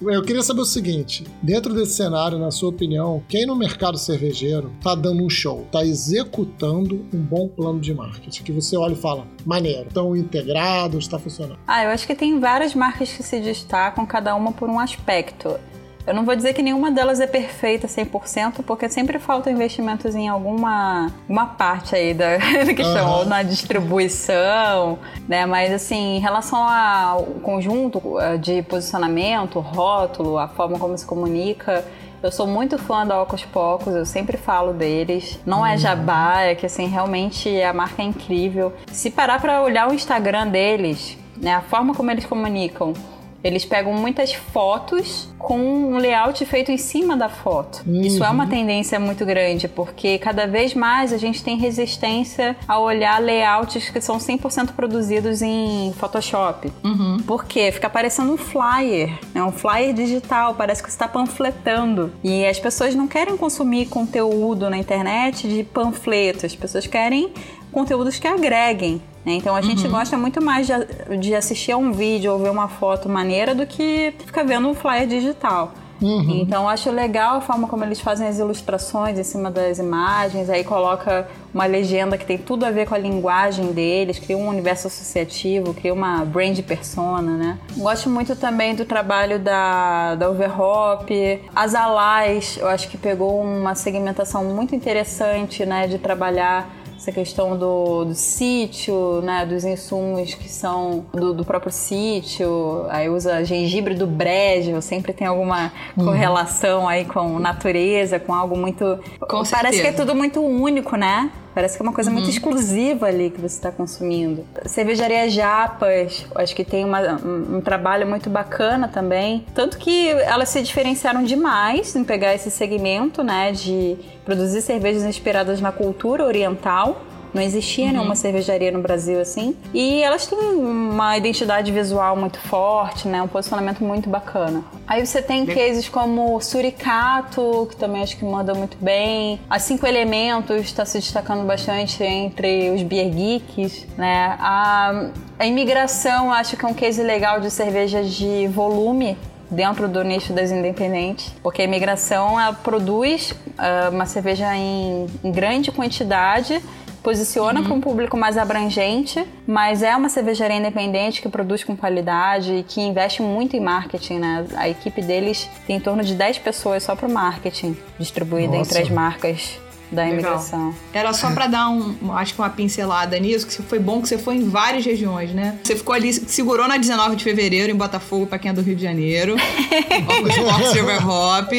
Eu 0.00 0.22
queria 0.22 0.42
saber 0.42 0.62
o 0.62 0.64
seguinte: 0.64 1.26
dentro 1.42 1.74
desse 1.74 1.92
cenário, 1.92 2.38
na 2.38 2.50
sua 2.50 2.70
opinião, 2.70 3.22
quem 3.28 3.44
no 3.44 3.54
mercado 3.54 3.98
cervejeiro 3.98 4.72
tá 4.82 4.94
dando 4.94 5.22
um 5.22 5.28
show, 5.28 5.66
tá 5.70 5.84
executando 5.84 7.04
um 7.12 7.18
bom 7.18 7.48
plano 7.48 7.80
de 7.80 7.92
marketing? 7.92 8.44
Que 8.44 8.52
você 8.52 8.78
olha 8.78 8.94
e 8.94 8.96
fala, 8.96 9.26
maneiro, 9.44 9.88
estão 9.88 10.16
integrados, 10.16 11.04
está 11.04 11.18
funcionando? 11.18 11.58
Ah, 11.66 11.84
eu 11.84 11.90
acho 11.90 12.06
que 12.06 12.14
tem 12.14 12.40
várias 12.40 12.74
marcas 12.74 13.12
que 13.12 13.22
se 13.22 13.40
destacam, 13.40 14.06
cada 14.06 14.34
uma 14.34 14.52
por 14.52 14.70
um 14.70 14.80
aspecto. 14.80 15.60
Eu 16.06 16.14
não 16.14 16.24
vou 16.24 16.34
dizer 16.34 16.52
que 16.52 16.62
nenhuma 16.62 16.90
delas 16.90 17.20
é 17.20 17.26
perfeita 17.26 17.86
100%, 17.86 18.62
porque 18.66 18.88
sempre 18.88 19.18
falta 19.18 19.50
investimentos 19.50 20.14
em 20.16 20.28
alguma 20.28 21.12
uma 21.28 21.46
parte 21.46 21.94
aí 21.94 22.12
da, 22.12 22.38
questão, 22.74 23.08
uhum. 23.08 23.18
ou 23.18 23.24
na 23.24 23.42
distribuição, 23.42 24.98
né? 25.28 25.46
Mas 25.46 25.72
assim, 25.72 26.16
em 26.16 26.18
relação 26.18 26.66
ao 26.66 27.24
conjunto 27.42 28.18
eh, 28.18 28.36
de 28.36 28.62
posicionamento, 28.62 29.60
rótulo, 29.60 30.38
a 30.38 30.48
forma 30.48 30.78
como 30.78 30.98
se 30.98 31.06
comunica, 31.06 31.84
eu 32.22 32.30
sou 32.30 32.46
muito 32.46 32.78
fã 32.78 33.06
da 33.06 33.20
Ocos 33.20 33.44
Pocos, 33.44 33.94
eu 33.94 34.06
sempre 34.06 34.36
falo 34.36 34.72
deles. 34.72 35.40
Não 35.44 35.64
é 35.64 35.72
uhum. 35.72 35.78
jabá, 35.78 36.42
é 36.42 36.54
que 36.54 36.66
assim, 36.66 36.86
realmente 36.86 37.62
a 37.62 37.72
marca 37.72 38.02
é 38.02 38.04
incrível. 38.04 38.72
Se 38.90 39.10
parar 39.10 39.40
para 39.40 39.62
olhar 39.62 39.88
o 39.88 39.94
Instagram 39.94 40.48
deles, 40.48 41.16
né, 41.36 41.54
a 41.54 41.60
forma 41.60 41.94
como 41.94 42.10
eles 42.10 42.24
comunicam, 42.24 42.92
eles 43.42 43.64
pegam 43.64 43.92
muitas 43.92 44.32
fotos 44.32 45.28
com 45.38 45.58
um 45.58 45.96
layout 45.98 46.44
feito 46.46 46.70
em 46.70 46.76
cima 46.76 47.16
da 47.16 47.28
foto. 47.28 47.82
Uhum. 47.86 48.00
Isso 48.00 48.22
é 48.22 48.30
uma 48.30 48.46
tendência 48.46 49.00
muito 49.00 49.26
grande, 49.26 49.66
porque 49.66 50.18
cada 50.18 50.46
vez 50.46 50.74
mais 50.74 51.12
a 51.12 51.18
gente 51.18 51.42
tem 51.42 51.56
resistência 51.56 52.56
a 52.66 52.78
olhar 52.78 53.20
layouts 53.20 53.90
que 53.90 54.00
são 54.00 54.18
100% 54.18 54.72
produzidos 54.72 55.42
em 55.42 55.92
Photoshop. 55.98 56.72
Uhum. 56.84 57.18
Por 57.26 57.44
quê? 57.44 57.72
Fica 57.72 57.90
parecendo 57.90 58.32
um 58.32 58.36
flyer, 58.36 59.18
né? 59.34 59.42
um 59.42 59.52
flyer 59.52 59.92
digital, 59.92 60.54
parece 60.54 60.82
que 60.82 60.88
você 60.88 60.94
está 60.94 61.08
panfletando. 61.08 62.12
E 62.22 62.46
as 62.46 62.60
pessoas 62.60 62.94
não 62.94 63.08
querem 63.08 63.36
consumir 63.36 63.86
conteúdo 63.86 64.70
na 64.70 64.78
internet 64.78 65.48
de 65.48 65.64
panfletos, 65.64 66.44
as 66.44 66.54
pessoas 66.54 66.86
querem 66.86 67.32
conteúdos 67.72 68.18
que 68.18 68.28
agreguem. 68.28 69.02
Né? 69.24 69.34
Então 69.34 69.56
a 69.56 69.62
gente 69.62 69.84
uhum. 69.86 69.92
gosta 69.92 70.16
muito 70.16 70.42
mais 70.42 70.66
de, 70.66 71.16
de, 71.18 71.34
assistir 71.34 71.72
a 71.72 71.76
um 71.76 71.92
vídeo 71.92 72.32
ou 72.32 72.38
ver 72.38 72.50
uma 72.50 72.68
foto 72.68 73.08
maneira 73.08 73.54
do 73.54 73.66
que 73.66 74.12
ficar 74.24 74.44
vendo 74.44 74.68
um 74.68 74.74
flyer 74.74 75.06
digital. 75.06 75.72
Uhum. 76.00 76.40
Então 76.42 76.68
acho 76.68 76.90
legal 76.90 77.36
a 77.36 77.40
forma 77.40 77.68
como 77.68 77.84
eles 77.84 78.00
fazem 78.00 78.26
as 78.26 78.38
ilustrações 78.38 79.16
em 79.16 79.22
cima 79.22 79.52
das 79.52 79.78
imagens, 79.78 80.50
aí 80.50 80.64
coloca 80.64 81.28
uma 81.54 81.64
legenda 81.64 82.18
que 82.18 82.26
tem 82.26 82.36
tudo 82.36 82.64
a 82.64 82.72
ver 82.72 82.88
com 82.88 82.94
a 82.96 82.98
linguagem 82.98 83.72
deles, 83.72 84.18
cria 84.18 84.36
um 84.36 84.48
universo 84.48 84.88
associativo, 84.88 85.72
cria 85.72 85.94
uma 85.94 86.24
brand 86.24 86.58
persona, 86.62 87.36
né? 87.36 87.58
Gosto 87.76 88.10
muito 88.10 88.34
também 88.34 88.74
do 88.74 88.84
trabalho 88.84 89.38
da, 89.38 90.16
da 90.16 90.28
Overhop, 90.28 91.40
as 91.54 91.74
Alais, 91.74 92.58
eu 92.60 92.66
acho 92.66 92.88
que 92.88 92.98
pegou 92.98 93.40
uma 93.40 93.76
segmentação 93.76 94.44
muito 94.46 94.74
interessante, 94.74 95.64
né, 95.64 95.86
de 95.86 95.98
trabalhar 95.98 96.81
essa 97.02 97.10
questão 97.10 97.56
do, 97.58 98.04
do 98.04 98.14
sítio, 98.14 99.20
né, 99.22 99.44
dos 99.44 99.64
insumos 99.64 100.34
que 100.34 100.48
são 100.48 101.04
do, 101.12 101.34
do, 101.34 101.44
próprio 101.44 101.72
sítio, 101.72 102.86
aí 102.88 103.08
usa 103.08 103.44
gengibre 103.44 103.92
do 103.94 104.06
brejo, 104.06 104.80
sempre 104.80 105.12
tem 105.12 105.26
alguma 105.26 105.72
uhum. 105.96 106.04
correlação 106.04 106.88
aí 106.88 107.04
com 107.04 107.40
natureza, 107.40 108.20
com 108.20 108.32
algo 108.32 108.56
muito... 108.56 109.00
Com 109.18 109.42
Parece 109.42 109.50
certeza. 109.50 109.82
que 109.82 109.88
é 109.88 109.92
tudo 109.92 110.14
muito 110.14 110.40
único, 110.40 110.94
né? 110.94 111.28
Parece 111.54 111.76
que 111.76 111.82
é 111.82 111.84
uma 111.84 111.92
coisa 111.92 112.10
uhum. 112.10 112.16
muito 112.16 112.30
exclusiva 112.30 113.06
ali 113.06 113.30
que 113.30 113.40
você 113.40 113.56
está 113.56 113.70
consumindo. 113.70 114.44
Cervejaria 114.66 115.28
Japas, 115.28 116.26
acho 116.34 116.54
que 116.54 116.64
tem 116.64 116.84
uma, 116.84 117.00
um, 117.00 117.56
um, 117.56 117.60
trabalho 117.60 118.06
muito 118.06 118.30
bacana 118.30 118.88
também. 118.88 119.44
Tanto 119.54 119.78
que 119.78 120.08
elas 120.08 120.48
se 120.48 120.62
diferenciaram 120.62 121.22
demais 121.22 121.94
em 121.94 122.04
pegar 122.04 122.34
esse 122.34 122.50
segmento, 122.50 123.22
né, 123.22 123.52
de 123.52 123.96
produzir 124.24 124.62
cervejas 124.62 125.04
inspiradas 125.04 125.60
na 125.60 125.72
cultura 125.72 126.24
oriental 126.24 127.02
não 127.32 127.42
existia 127.42 127.86
uhum. 127.86 127.92
nenhuma 127.92 128.14
cervejaria 128.14 128.70
no 128.70 128.80
Brasil 128.80 129.20
assim. 129.20 129.56
E 129.72 130.02
elas 130.02 130.26
têm 130.26 130.38
uma 130.38 131.16
identidade 131.16 131.72
visual 131.72 132.16
muito 132.16 132.38
forte, 132.38 133.08
né? 133.08 133.22
Um 133.22 133.28
posicionamento 133.28 133.82
muito 133.82 134.08
bacana. 134.08 134.62
Aí 134.86 135.04
você 135.04 135.22
tem 135.22 135.46
cases 135.46 135.88
como 135.88 136.40
Suricato, 136.40 137.66
que 137.70 137.76
também 137.76 138.02
acho 138.02 138.16
que 138.16 138.24
manda 138.24 138.54
muito 138.54 138.76
bem. 138.80 139.40
As 139.48 139.62
Cinco 139.62 139.86
Elementos 139.86 140.56
está 140.60 140.84
se 140.84 140.98
destacando 140.98 141.46
bastante 141.46 142.02
entre 142.02 142.70
os 142.70 142.82
beer 142.82 143.10
geeks, 143.10 143.86
né? 143.96 144.36
A, 144.38 145.10
a 145.38 145.46
imigração 145.46 146.32
acho 146.32 146.56
que 146.56 146.64
é 146.64 146.68
um 146.68 146.74
case 146.74 147.02
legal 147.02 147.40
de 147.40 147.50
cerveja 147.50 148.02
de 148.02 148.48
volume, 148.48 149.16
dentro 149.52 149.86
do 149.86 150.02
nicho 150.02 150.32
das 150.32 150.50
independentes, 150.50 151.32
porque 151.42 151.62
a 151.62 151.64
imigração 151.64 152.40
ela 152.40 152.54
produz 152.54 153.32
uh, 153.32 153.90
uma 153.90 154.06
cerveja 154.06 154.56
em, 154.56 155.06
em 155.22 155.30
grande 155.30 155.70
quantidade 155.70 156.60
posiciona 157.02 157.60
uhum. 157.60 157.66
para 157.66 157.74
um 157.74 157.80
público 157.80 158.16
mais 158.16 158.38
abrangente, 158.38 159.24
mas 159.46 159.82
é 159.82 159.94
uma 159.96 160.08
cervejaria 160.08 160.56
independente 160.56 161.20
que 161.20 161.28
produz 161.28 161.64
com 161.64 161.76
qualidade 161.76 162.52
e 162.52 162.62
que 162.62 162.80
investe 162.80 163.22
muito 163.22 163.56
em 163.56 163.60
marketing, 163.60 164.18
né? 164.18 164.46
A 164.56 164.68
equipe 164.68 165.02
deles 165.02 165.48
tem 165.66 165.76
em 165.76 165.80
torno 165.80 166.02
de 166.02 166.14
10 166.14 166.38
pessoas 166.38 166.82
só 166.82 166.94
para 166.94 167.08
o 167.08 167.12
marketing, 167.12 167.76
distribuída 167.98 168.56
Nossa. 168.56 168.70
entre 168.70 168.82
as 168.82 168.90
marcas 168.90 169.58
da 169.90 170.08
imigração. 170.08 170.68
Legal. 170.68 170.74
Era 170.94 171.12
só 171.12 171.30
para 171.32 171.46
dar 171.46 171.68
um, 171.68 172.12
acho 172.14 172.34
que 172.34 172.40
uma 172.40 172.48
pincelada 172.48 173.18
nisso, 173.18 173.46
que 173.46 173.62
foi 173.62 173.78
bom 173.78 174.00
que 174.00 174.08
você 174.08 174.16
foi 174.16 174.36
em 174.36 174.48
várias 174.48 174.84
regiões, 174.84 175.32
né? 175.32 175.58
Você 175.62 175.76
ficou 175.76 175.94
ali, 175.94 176.12
segurou 176.12 176.66
na 176.66 176.78
19 176.78 177.16
de 177.16 177.24
fevereiro 177.24 177.70
em 177.70 177.76
Botafogo, 177.76 178.26
para 178.26 178.38
quem 178.38 178.50
é 178.50 178.54
do 178.54 178.62
Rio 178.62 178.74
de 178.74 178.82
Janeiro. 178.82 179.36
Silver 180.72 181.06
Hop. 181.06 181.52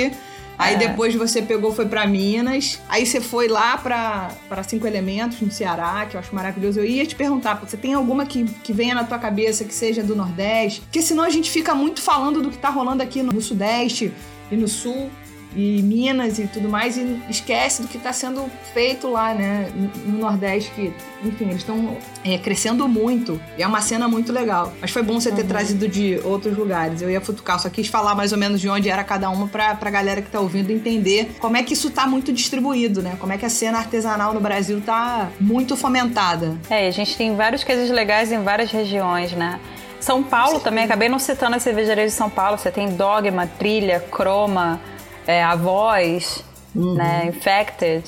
Aí 0.58 0.76
é. 0.76 0.78
depois 0.78 1.16
você 1.16 1.42
pegou, 1.42 1.74
foi 1.74 1.86
para 1.86 2.06
Minas. 2.06 2.80
Aí 2.88 3.06
você 3.06 3.20
foi 3.20 3.48
lá 3.48 3.78
para 3.78 4.64
Cinco 4.64 4.88
Elementos, 4.88 5.42
no 5.42 5.52
Ceará, 5.52 6.06
que 6.10 6.16
eu 6.16 6.20
acho 6.20 6.34
maravilhoso. 6.34 6.80
Eu 6.80 6.86
ia 6.86 7.06
te 7.06 7.16
perguntar, 7.16 7.56
você 7.56 7.78
tem 7.78 7.94
alguma 7.94 8.26
que, 8.26 8.44
que 8.46 8.74
venha 8.74 8.96
na 8.96 9.04
tua 9.04 9.20
cabeça 9.20 9.64
que 9.64 9.74
seja 9.74 10.04
do 10.04 10.16
Nordeste? 10.16 10.82
Porque 10.82 11.02
senão 11.02 11.24
a 11.24 11.30
gente 11.30 11.50
fica 11.50 11.74
muito 11.74 12.02
falando 12.02 12.42
do 12.42 12.50
que 12.50 12.58
tá 12.58 12.70
rolando 12.70 13.02
aqui 13.04 13.22
no, 13.24 13.32
no 13.32 13.42
Sudeste 13.42 14.14
e 14.52 14.56
no 14.56 14.68
Sul 14.68 15.10
e 15.56 15.82
Minas 15.82 16.40
e 16.40 16.48
tudo 16.48 16.70
mais, 16.70 16.98
e 16.98 17.22
esquece 17.30 17.82
do 17.82 17.88
que 17.88 17.98
está 17.98 18.14
sendo 18.14 18.50
feito 18.74 19.10
lá, 19.10 19.34
né, 19.34 19.72
no 20.06 20.18
Nordeste, 20.18 20.72
que, 20.72 20.94
enfim, 21.24 21.46
eles 21.46 21.58
estão 21.58 21.98
é, 22.24 22.38
crescendo 22.38 22.88
muito, 22.88 23.40
e 23.58 23.64
é 23.64 23.68
uma 23.68 23.82
cena 23.82 24.08
muito 24.08 24.32
legal. 24.32 24.74
Mas 24.82 24.92
foi 24.92 25.04
bom 25.04 25.20
você 25.20 25.32
ter 25.32 25.42
uhum. 25.42 25.48
trazido 25.48 25.88
de 25.88 26.20
outros 26.24 26.58
lugares. 26.58 27.02
Eu 27.02 27.10
ia 27.10 27.22
futucar, 27.22 27.60
só 27.60 27.70
quis 27.70 27.88
falar 27.88 28.16
mais 28.16 28.32
ou 28.32 28.38
menos 28.38 28.60
de 28.60 28.70
onde 28.70 28.90
era 28.90 29.04
cada 29.04 29.30
uma 29.30 29.48
pra, 29.48 29.76
pra 29.76 29.90
galera 29.90 30.22
que 30.22 30.30
tá 30.30 30.40
ouvindo 30.40 30.72
entender 30.72 31.36
como 31.40 31.58
é 31.58 31.64
que 31.64 31.74
isso 31.74 31.90
tá 31.90 32.08
muito 32.08 32.32
distribuído, 32.32 33.02
né, 33.02 33.16
como 33.20 33.34
é 33.34 33.38
que 33.38 33.46
a 33.46 33.50
cena 33.50 33.78
artesanal 33.78 34.34
no 34.34 34.40
Brasil 34.40 34.82
tá 34.82 35.30
muito 35.40 35.76
fomentada. 35.76 36.58
É, 36.70 36.88
a 36.88 36.92
gente 36.92 37.16
tem 37.16 37.36
vários 37.36 37.64
cases 37.64 37.90
legais 37.90 38.32
em 38.32 38.42
várias 38.42 38.72
regiões, 38.72 39.32
né. 39.34 39.60
São 40.00 40.22
Paulo 40.22 40.60
também, 40.60 40.84
acabei 40.84 41.08
não 41.08 41.18
citando 41.18 41.56
as 41.56 41.64
cervejarias 41.64 42.12
de 42.12 42.18
São 42.18 42.30
Paulo, 42.30 42.58
você 42.58 42.70
tem 42.70 42.90
Dogma, 42.90 43.48
Trilha, 43.48 44.02
Croma, 44.02 44.82
é, 45.28 45.44
a 45.44 45.56
voz, 45.56 46.44
uhum. 46.76 46.96
né? 46.96 47.26
Infected. 47.28 48.04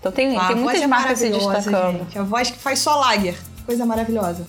Então 0.00 0.12
tem, 0.12 0.36
ah, 0.36 0.48
tem 0.48 0.56
muitas 0.56 0.82
é 0.82 0.86
marcas 0.86 1.18
se 1.18 1.30
destacando. 1.30 1.98
Gente. 1.98 2.18
A 2.18 2.22
voz 2.22 2.50
que 2.50 2.58
faz 2.58 2.78
só 2.78 2.96
lager. 2.96 3.36
Coisa 3.64 3.86
maravilhosa. 3.86 4.46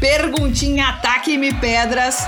Perguntinha 0.00 0.88
Ataque-me 0.88 1.52
Pedras. 1.54 2.26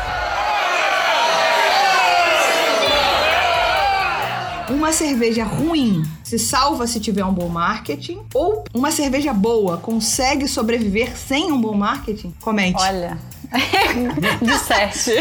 Uma 4.70 4.92
cerveja 4.92 5.44
ruim 5.44 6.02
se 6.22 6.38
salva 6.38 6.86
se 6.86 7.00
tiver 7.00 7.24
um 7.24 7.32
bom 7.32 7.48
marketing? 7.48 8.20
Ou 8.34 8.64
uma 8.74 8.90
cerveja 8.90 9.32
boa 9.32 9.78
consegue 9.78 10.46
sobreviver 10.46 11.16
sem 11.16 11.50
um 11.50 11.58
bom 11.58 11.74
marketing? 11.74 12.34
Comente. 12.40 12.82
Olha. 12.82 13.18
Disserte. 14.42 15.12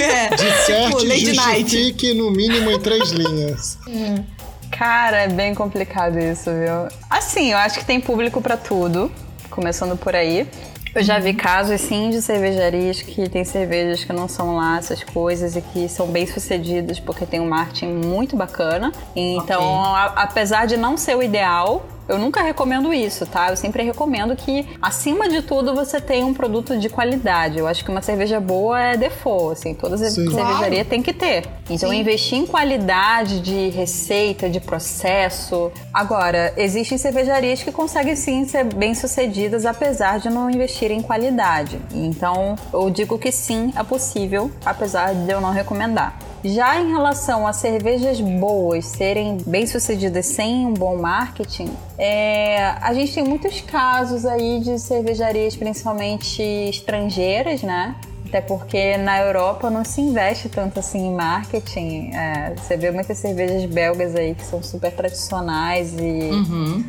É. 0.00 0.28
Disserte 0.34 0.86
Tipo, 0.90 1.04
Lady 1.04 1.32
Night. 1.36 1.60
justifique 1.62 2.14
no 2.14 2.30
mínimo 2.30 2.70
em 2.70 2.78
três 2.80 3.10
linhas. 3.10 3.78
Cara, 4.70 5.18
é 5.22 5.28
bem 5.28 5.54
complicado 5.54 6.18
isso, 6.18 6.50
viu? 6.50 6.88
Assim, 7.08 7.52
eu 7.52 7.58
acho 7.58 7.78
que 7.78 7.84
tem 7.84 8.00
público 8.00 8.40
pra 8.40 8.56
tudo, 8.56 9.10
começando 9.50 9.96
por 9.96 10.14
aí. 10.14 10.48
Eu 10.94 11.02
já 11.02 11.18
vi 11.18 11.34
casos, 11.34 11.80
sim, 11.80 12.10
de 12.10 12.22
cervejarias 12.22 13.02
que 13.02 13.28
tem 13.28 13.44
cervejas 13.44 14.04
que 14.04 14.12
não 14.12 14.28
são 14.28 14.54
lá 14.54 14.78
essas 14.78 15.02
coisas 15.02 15.56
e 15.56 15.60
que 15.60 15.88
são 15.88 16.06
bem 16.06 16.24
sucedidas 16.24 17.00
porque 17.00 17.26
tem 17.26 17.40
um 17.40 17.48
marketing 17.48 17.88
muito 18.06 18.36
bacana. 18.36 18.92
Então, 19.16 19.84
a- 19.84 20.12
apesar 20.22 20.66
de 20.66 20.76
não 20.76 20.96
ser 20.96 21.16
o 21.16 21.22
ideal, 21.22 21.84
eu 22.08 22.18
nunca 22.18 22.42
recomendo 22.42 22.92
isso, 22.92 23.26
tá? 23.26 23.50
Eu 23.50 23.56
sempre 23.56 23.82
recomendo 23.82 24.36
que, 24.36 24.66
acima 24.80 25.28
de 25.28 25.42
tudo, 25.42 25.74
você 25.74 26.00
tenha 26.00 26.26
um 26.26 26.34
produto 26.34 26.78
de 26.78 26.88
qualidade. 26.88 27.58
Eu 27.58 27.66
acho 27.66 27.84
que 27.84 27.90
uma 27.90 28.02
cerveja 28.02 28.40
boa 28.40 28.80
é 28.80 28.96
default, 28.96 29.52
assim, 29.52 29.74
todas 29.74 30.02
as 30.02 30.12
Sim. 30.12 30.30
cervejarias 30.30 30.86
tem 30.86 31.02
que 31.02 31.12
ter. 31.12 31.46
Então, 31.70 31.90
Sim. 31.90 32.00
investir 32.00 32.38
em 32.38 32.46
qualidade 32.46 33.40
de 33.40 33.70
receita, 33.70 34.48
de 34.48 34.60
processo. 34.60 35.72
Agora, 35.92 36.52
existem 36.56 36.98
cervejarias 36.98 37.62
que 37.62 37.72
conseguem 37.72 38.16
sim 38.16 38.44
ser 38.44 38.64
bem 38.64 38.94
sucedidas, 38.94 39.64
apesar 39.64 40.18
de 40.18 40.28
não 40.28 40.50
investir 40.50 40.90
em 40.90 41.00
qualidade. 41.00 41.80
Então, 41.92 42.56
eu 42.72 42.90
digo 42.90 43.18
que 43.18 43.32
sim, 43.32 43.72
é 43.76 43.82
possível, 43.82 44.50
apesar 44.64 45.14
de 45.14 45.30
eu 45.30 45.40
não 45.40 45.50
recomendar. 45.50 46.18
Já 46.44 46.78
em 46.78 46.90
relação 46.90 47.46
a 47.46 47.54
cervejas 47.54 48.20
boas 48.20 48.84
serem 48.84 49.38
bem 49.46 49.66
sucedidas 49.66 50.26
sem 50.26 50.66
um 50.66 50.74
bom 50.74 50.96
marketing, 50.96 51.70
é, 51.96 52.58
a 52.82 52.92
gente 52.92 53.14
tem 53.14 53.24
muitos 53.24 53.62
casos 53.62 54.26
aí 54.26 54.60
de 54.60 54.78
cervejarias, 54.78 55.56
principalmente 55.56 56.42
estrangeiras, 56.42 57.62
né? 57.62 57.96
Até 58.28 58.42
porque 58.42 58.98
na 58.98 59.20
Europa 59.20 59.70
não 59.70 59.84
se 59.84 60.02
investe 60.02 60.48
tanto 60.50 60.80
assim 60.80 61.06
em 61.06 61.14
marketing. 61.14 62.10
É, 62.12 62.54
você 62.56 62.76
vê 62.76 62.90
muitas 62.90 63.16
cervejas 63.16 63.64
belgas 63.64 64.14
aí 64.14 64.34
que 64.34 64.44
são 64.44 64.62
super 64.62 64.92
tradicionais 64.92 65.94
e 65.94 66.30
Uhum. 66.30 66.84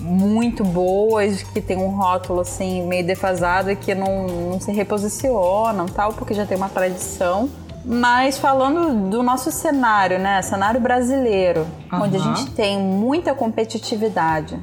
muito 0.00 0.64
boas, 0.64 1.42
que 1.42 1.60
tem 1.60 1.76
um 1.76 1.90
rótulo 1.90 2.40
assim 2.40 2.84
meio 2.86 3.06
defasado 3.06 3.70
e 3.70 3.76
que 3.76 3.94
não, 3.94 4.26
não 4.26 4.60
se 4.60 4.72
reposicionam 4.72 5.86
tal, 5.86 6.12
porque 6.14 6.34
já 6.34 6.44
tem 6.44 6.56
uma 6.56 6.68
tradição. 6.70 7.48
Mas 7.88 8.36
falando 8.36 9.08
do 9.08 9.22
nosso 9.22 9.52
cenário, 9.52 10.18
né? 10.18 10.42
Cenário 10.42 10.80
brasileiro, 10.80 11.64
onde 11.92 12.16
a 12.16 12.20
gente 12.20 12.50
tem 12.50 12.76
muita 12.78 13.32
competitividade. 13.32 14.58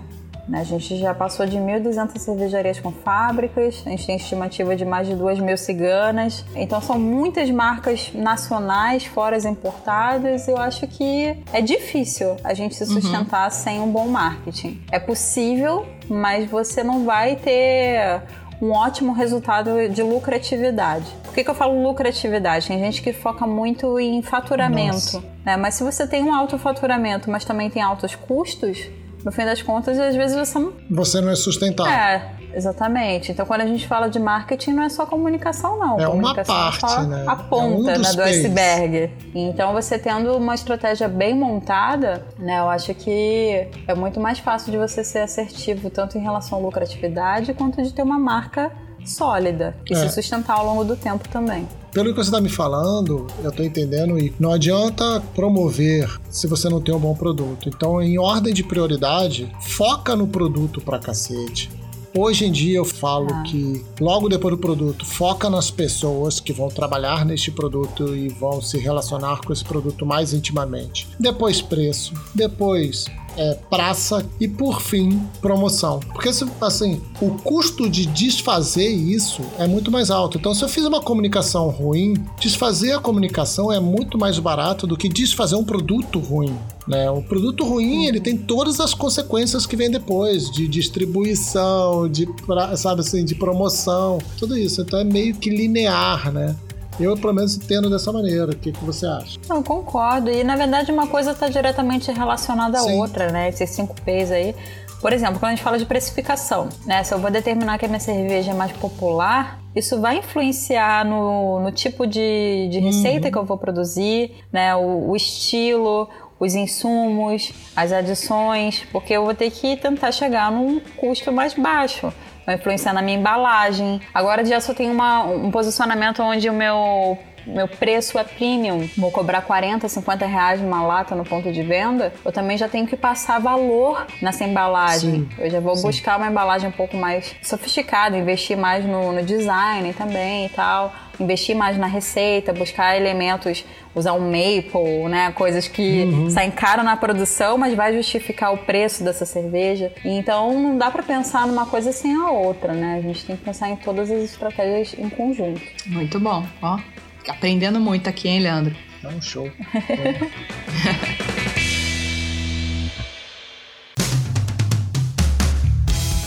né? 0.46 0.60
A 0.60 0.64
gente 0.66 0.98
já 0.98 1.14
passou 1.14 1.46
de 1.46 1.58
1.200 1.58 2.18
cervejarias 2.18 2.78
com 2.82 2.92
fábricas, 2.92 3.82
a 3.86 3.90
gente 3.92 4.06
tem 4.06 4.18
estimativa 4.18 4.76
de 4.76 4.84
mais 4.84 5.08
de 5.08 5.16
2 5.16 5.40
mil 5.40 5.58
ciganas. 5.58 6.44
Então 6.54 6.82
são 6.82 7.00
muitas 7.00 7.50
marcas 7.50 8.12
nacionais, 8.14 9.06
fora 9.06 9.38
as 9.38 9.46
importadas. 9.46 10.46
Eu 10.50 10.58
acho 10.58 10.86
que 10.88 11.38
é 11.54 11.62
difícil 11.62 12.36
a 12.44 12.54
gente 12.54 12.76
se 12.76 12.86
sustentar 12.86 13.50
sem 13.52 13.80
um 13.80 13.90
bom 13.90 14.08
marketing. 14.10 14.82
É 14.92 15.00
possível, 15.00 15.86
mas 16.10 16.50
você 16.52 16.84
não 16.84 17.06
vai 17.06 17.38
ter 17.38 18.22
um 18.64 18.72
ótimo 18.72 19.11
resultado 19.11 19.89
de 19.89 20.01
lucratividade. 20.01 21.05
Por 21.22 21.34
que, 21.34 21.43
que 21.43 21.49
eu 21.49 21.53
falo 21.53 21.84
lucratividade? 21.84 22.66
Tem 22.66 22.80
gente 22.80 23.01
que 23.01 23.11
foca 23.11 23.45
muito 23.45 23.99
em 23.99 24.22
faturamento, 24.22 24.93
Nossa. 24.93 25.24
né? 25.45 25.57
Mas 25.57 25.76
se 25.76 25.84
você 25.84 26.07
tem 26.07 26.24
um 26.24 26.34
alto 26.34 26.57
faturamento, 26.57 27.30
mas 27.30 27.43
também 27.43 27.70
tem 27.70 27.82
altos 27.82 28.16
custos, 28.16 28.88
no 29.24 29.32
fim 29.32 29.46
das 29.46 29.62
contas, 29.62 29.98
às 30.00 30.16
vezes 30.16 30.36
você 30.36 30.60
não. 30.60 30.74
Você 30.92 31.22
não 31.22 31.30
é 31.32 31.36
sustentável. 31.36 31.92
É, 31.92 32.32
exatamente. 32.54 33.32
Então, 33.32 33.46
quando 33.46 33.62
a 33.62 33.66
gente 33.66 33.88
fala 33.88 34.10
de 34.10 34.20
marketing, 34.20 34.74
não 34.74 34.84
é 34.84 34.90
só 34.90 35.06
comunicação, 35.06 35.78
não. 35.80 36.00
É 36.00 36.08
uma 36.08 36.12
comunicação 36.12 36.56
parte, 36.56 36.86
é 36.86 36.88
só 36.88 37.04
né? 37.04 37.24
A 37.28 37.34
É 37.34 37.36
ponta 37.36 37.76
um 37.76 37.84
né, 37.84 37.94
do 38.14 38.22
iceberg. 38.24 39.12
Então, 39.34 39.74
você 39.74 39.98
tendo 39.98 40.36
uma 40.36 40.56
estratégia 40.56 41.08
bem 41.08 41.36
montada, 41.36 42.26
né, 42.38 42.60
eu 42.60 42.70
acho 42.70 42.94
que 42.94 43.68
é 43.88 43.94
muito 43.96 44.20
mais 44.20 44.40
fácil 44.40 44.72
de 44.72 44.78
você 44.78 45.04
ser 45.04 45.20
assertivo, 45.20 45.90
tanto 45.90 46.18
em 46.18 46.22
relação 46.22 46.58
à 46.60 46.62
lucratividade, 46.62 47.54
quanto 47.54 47.82
de 47.82 47.94
ter 47.94 48.02
uma 48.04 48.20
marca 48.20 48.72
sólida 49.06 49.76
e 49.90 49.94
É. 49.94 49.98
se 49.98 50.10
sustentar 50.10 50.58
ao 50.58 50.66
longo 50.66 50.84
do 50.84 50.96
tempo 50.96 51.28
também. 51.30 51.68
Pelo 51.94 52.10
que 52.10 52.16
você 52.16 52.30
está 52.30 52.41
me 52.41 52.50
falando, 52.50 53.28
eu 53.44 53.50
estou 53.52 53.64
entendendo 53.64 54.18
e 54.18 54.34
não 54.39 54.52
adianta 54.52 55.22
promover 55.36 56.10
se 56.30 56.48
você 56.48 56.68
não 56.68 56.82
tem 56.82 56.94
um 56.94 57.00
bom 57.00 57.14
produto. 57.14 57.70
Então, 57.70 58.02
em 58.02 58.18
ordem 58.18 58.52
de 58.52 58.64
prioridade, 58.64 59.52
foca 59.62 60.16
no 60.16 60.28
produto 60.28 60.82
pra 60.82 60.98
cacete. 60.98 61.70
Hoje 62.16 62.46
em 62.46 62.52
dia 62.52 62.78
eu 62.78 62.86
falo 62.86 63.28
Ah. 63.32 63.44
que 63.44 63.84
logo 64.00 64.30
depois 64.30 64.54
do 64.56 64.58
produto, 64.60 65.04
foca 65.06 65.50
nas 65.50 65.72
pessoas 65.72 66.39
que 66.39 66.54
vão 66.54 66.68
trabalhar 66.70 67.26
neste 67.26 67.52
produto 67.52 68.16
e 68.16 68.28
vão 68.30 68.62
se 68.62 68.78
relacionar 68.78 69.41
com 69.41 69.52
esse 69.52 69.64
produto 69.64 70.06
mais 70.06 70.32
intimamente. 70.34 71.08
Depois 71.20 71.60
preço, 71.62 72.14
depois 72.34 73.06
é, 73.38 73.58
praça 73.70 74.26
e 74.40 74.48
por 74.48 74.82
fim 74.82 75.20
promoção. 75.42 76.00
Porque 76.12 76.30
assim, 76.62 77.02
o 77.22 77.32
custo 77.32 77.90
de 77.90 78.06
desfazer 78.06 78.88
isso 78.88 79.42
é 79.58 79.68
muito 79.68 79.92
mais 79.92 80.10
alto. 80.12 80.38
Então, 80.38 80.54
se 80.54 80.64
eu 80.64 80.70
fiz 80.70 80.86
uma 80.86 81.02
comunicação 81.02 81.70
ruim, 81.70 82.14
desfazer 82.40 82.94
a 82.94 83.00
comunicação 83.00 83.72
é 83.72 83.80
muito 83.80 84.18
mais 84.18 84.38
barato 84.40 84.86
do 84.86 84.98
que 84.98 85.10
desfazer 85.10 85.56
um 85.56 85.64
produto 85.64 86.20
ruim. 86.20 86.56
Né? 86.88 87.10
O 87.10 87.22
produto 87.22 87.64
ruim 87.64 88.06
ele 88.06 88.20
tem 88.20 88.38
todas 88.38 88.80
as 88.80 88.94
consequências 88.94 89.66
que 89.66 89.76
vem 89.76 89.90
depois 89.90 90.52
de 90.52 90.68
distribuição, 90.68 92.10
de 92.10 92.28
sabe 92.76 93.02
assim, 93.02 93.24
de 93.24 93.36
promoção, 93.36 94.20
tudo 94.38 94.58
isso. 94.58 94.82
Então 94.82 95.00
é 95.00 95.04
meio 95.04 95.36
que 95.36 95.50
linear, 95.50 96.32
né? 96.32 96.56
Eu 97.00 97.16
pelo 97.16 97.34
menos 97.34 97.56
entendo 97.56 97.89
dessa 97.89 98.12
maneira. 98.12 98.52
O 98.52 98.56
que, 98.56 98.72
que 98.72 98.84
você 98.84 99.06
acha? 99.06 99.39
Eu 99.50 99.64
concordo. 99.64 100.30
E 100.30 100.44
na 100.44 100.56
verdade 100.56 100.91
uma 100.91 101.08
coisa 101.08 101.32
está 101.32 101.48
diretamente 101.48 102.12
relacionada 102.12 102.78
à 102.78 102.82
Sim. 102.82 103.00
outra, 103.00 103.32
né? 103.32 103.50
Esses 103.50 103.70
cinco 103.70 103.96
P's 104.02 104.32
aí. 104.32 104.56
Por 105.02 105.12
exemplo, 105.12 105.38
quando 105.38 105.52
a 105.52 105.56
gente 105.56 105.64
fala 105.64 105.78
de 105.78 105.86
precificação, 105.86 106.70
né? 106.86 107.04
Se 107.04 107.14
eu 107.14 107.20
vou 107.20 107.30
determinar 107.30 107.78
que 107.78 107.86
a 107.86 107.89
minha 107.89 108.00
cerveja 108.00 108.52
é 108.52 108.54
mais 108.54 108.72
popular, 108.72 109.60
isso 109.76 110.00
vai 110.00 110.20
influenciar 110.20 111.04
no, 111.04 111.60
no 111.60 111.74
tipo 111.74 112.08
de, 112.08 112.70
de 112.72 112.80
receita 112.80 113.30
que 113.30 113.38
eu 113.38 113.44
vou 113.44 113.58
produzir, 113.58 114.32
né? 114.50 114.74
O, 114.76 115.10
o 115.10 115.16
estilo, 115.16 116.08
os 116.39 116.56
insumos, 116.56 117.52
as 117.76 117.91
adições, 117.91 118.84
porque 118.94 119.14
eu 119.14 119.26
vou 119.26 119.34
ter 119.34 119.52
que 119.52 119.76
tentar 119.76 120.12
chegar 120.14 120.50
num 120.50 120.80
custo 120.96 121.34
mais 121.34 121.54
baixo. 121.54 122.14
Vai 122.46 122.56
influenciar 122.56 122.94
na 122.94 123.02
minha 123.02 123.18
embalagem. 123.18 124.02
Agora 124.14 124.44
já 124.46 124.60
só 124.60 124.74
tem 124.74 124.89
uma, 124.89 125.24
um 125.24 125.52
posicionamento 125.52 126.22
onde 126.22 126.50
o 126.50 126.54
meu 126.54 127.18
meu 127.46 127.68
preço 127.68 128.18
é 128.18 128.24
premium, 128.24 128.89
vou 128.98 129.12
cobrar 129.12 129.41
40, 129.41 129.88
50 129.88 130.26
reais 130.26 130.62
numa 130.62 130.82
lata 130.82 131.16
no 131.16 131.26
ponto 131.26 131.52
de 131.52 131.62
venda, 131.62 132.14
eu 132.24 132.32
também 132.32 132.58
já 132.58 132.70
tenho 132.70 132.88
que 132.88 132.96
passar 132.96 133.39
valor 133.39 134.08
nessa 134.22 134.44
embalagem. 134.44 135.12
Sim, 135.12 135.30
eu 135.38 135.50
já 135.50 135.60
vou 135.60 135.76
sim. 135.76 135.88
buscar 135.88 136.18
uma 136.18 136.28
embalagem 136.28 136.70
um 136.70 136.72
pouco 136.72 136.96
mais 136.96 137.36
sofisticada, 137.41 138.18
investir 138.18 138.58
mais 138.58 138.86
no, 138.86 139.12
no 139.12 139.24
design 139.24 139.94
também 139.94 140.46
e 140.46 140.50
tal, 140.50 140.94
investir 141.20 141.55
mais 141.55 141.78
na 141.78 141.88
receita, 141.88 142.51
buscar 142.53 142.95
elementos, 142.97 143.64
usar 143.95 144.14
um 144.14 144.22
maple, 144.32 145.07
né, 145.09 145.32
coisas 145.34 145.68
que 145.68 146.03
Uhum. 146.03 146.30
saem 146.30 146.49
caro 146.51 146.82
na 146.84 146.97
produção, 146.97 147.57
mas 147.57 147.76
vai 147.76 147.93
justificar 147.93 148.53
o 148.53 148.57
preço 148.57 149.03
dessa 149.03 149.26
cerveja. 149.26 149.91
Então 150.03 150.59
não 150.59 150.78
dá 150.78 150.89
pra 150.89 151.03
pensar 151.03 151.45
numa 151.47 151.66
coisa 151.66 151.91
sem 151.91 152.16
a 152.16 152.30
outra, 152.32 152.74
né? 152.74 152.95
A 152.97 153.01
gente 153.01 153.24
tem 153.26 153.36
que 153.36 153.43
pensar 153.43 153.70
em 153.70 153.76
todas 153.76 154.09
as 154.09 154.24
estratégias 154.24 154.95
em 154.97 155.09
conjunto. 155.09 155.61
Muito 155.86 156.20
bom, 156.20 156.45
ó. 156.61 156.80
Aprendendo 157.28 157.80
muito 157.80 158.09
aqui, 158.09 158.28
hein, 158.28 158.39
Leandro? 158.39 158.76
É 159.03 159.07
um 159.07 159.22
show. 159.22 159.49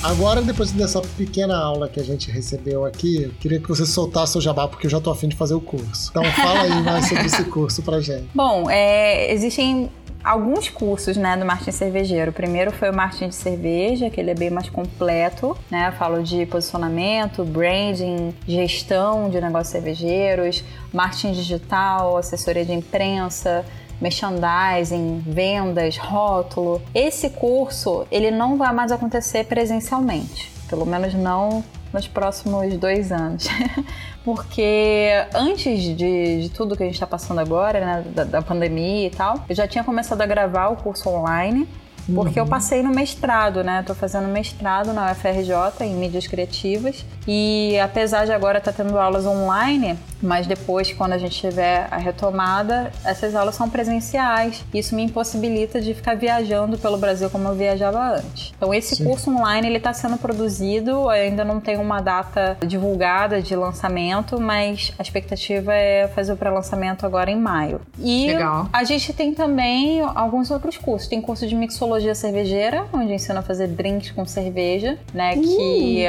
Agora, 0.07 0.41
depois 0.41 0.71
dessa 0.71 1.03
pequena 1.03 1.59
aula 1.59 1.89
que 1.89 1.99
a 1.99 2.03
gente 2.05 2.31
recebeu 2.31 2.85
aqui, 2.85 3.25
eu 3.25 3.31
queria 3.41 3.59
que 3.59 3.69
você 3.69 3.85
soltasse 3.85 4.39
o 4.39 4.41
jabá, 4.41 4.69
porque 4.69 4.87
eu 4.87 4.91
já 4.91 5.01
tô 5.01 5.11
afim 5.11 5.27
de 5.27 5.35
fazer 5.35 5.55
o 5.55 5.61
curso. 5.61 6.11
Então 6.13 6.23
fala 6.33 6.63
aí 6.63 6.81
mais 6.81 7.09
sobre 7.09 7.27
esse 7.27 7.43
curso 7.47 7.83
pra 7.83 8.01
gente. 8.01 8.29
Bom, 8.33 8.71
é, 8.71 9.33
existem 9.33 9.91
alguns 10.23 10.69
cursos 10.69 11.17
né, 11.17 11.37
do 11.37 11.45
marketing 11.45 11.73
cervejeiro. 11.73 12.31
O 12.31 12.35
primeiro 12.35 12.71
foi 12.71 12.91
o 12.91 12.95
marketing 12.95 13.31
de 13.31 13.35
cerveja, 13.35 14.09
que 14.09 14.21
ele 14.21 14.31
é 14.31 14.35
bem 14.37 14.49
mais 14.49 14.69
completo. 14.69 15.59
Né? 15.69 15.89
Eu 15.89 15.93
falo 15.99 16.23
de 16.23 16.47
posicionamento, 16.47 17.45
branding, 17.45 18.33
gestão 18.47 19.29
de 19.29 19.41
negócios 19.41 19.71
cervejeiros, 19.73 20.63
marketing 20.93 21.33
digital, 21.33 22.17
assessoria 22.17 22.65
de 22.65 22.73
imprensa, 22.73 23.65
merchandising, 24.01 25.23
vendas, 25.27 25.97
rótulo. 25.97 26.83
Esse 26.95 27.31
curso, 27.31 28.07
ele 28.11 28.31
não 28.31 28.57
vai 28.57 28.73
mais 28.73 28.93
acontecer 28.93 29.45
presencialmente. 29.45 30.53
Pelo 30.69 30.85
menos 30.85 31.15
não 31.15 31.65
nos 31.93 32.07
próximos 32.07 32.77
dois 32.77 33.13
anos. 33.13 33.47
Porque 34.25 35.09
antes 35.35 35.83
de, 35.83 36.43
de, 36.43 36.51
tudo 36.51 36.77
que 36.77 36.83
a 36.83 36.87
gente 36.87 36.97
está 36.97 37.07
passando 37.07 37.41
agora, 37.41 37.81
né, 37.81 38.05
da, 38.15 38.25
da 38.25 38.43
pandemia 38.43 39.07
e 39.07 39.11
tal, 39.11 39.45
eu 39.49 39.55
já 39.55 39.69
tinha 39.69 39.85
começado 39.85 40.21
a 40.21 40.27
gravar 40.27 40.69
o 40.69 40.77
curso 40.77 41.09
online 41.09 41.67
porque 42.15 42.39
uhum. 42.39 42.47
eu 42.47 42.49
passei 42.49 42.83
no 42.83 42.91
mestrado, 42.91 43.65
né? 43.65 43.83
Tô 43.85 43.95
fazendo 43.95 44.29
mestrado 44.29 44.93
na 44.93 45.11
UFRJ 45.11 45.85
em 45.85 45.95
mídias 45.95 46.27
criativas 46.27 47.05
e 47.27 47.77
apesar 47.81 48.27
de 48.27 48.33
agora 48.33 48.59
estar 48.59 48.73
tá 48.73 48.85
tendo 48.85 48.97
aulas 48.97 49.27
online, 49.27 49.99
mas 50.23 50.47
depois, 50.47 50.93
quando 50.93 51.13
a 51.13 51.19
gente 51.19 51.39
tiver 51.39 51.89
a 51.91 51.97
retomada, 51.97 52.91
essas 53.05 53.35
aulas 53.35 53.55
são 53.55 53.69
presenciais. 53.69 54.65
Isso 54.73 54.95
me 54.95 55.03
impossibilita 55.03 55.81
de 55.81 55.95
ficar 55.95 56.17
viajando 56.17 56.79
pelo 56.79 56.97
Brasil 56.97 57.29
como 57.31 57.49
eu 57.49 57.55
viajava 57.55 58.17
antes. 58.17 58.53
Então, 58.57 58.73
esse 58.73 58.97
Sim. 58.97 59.05
curso 59.05 59.31
online 59.31 59.67
ele 59.67 59.79
está 59.79 59.93
sendo 59.93 60.17
produzido, 60.17 61.09
ainda 61.09 61.45
não 61.45 61.61
tem 61.61 61.77
uma 61.77 62.01
data 62.01 62.57
divulgada 62.67 63.41
de 63.43 63.55
lançamento, 63.55 64.41
mas 64.41 64.93
a 64.99 65.03
expectativa 65.03 65.75
é 65.75 66.09
fazer 66.09 66.33
o 66.33 66.37
pré-lançamento 66.37 67.05
agora 67.05 67.31
em 67.31 67.39
maio. 67.39 67.81
E 67.99 68.29
Legal. 68.29 68.69
a 68.73 68.85
gente 68.85 69.13
tem 69.13 69.35
também 69.35 70.01
alguns 70.01 70.51
outros 70.51 70.77
cursos. 70.77 71.09
Tem 71.09 71.21
curso 71.21 71.47
de 71.47 71.55
mixologia 71.55 72.15
cervejeira, 72.15 72.87
onde 72.93 73.13
ensina 73.13 73.41
a 73.41 73.43
fazer 73.43 73.69
drinks 73.69 74.11
com 74.11 74.25
cerveja, 74.25 74.99
né? 75.13 75.35
Uh. 75.37 75.41
Que 75.43 76.07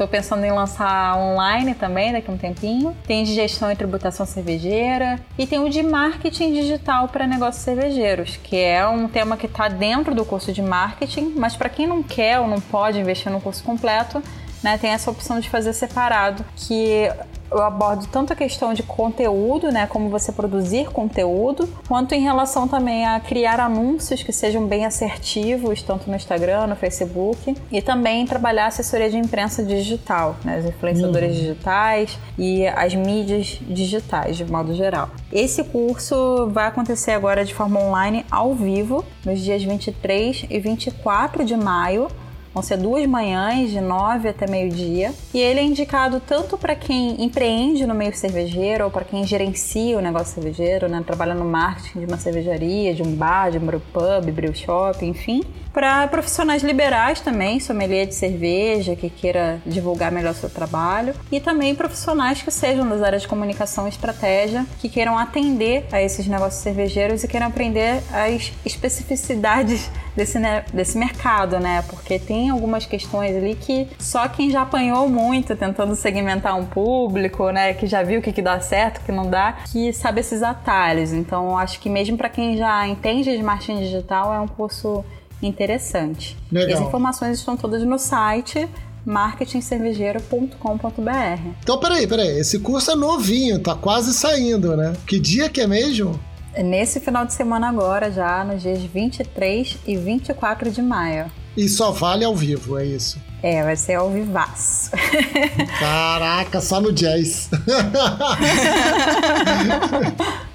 Estou 0.00 0.08
pensando 0.08 0.42
em 0.44 0.50
lançar 0.50 1.14
online 1.18 1.74
também 1.74 2.10
daqui 2.10 2.30
a 2.30 2.32
um 2.32 2.38
tempinho. 2.38 2.96
Tem 3.06 3.22
de 3.22 3.34
gestão 3.50 3.70
e 3.70 3.76
tributação 3.76 4.24
cervejeira 4.24 5.20
e 5.36 5.46
tem 5.46 5.58
o 5.58 5.68
de 5.68 5.82
marketing 5.82 6.52
digital 6.52 7.08
para 7.08 7.26
negócios 7.26 7.62
cervejeiros, 7.64 8.38
que 8.42 8.56
é 8.56 8.86
um 8.86 9.08
tema 9.08 9.36
que 9.36 9.46
está 9.46 9.68
dentro 9.68 10.14
do 10.14 10.24
curso 10.24 10.52
de 10.52 10.62
marketing, 10.62 11.34
mas 11.36 11.56
para 11.56 11.68
quem 11.68 11.86
não 11.86 12.02
quer 12.02 12.40
ou 12.40 12.48
não 12.48 12.60
pode 12.60 12.98
investir 12.98 13.30
no 13.30 13.40
curso 13.40 13.62
completo, 13.62 14.22
né, 14.62 14.78
tem 14.78 14.90
essa 14.90 15.10
opção 15.10 15.40
de 15.40 15.48
fazer 15.48 15.72
separado, 15.72 16.44
que 16.56 17.10
eu 17.50 17.62
abordo 17.62 18.06
tanto 18.06 18.32
a 18.32 18.36
questão 18.36 18.72
de 18.72 18.82
conteúdo, 18.82 19.70
né, 19.70 19.86
como 19.86 20.08
você 20.08 20.32
produzir 20.32 20.90
conteúdo, 20.90 21.68
quanto 21.88 22.14
em 22.14 22.20
relação 22.20 22.68
também 22.68 23.04
a 23.04 23.18
criar 23.20 23.60
anúncios 23.60 24.22
que 24.22 24.32
sejam 24.32 24.66
bem 24.66 24.86
assertivos, 24.86 25.82
tanto 25.82 26.08
no 26.08 26.16
Instagram, 26.16 26.68
no 26.68 26.76
Facebook, 26.76 27.56
e 27.70 27.82
também 27.82 28.26
trabalhar 28.26 28.66
assessoria 28.66 29.10
de 29.10 29.18
imprensa 29.18 29.62
digital, 29.64 30.36
né, 30.44 30.58
as 30.58 30.64
influenciadoras 30.64 31.30
uhum. 31.30 31.36
digitais 31.36 32.18
e 32.38 32.66
as 32.66 32.94
mídias 32.94 33.58
digitais, 33.62 34.36
de 34.36 34.44
modo 34.44 34.74
geral. 34.74 35.10
Esse 35.32 35.64
curso 35.64 36.48
vai 36.50 36.66
acontecer 36.66 37.12
agora 37.12 37.44
de 37.44 37.54
forma 37.54 37.80
online, 37.80 38.24
ao 38.30 38.54
vivo, 38.54 39.04
nos 39.24 39.40
dias 39.40 39.62
23 39.62 40.46
e 40.48 40.58
24 40.58 41.44
de 41.44 41.56
maio, 41.56 42.08
Vão 42.52 42.62
ser 42.62 42.76
duas 42.76 43.06
manhãs, 43.06 43.70
de 43.70 43.80
nove 43.80 44.28
até 44.28 44.46
meio-dia. 44.46 45.12
E 45.32 45.38
ele 45.38 45.60
é 45.60 45.62
indicado 45.62 46.20
tanto 46.20 46.58
para 46.58 46.74
quem 46.74 47.22
empreende 47.22 47.86
no 47.86 47.94
meio 47.94 48.14
cervejeiro 48.14 48.84
ou 48.84 48.90
para 48.90 49.04
quem 49.04 49.24
gerencia 49.24 49.96
o 49.96 50.00
negócio 50.00 50.34
cervejeiro, 50.34 50.88
né? 50.88 51.02
Trabalha 51.06 51.34
no 51.34 51.44
marketing 51.44 52.00
de 52.00 52.06
uma 52.06 52.18
cervejaria, 52.18 52.92
de 52.94 53.02
um 53.02 53.14
bar, 53.14 53.50
de 53.50 53.58
um 53.58 53.66
pub, 53.66 54.32
brew 54.32 54.54
shop, 54.54 55.04
enfim 55.04 55.42
para 55.72 56.06
profissionais 56.08 56.62
liberais 56.62 57.20
também, 57.20 57.60
sommelier 57.60 58.06
de 58.06 58.14
cerveja, 58.14 58.96
que 58.96 59.08
queira 59.08 59.60
divulgar 59.64 60.10
melhor 60.10 60.34
seu 60.34 60.50
trabalho, 60.50 61.14
e 61.30 61.40
também 61.40 61.74
profissionais 61.74 62.42
que 62.42 62.50
sejam 62.50 62.88
das 62.88 63.02
áreas 63.02 63.22
de 63.22 63.28
comunicação 63.28 63.86
e 63.86 63.90
estratégia, 63.90 64.66
que 64.78 64.88
queiram 64.88 65.16
atender 65.16 65.86
a 65.92 66.02
esses 66.02 66.26
negócios 66.26 66.62
cervejeiros 66.62 67.22
e 67.22 67.28
queiram 67.28 67.46
aprender 67.46 68.02
as 68.12 68.52
especificidades 68.64 69.90
desse, 70.16 70.38
desse 70.72 70.98
mercado, 70.98 71.58
né? 71.58 71.82
Porque 71.88 72.18
tem 72.18 72.50
algumas 72.50 72.86
questões 72.86 73.36
ali 73.36 73.54
que 73.54 73.88
só 73.98 74.28
quem 74.28 74.50
já 74.50 74.62
apanhou 74.62 75.08
muito 75.08 75.54
tentando 75.56 75.94
segmentar 75.94 76.56
um 76.56 76.66
público, 76.66 77.50
né, 77.50 77.74
que 77.74 77.86
já 77.86 78.02
viu 78.02 78.20
o 78.20 78.22
que, 78.22 78.32
que 78.32 78.42
dá 78.42 78.60
certo, 78.60 78.98
o 78.98 79.04
que 79.04 79.12
não 79.12 79.28
dá, 79.28 79.58
que 79.70 79.92
sabe 79.92 80.20
esses 80.20 80.42
atalhos. 80.42 81.12
Então, 81.12 81.56
acho 81.56 81.80
que 81.80 81.88
mesmo 81.88 82.16
para 82.16 82.28
quem 82.28 82.56
já 82.56 82.86
entende 82.86 83.36
de 83.36 83.42
marketing 83.42 83.80
digital, 83.80 84.32
é 84.32 84.40
um 84.40 84.48
curso 84.48 85.04
interessante. 85.42 86.36
Legal. 86.50 86.78
As 86.78 86.86
informações 86.86 87.38
estão 87.38 87.56
todas 87.56 87.82
no 87.82 87.98
site 87.98 88.68
marketingcervejeiro.com.br. 89.04 91.40
Então, 91.62 91.78
peraí, 91.78 92.06
peraí. 92.06 92.38
Esse 92.38 92.58
curso 92.58 92.90
é 92.90 92.94
novinho, 92.94 93.58
tá 93.58 93.74
quase 93.74 94.12
saindo, 94.12 94.76
né? 94.76 94.92
Que 95.06 95.18
dia 95.18 95.48
que 95.48 95.62
é 95.62 95.66
mesmo? 95.66 96.20
Nesse 96.58 96.98
final 96.98 97.24
de 97.24 97.32
semana 97.32 97.68
agora, 97.68 98.10
já 98.10 98.44
nos 98.44 98.62
dias 98.62 98.82
23 98.82 99.78
e 99.86 99.96
24 99.96 100.68
de 100.70 100.82
maio. 100.82 101.30
E 101.56 101.68
só 101.68 101.92
vale 101.92 102.24
ao 102.24 102.34
vivo, 102.34 102.76
é 102.78 102.86
isso? 102.86 103.20
É, 103.42 103.62
vai 103.62 103.76
ser 103.76 103.94
ao 103.94 104.10
vivaço. 104.10 104.90
Caraca, 105.78 106.60
só 106.60 106.80
no 106.80 106.92
jazz. 106.92 107.48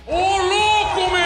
Ô 0.07 0.37
louco, 0.37 1.11
meu! 1.11 1.25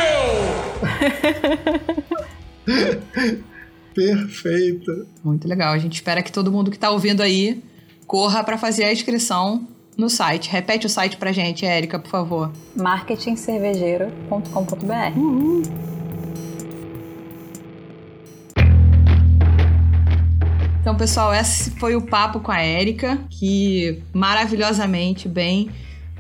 Perfeito. 3.94 5.08
Muito 5.24 5.48
legal. 5.48 5.74
A 5.74 5.78
gente 5.78 5.96
espera 5.96 6.22
que 6.22 6.32
todo 6.32 6.52
mundo 6.52 6.70
que 6.72 6.78
está 6.78 6.90
ouvindo 6.92 7.22
aí 7.22 7.64
corra 8.08 8.44
para 8.44 8.58
fazer 8.58 8.86
a 8.86 8.94
inscrição 8.94 9.68
no 10.00 10.10
site. 10.10 10.50
Repete 10.50 10.88
o 10.88 10.90
site 10.90 11.18
pra 11.18 11.34
gente, 11.34 11.66
Érica, 11.66 12.00
por 12.00 12.10
favor. 12.10 12.52
marketingcervejeiro.com.br. 12.76 15.18
Uhum. 15.18 15.62
Então, 20.80 20.96
pessoal, 20.96 21.34
esse 21.34 21.72
foi 21.72 21.98
o 21.98 22.02
papo 22.02 22.40
com 22.40 22.52
a 22.52 22.62
Érica, 22.62 23.20
que 23.30 24.02
maravilhosamente 24.14 25.28
bem 25.28 25.70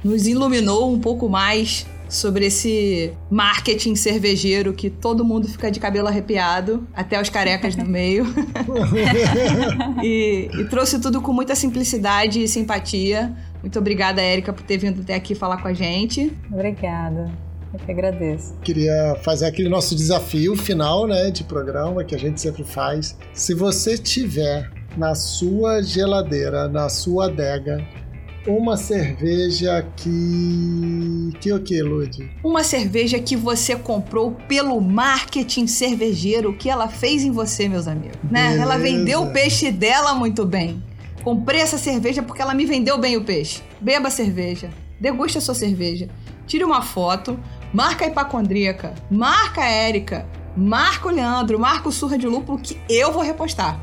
nos 0.03 0.27
iluminou 0.27 0.93
um 0.93 0.99
pouco 0.99 1.30
mais 1.30 1.88
sobre 2.09 2.47
esse 2.47 3.13
marketing 3.30 3.95
cervejeiro 3.95 4.73
que 4.73 4.89
todo 4.89 5.23
mundo 5.23 5.47
fica 5.47 5.71
de 5.71 5.80
cabelo 5.80 6.07
arrepiado, 6.07 6.88
até 6.93 7.21
os 7.21 7.30
carecas 7.30 7.75
no 7.75 7.86
meio. 7.86 8.25
e, 10.03 10.49
e, 10.51 10.65
trouxe 10.65 10.99
tudo 10.99 11.21
com 11.21 11.32
muita 11.32 11.55
simplicidade 11.55 12.43
e 12.43 12.47
simpatia. 12.47 13.34
Muito 13.62 13.78
obrigada, 13.80 14.22
Érica, 14.22 14.53
por 14.53 14.64
ter 14.64 14.78
vindo 14.78 15.01
até 15.01 15.16
aqui 15.16 15.36
falar 15.36 15.62
com 15.62 15.68
a 15.68 15.74
gente. 15.74 16.32
Obrigada. 16.51 17.32
Eu 17.74 17.80
que 17.80 17.91
agradeço. 17.91 18.55
Queria 18.64 19.16
fazer 19.22 19.45
aquele 19.45 19.70
nosso 19.70 19.95
desafio 19.95 20.55
final, 20.55 21.05
né, 21.05 21.30
de 21.30 21.43
programa 21.43 22.03
que 22.03 22.16
a 22.16 22.18
gente 22.18 22.41
sempre 22.41 22.64
faz. 22.64 23.18
Se 23.34 23.53
você 23.53 23.97
tiver 23.97 24.72
na 24.97 25.14
sua 25.14 25.82
geladeira, 25.84 26.68
na 26.68 26.89
sua 26.89 27.28
adega, 27.28 27.86
uma 28.47 28.76
cerveja 28.78 29.86
que. 29.95 31.30
Que 31.39 31.53
o 31.53 31.60
que, 31.60 31.82
Lud? 31.82 32.30
Uma 32.43 32.64
cerveja 32.64 33.20
que 33.20 33.36
você 33.36 33.76
comprou 33.76 34.32
pelo 34.47 34.82
marketing 34.82 35.68
cervejeiro 35.68 36.53
que 36.53 36.70
ela 36.70 36.88
fez 36.88 37.24
em 37.24 37.32
você, 37.32 37.70
meus 37.70 37.88
amigos. 37.88 38.18
Né? 38.30 38.57
Ela 38.57 38.78
vendeu 38.78 39.24
o 39.24 39.32
peixe 39.32 39.72
dela 39.72 40.14
muito 40.14 40.45
bem. 40.45 40.82
Comprei 41.24 41.61
essa 41.61 41.78
cerveja 41.78 42.24
porque 42.24 42.41
ela 42.41 42.53
me 42.53 42.65
vendeu 42.65 42.97
bem 42.97 43.17
o 43.17 43.24
peixe. 43.24 43.61
Beba 43.80 44.07
a 44.07 44.11
cerveja. 44.11 44.70
Deguste 44.99 45.38
a 45.38 45.41
sua 45.41 45.53
cerveja. 45.53 46.09
Tire 46.47 46.63
uma 46.63 46.82
foto. 46.82 47.39
Marca 47.74 48.05
a 48.05 48.07
hipacondríaca. 48.07 48.93
Marca 49.11 49.61
a 49.61 49.70
Érica. 49.70 50.28
Marca 50.55 51.07
o 51.07 51.11
Leandro. 51.11 51.59
Marca 51.59 51.89
o 51.89 51.91
Surra 51.91 52.17
de 52.17 52.28
Lúpulo 52.28 52.59
que 52.59 52.80
eu 52.89 53.11
vou 53.11 53.22
repostar. 53.22 53.80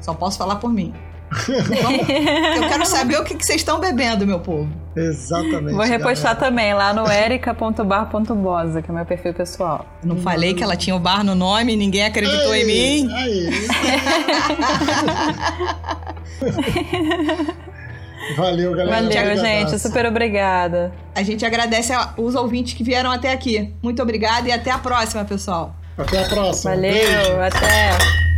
Só 0.00 0.14
posso 0.14 0.38
falar 0.38 0.56
por 0.56 0.72
mim. 0.72 0.92
Eu 1.30 2.68
quero 2.68 2.84
saber 2.84 3.20
o 3.20 3.24
que, 3.24 3.36
que 3.36 3.44
vocês 3.44 3.60
estão 3.60 3.78
bebendo, 3.78 4.26
meu 4.26 4.40
povo. 4.40 4.68
Exatamente. 4.96 5.74
Vou 5.74 5.84
repostar 5.84 6.34
galera. 6.34 6.50
também 6.50 6.74
lá 6.74 6.92
no 6.92 7.08
erica.bar.bosa, 7.10 8.82
que 8.82 8.90
é 8.90 8.94
meu 8.94 9.06
perfil 9.06 9.32
pessoal. 9.32 9.86
Não 10.02 10.16
hum. 10.16 10.22
falei 10.22 10.54
que 10.54 10.62
ela 10.62 10.76
tinha 10.76 10.96
o 10.96 10.98
bar 10.98 11.22
no 11.22 11.36
nome, 11.36 11.76
ninguém 11.76 12.04
acreditou 12.04 12.52
aí, 12.52 12.62
em 12.62 12.66
mim. 12.66 13.12
Aí. 13.14 13.50
Valeu, 18.36 18.74
galera. 18.74 19.02
Valeu, 19.02 19.36
gente. 19.36 19.78
Super 19.78 20.06
obrigada. 20.06 20.92
A 21.14 21.22
gente 21.22 21.44
agradece 21.44 21.92
os 22.16 22.34
ouvintes 22.34 22.74
que 22.74 22.82
vieram 22.82 23.10
até 23.10 23.32
aqui. 23.32 23.72
Muito 23.82 24.02
obrigada 24.02 24.48
e 24.48 24.52
até 24.52 24.70
a 24.70 24.78
próxima, 24.78 25.24
pessoal. 25.24 25.74
Até 25.96 26.24
a 26.24 26.28
próxima. 26.28 26.74
Valeu, 26.74 26.92
Beijo. 26.92 27.40
até. 27.40 28.29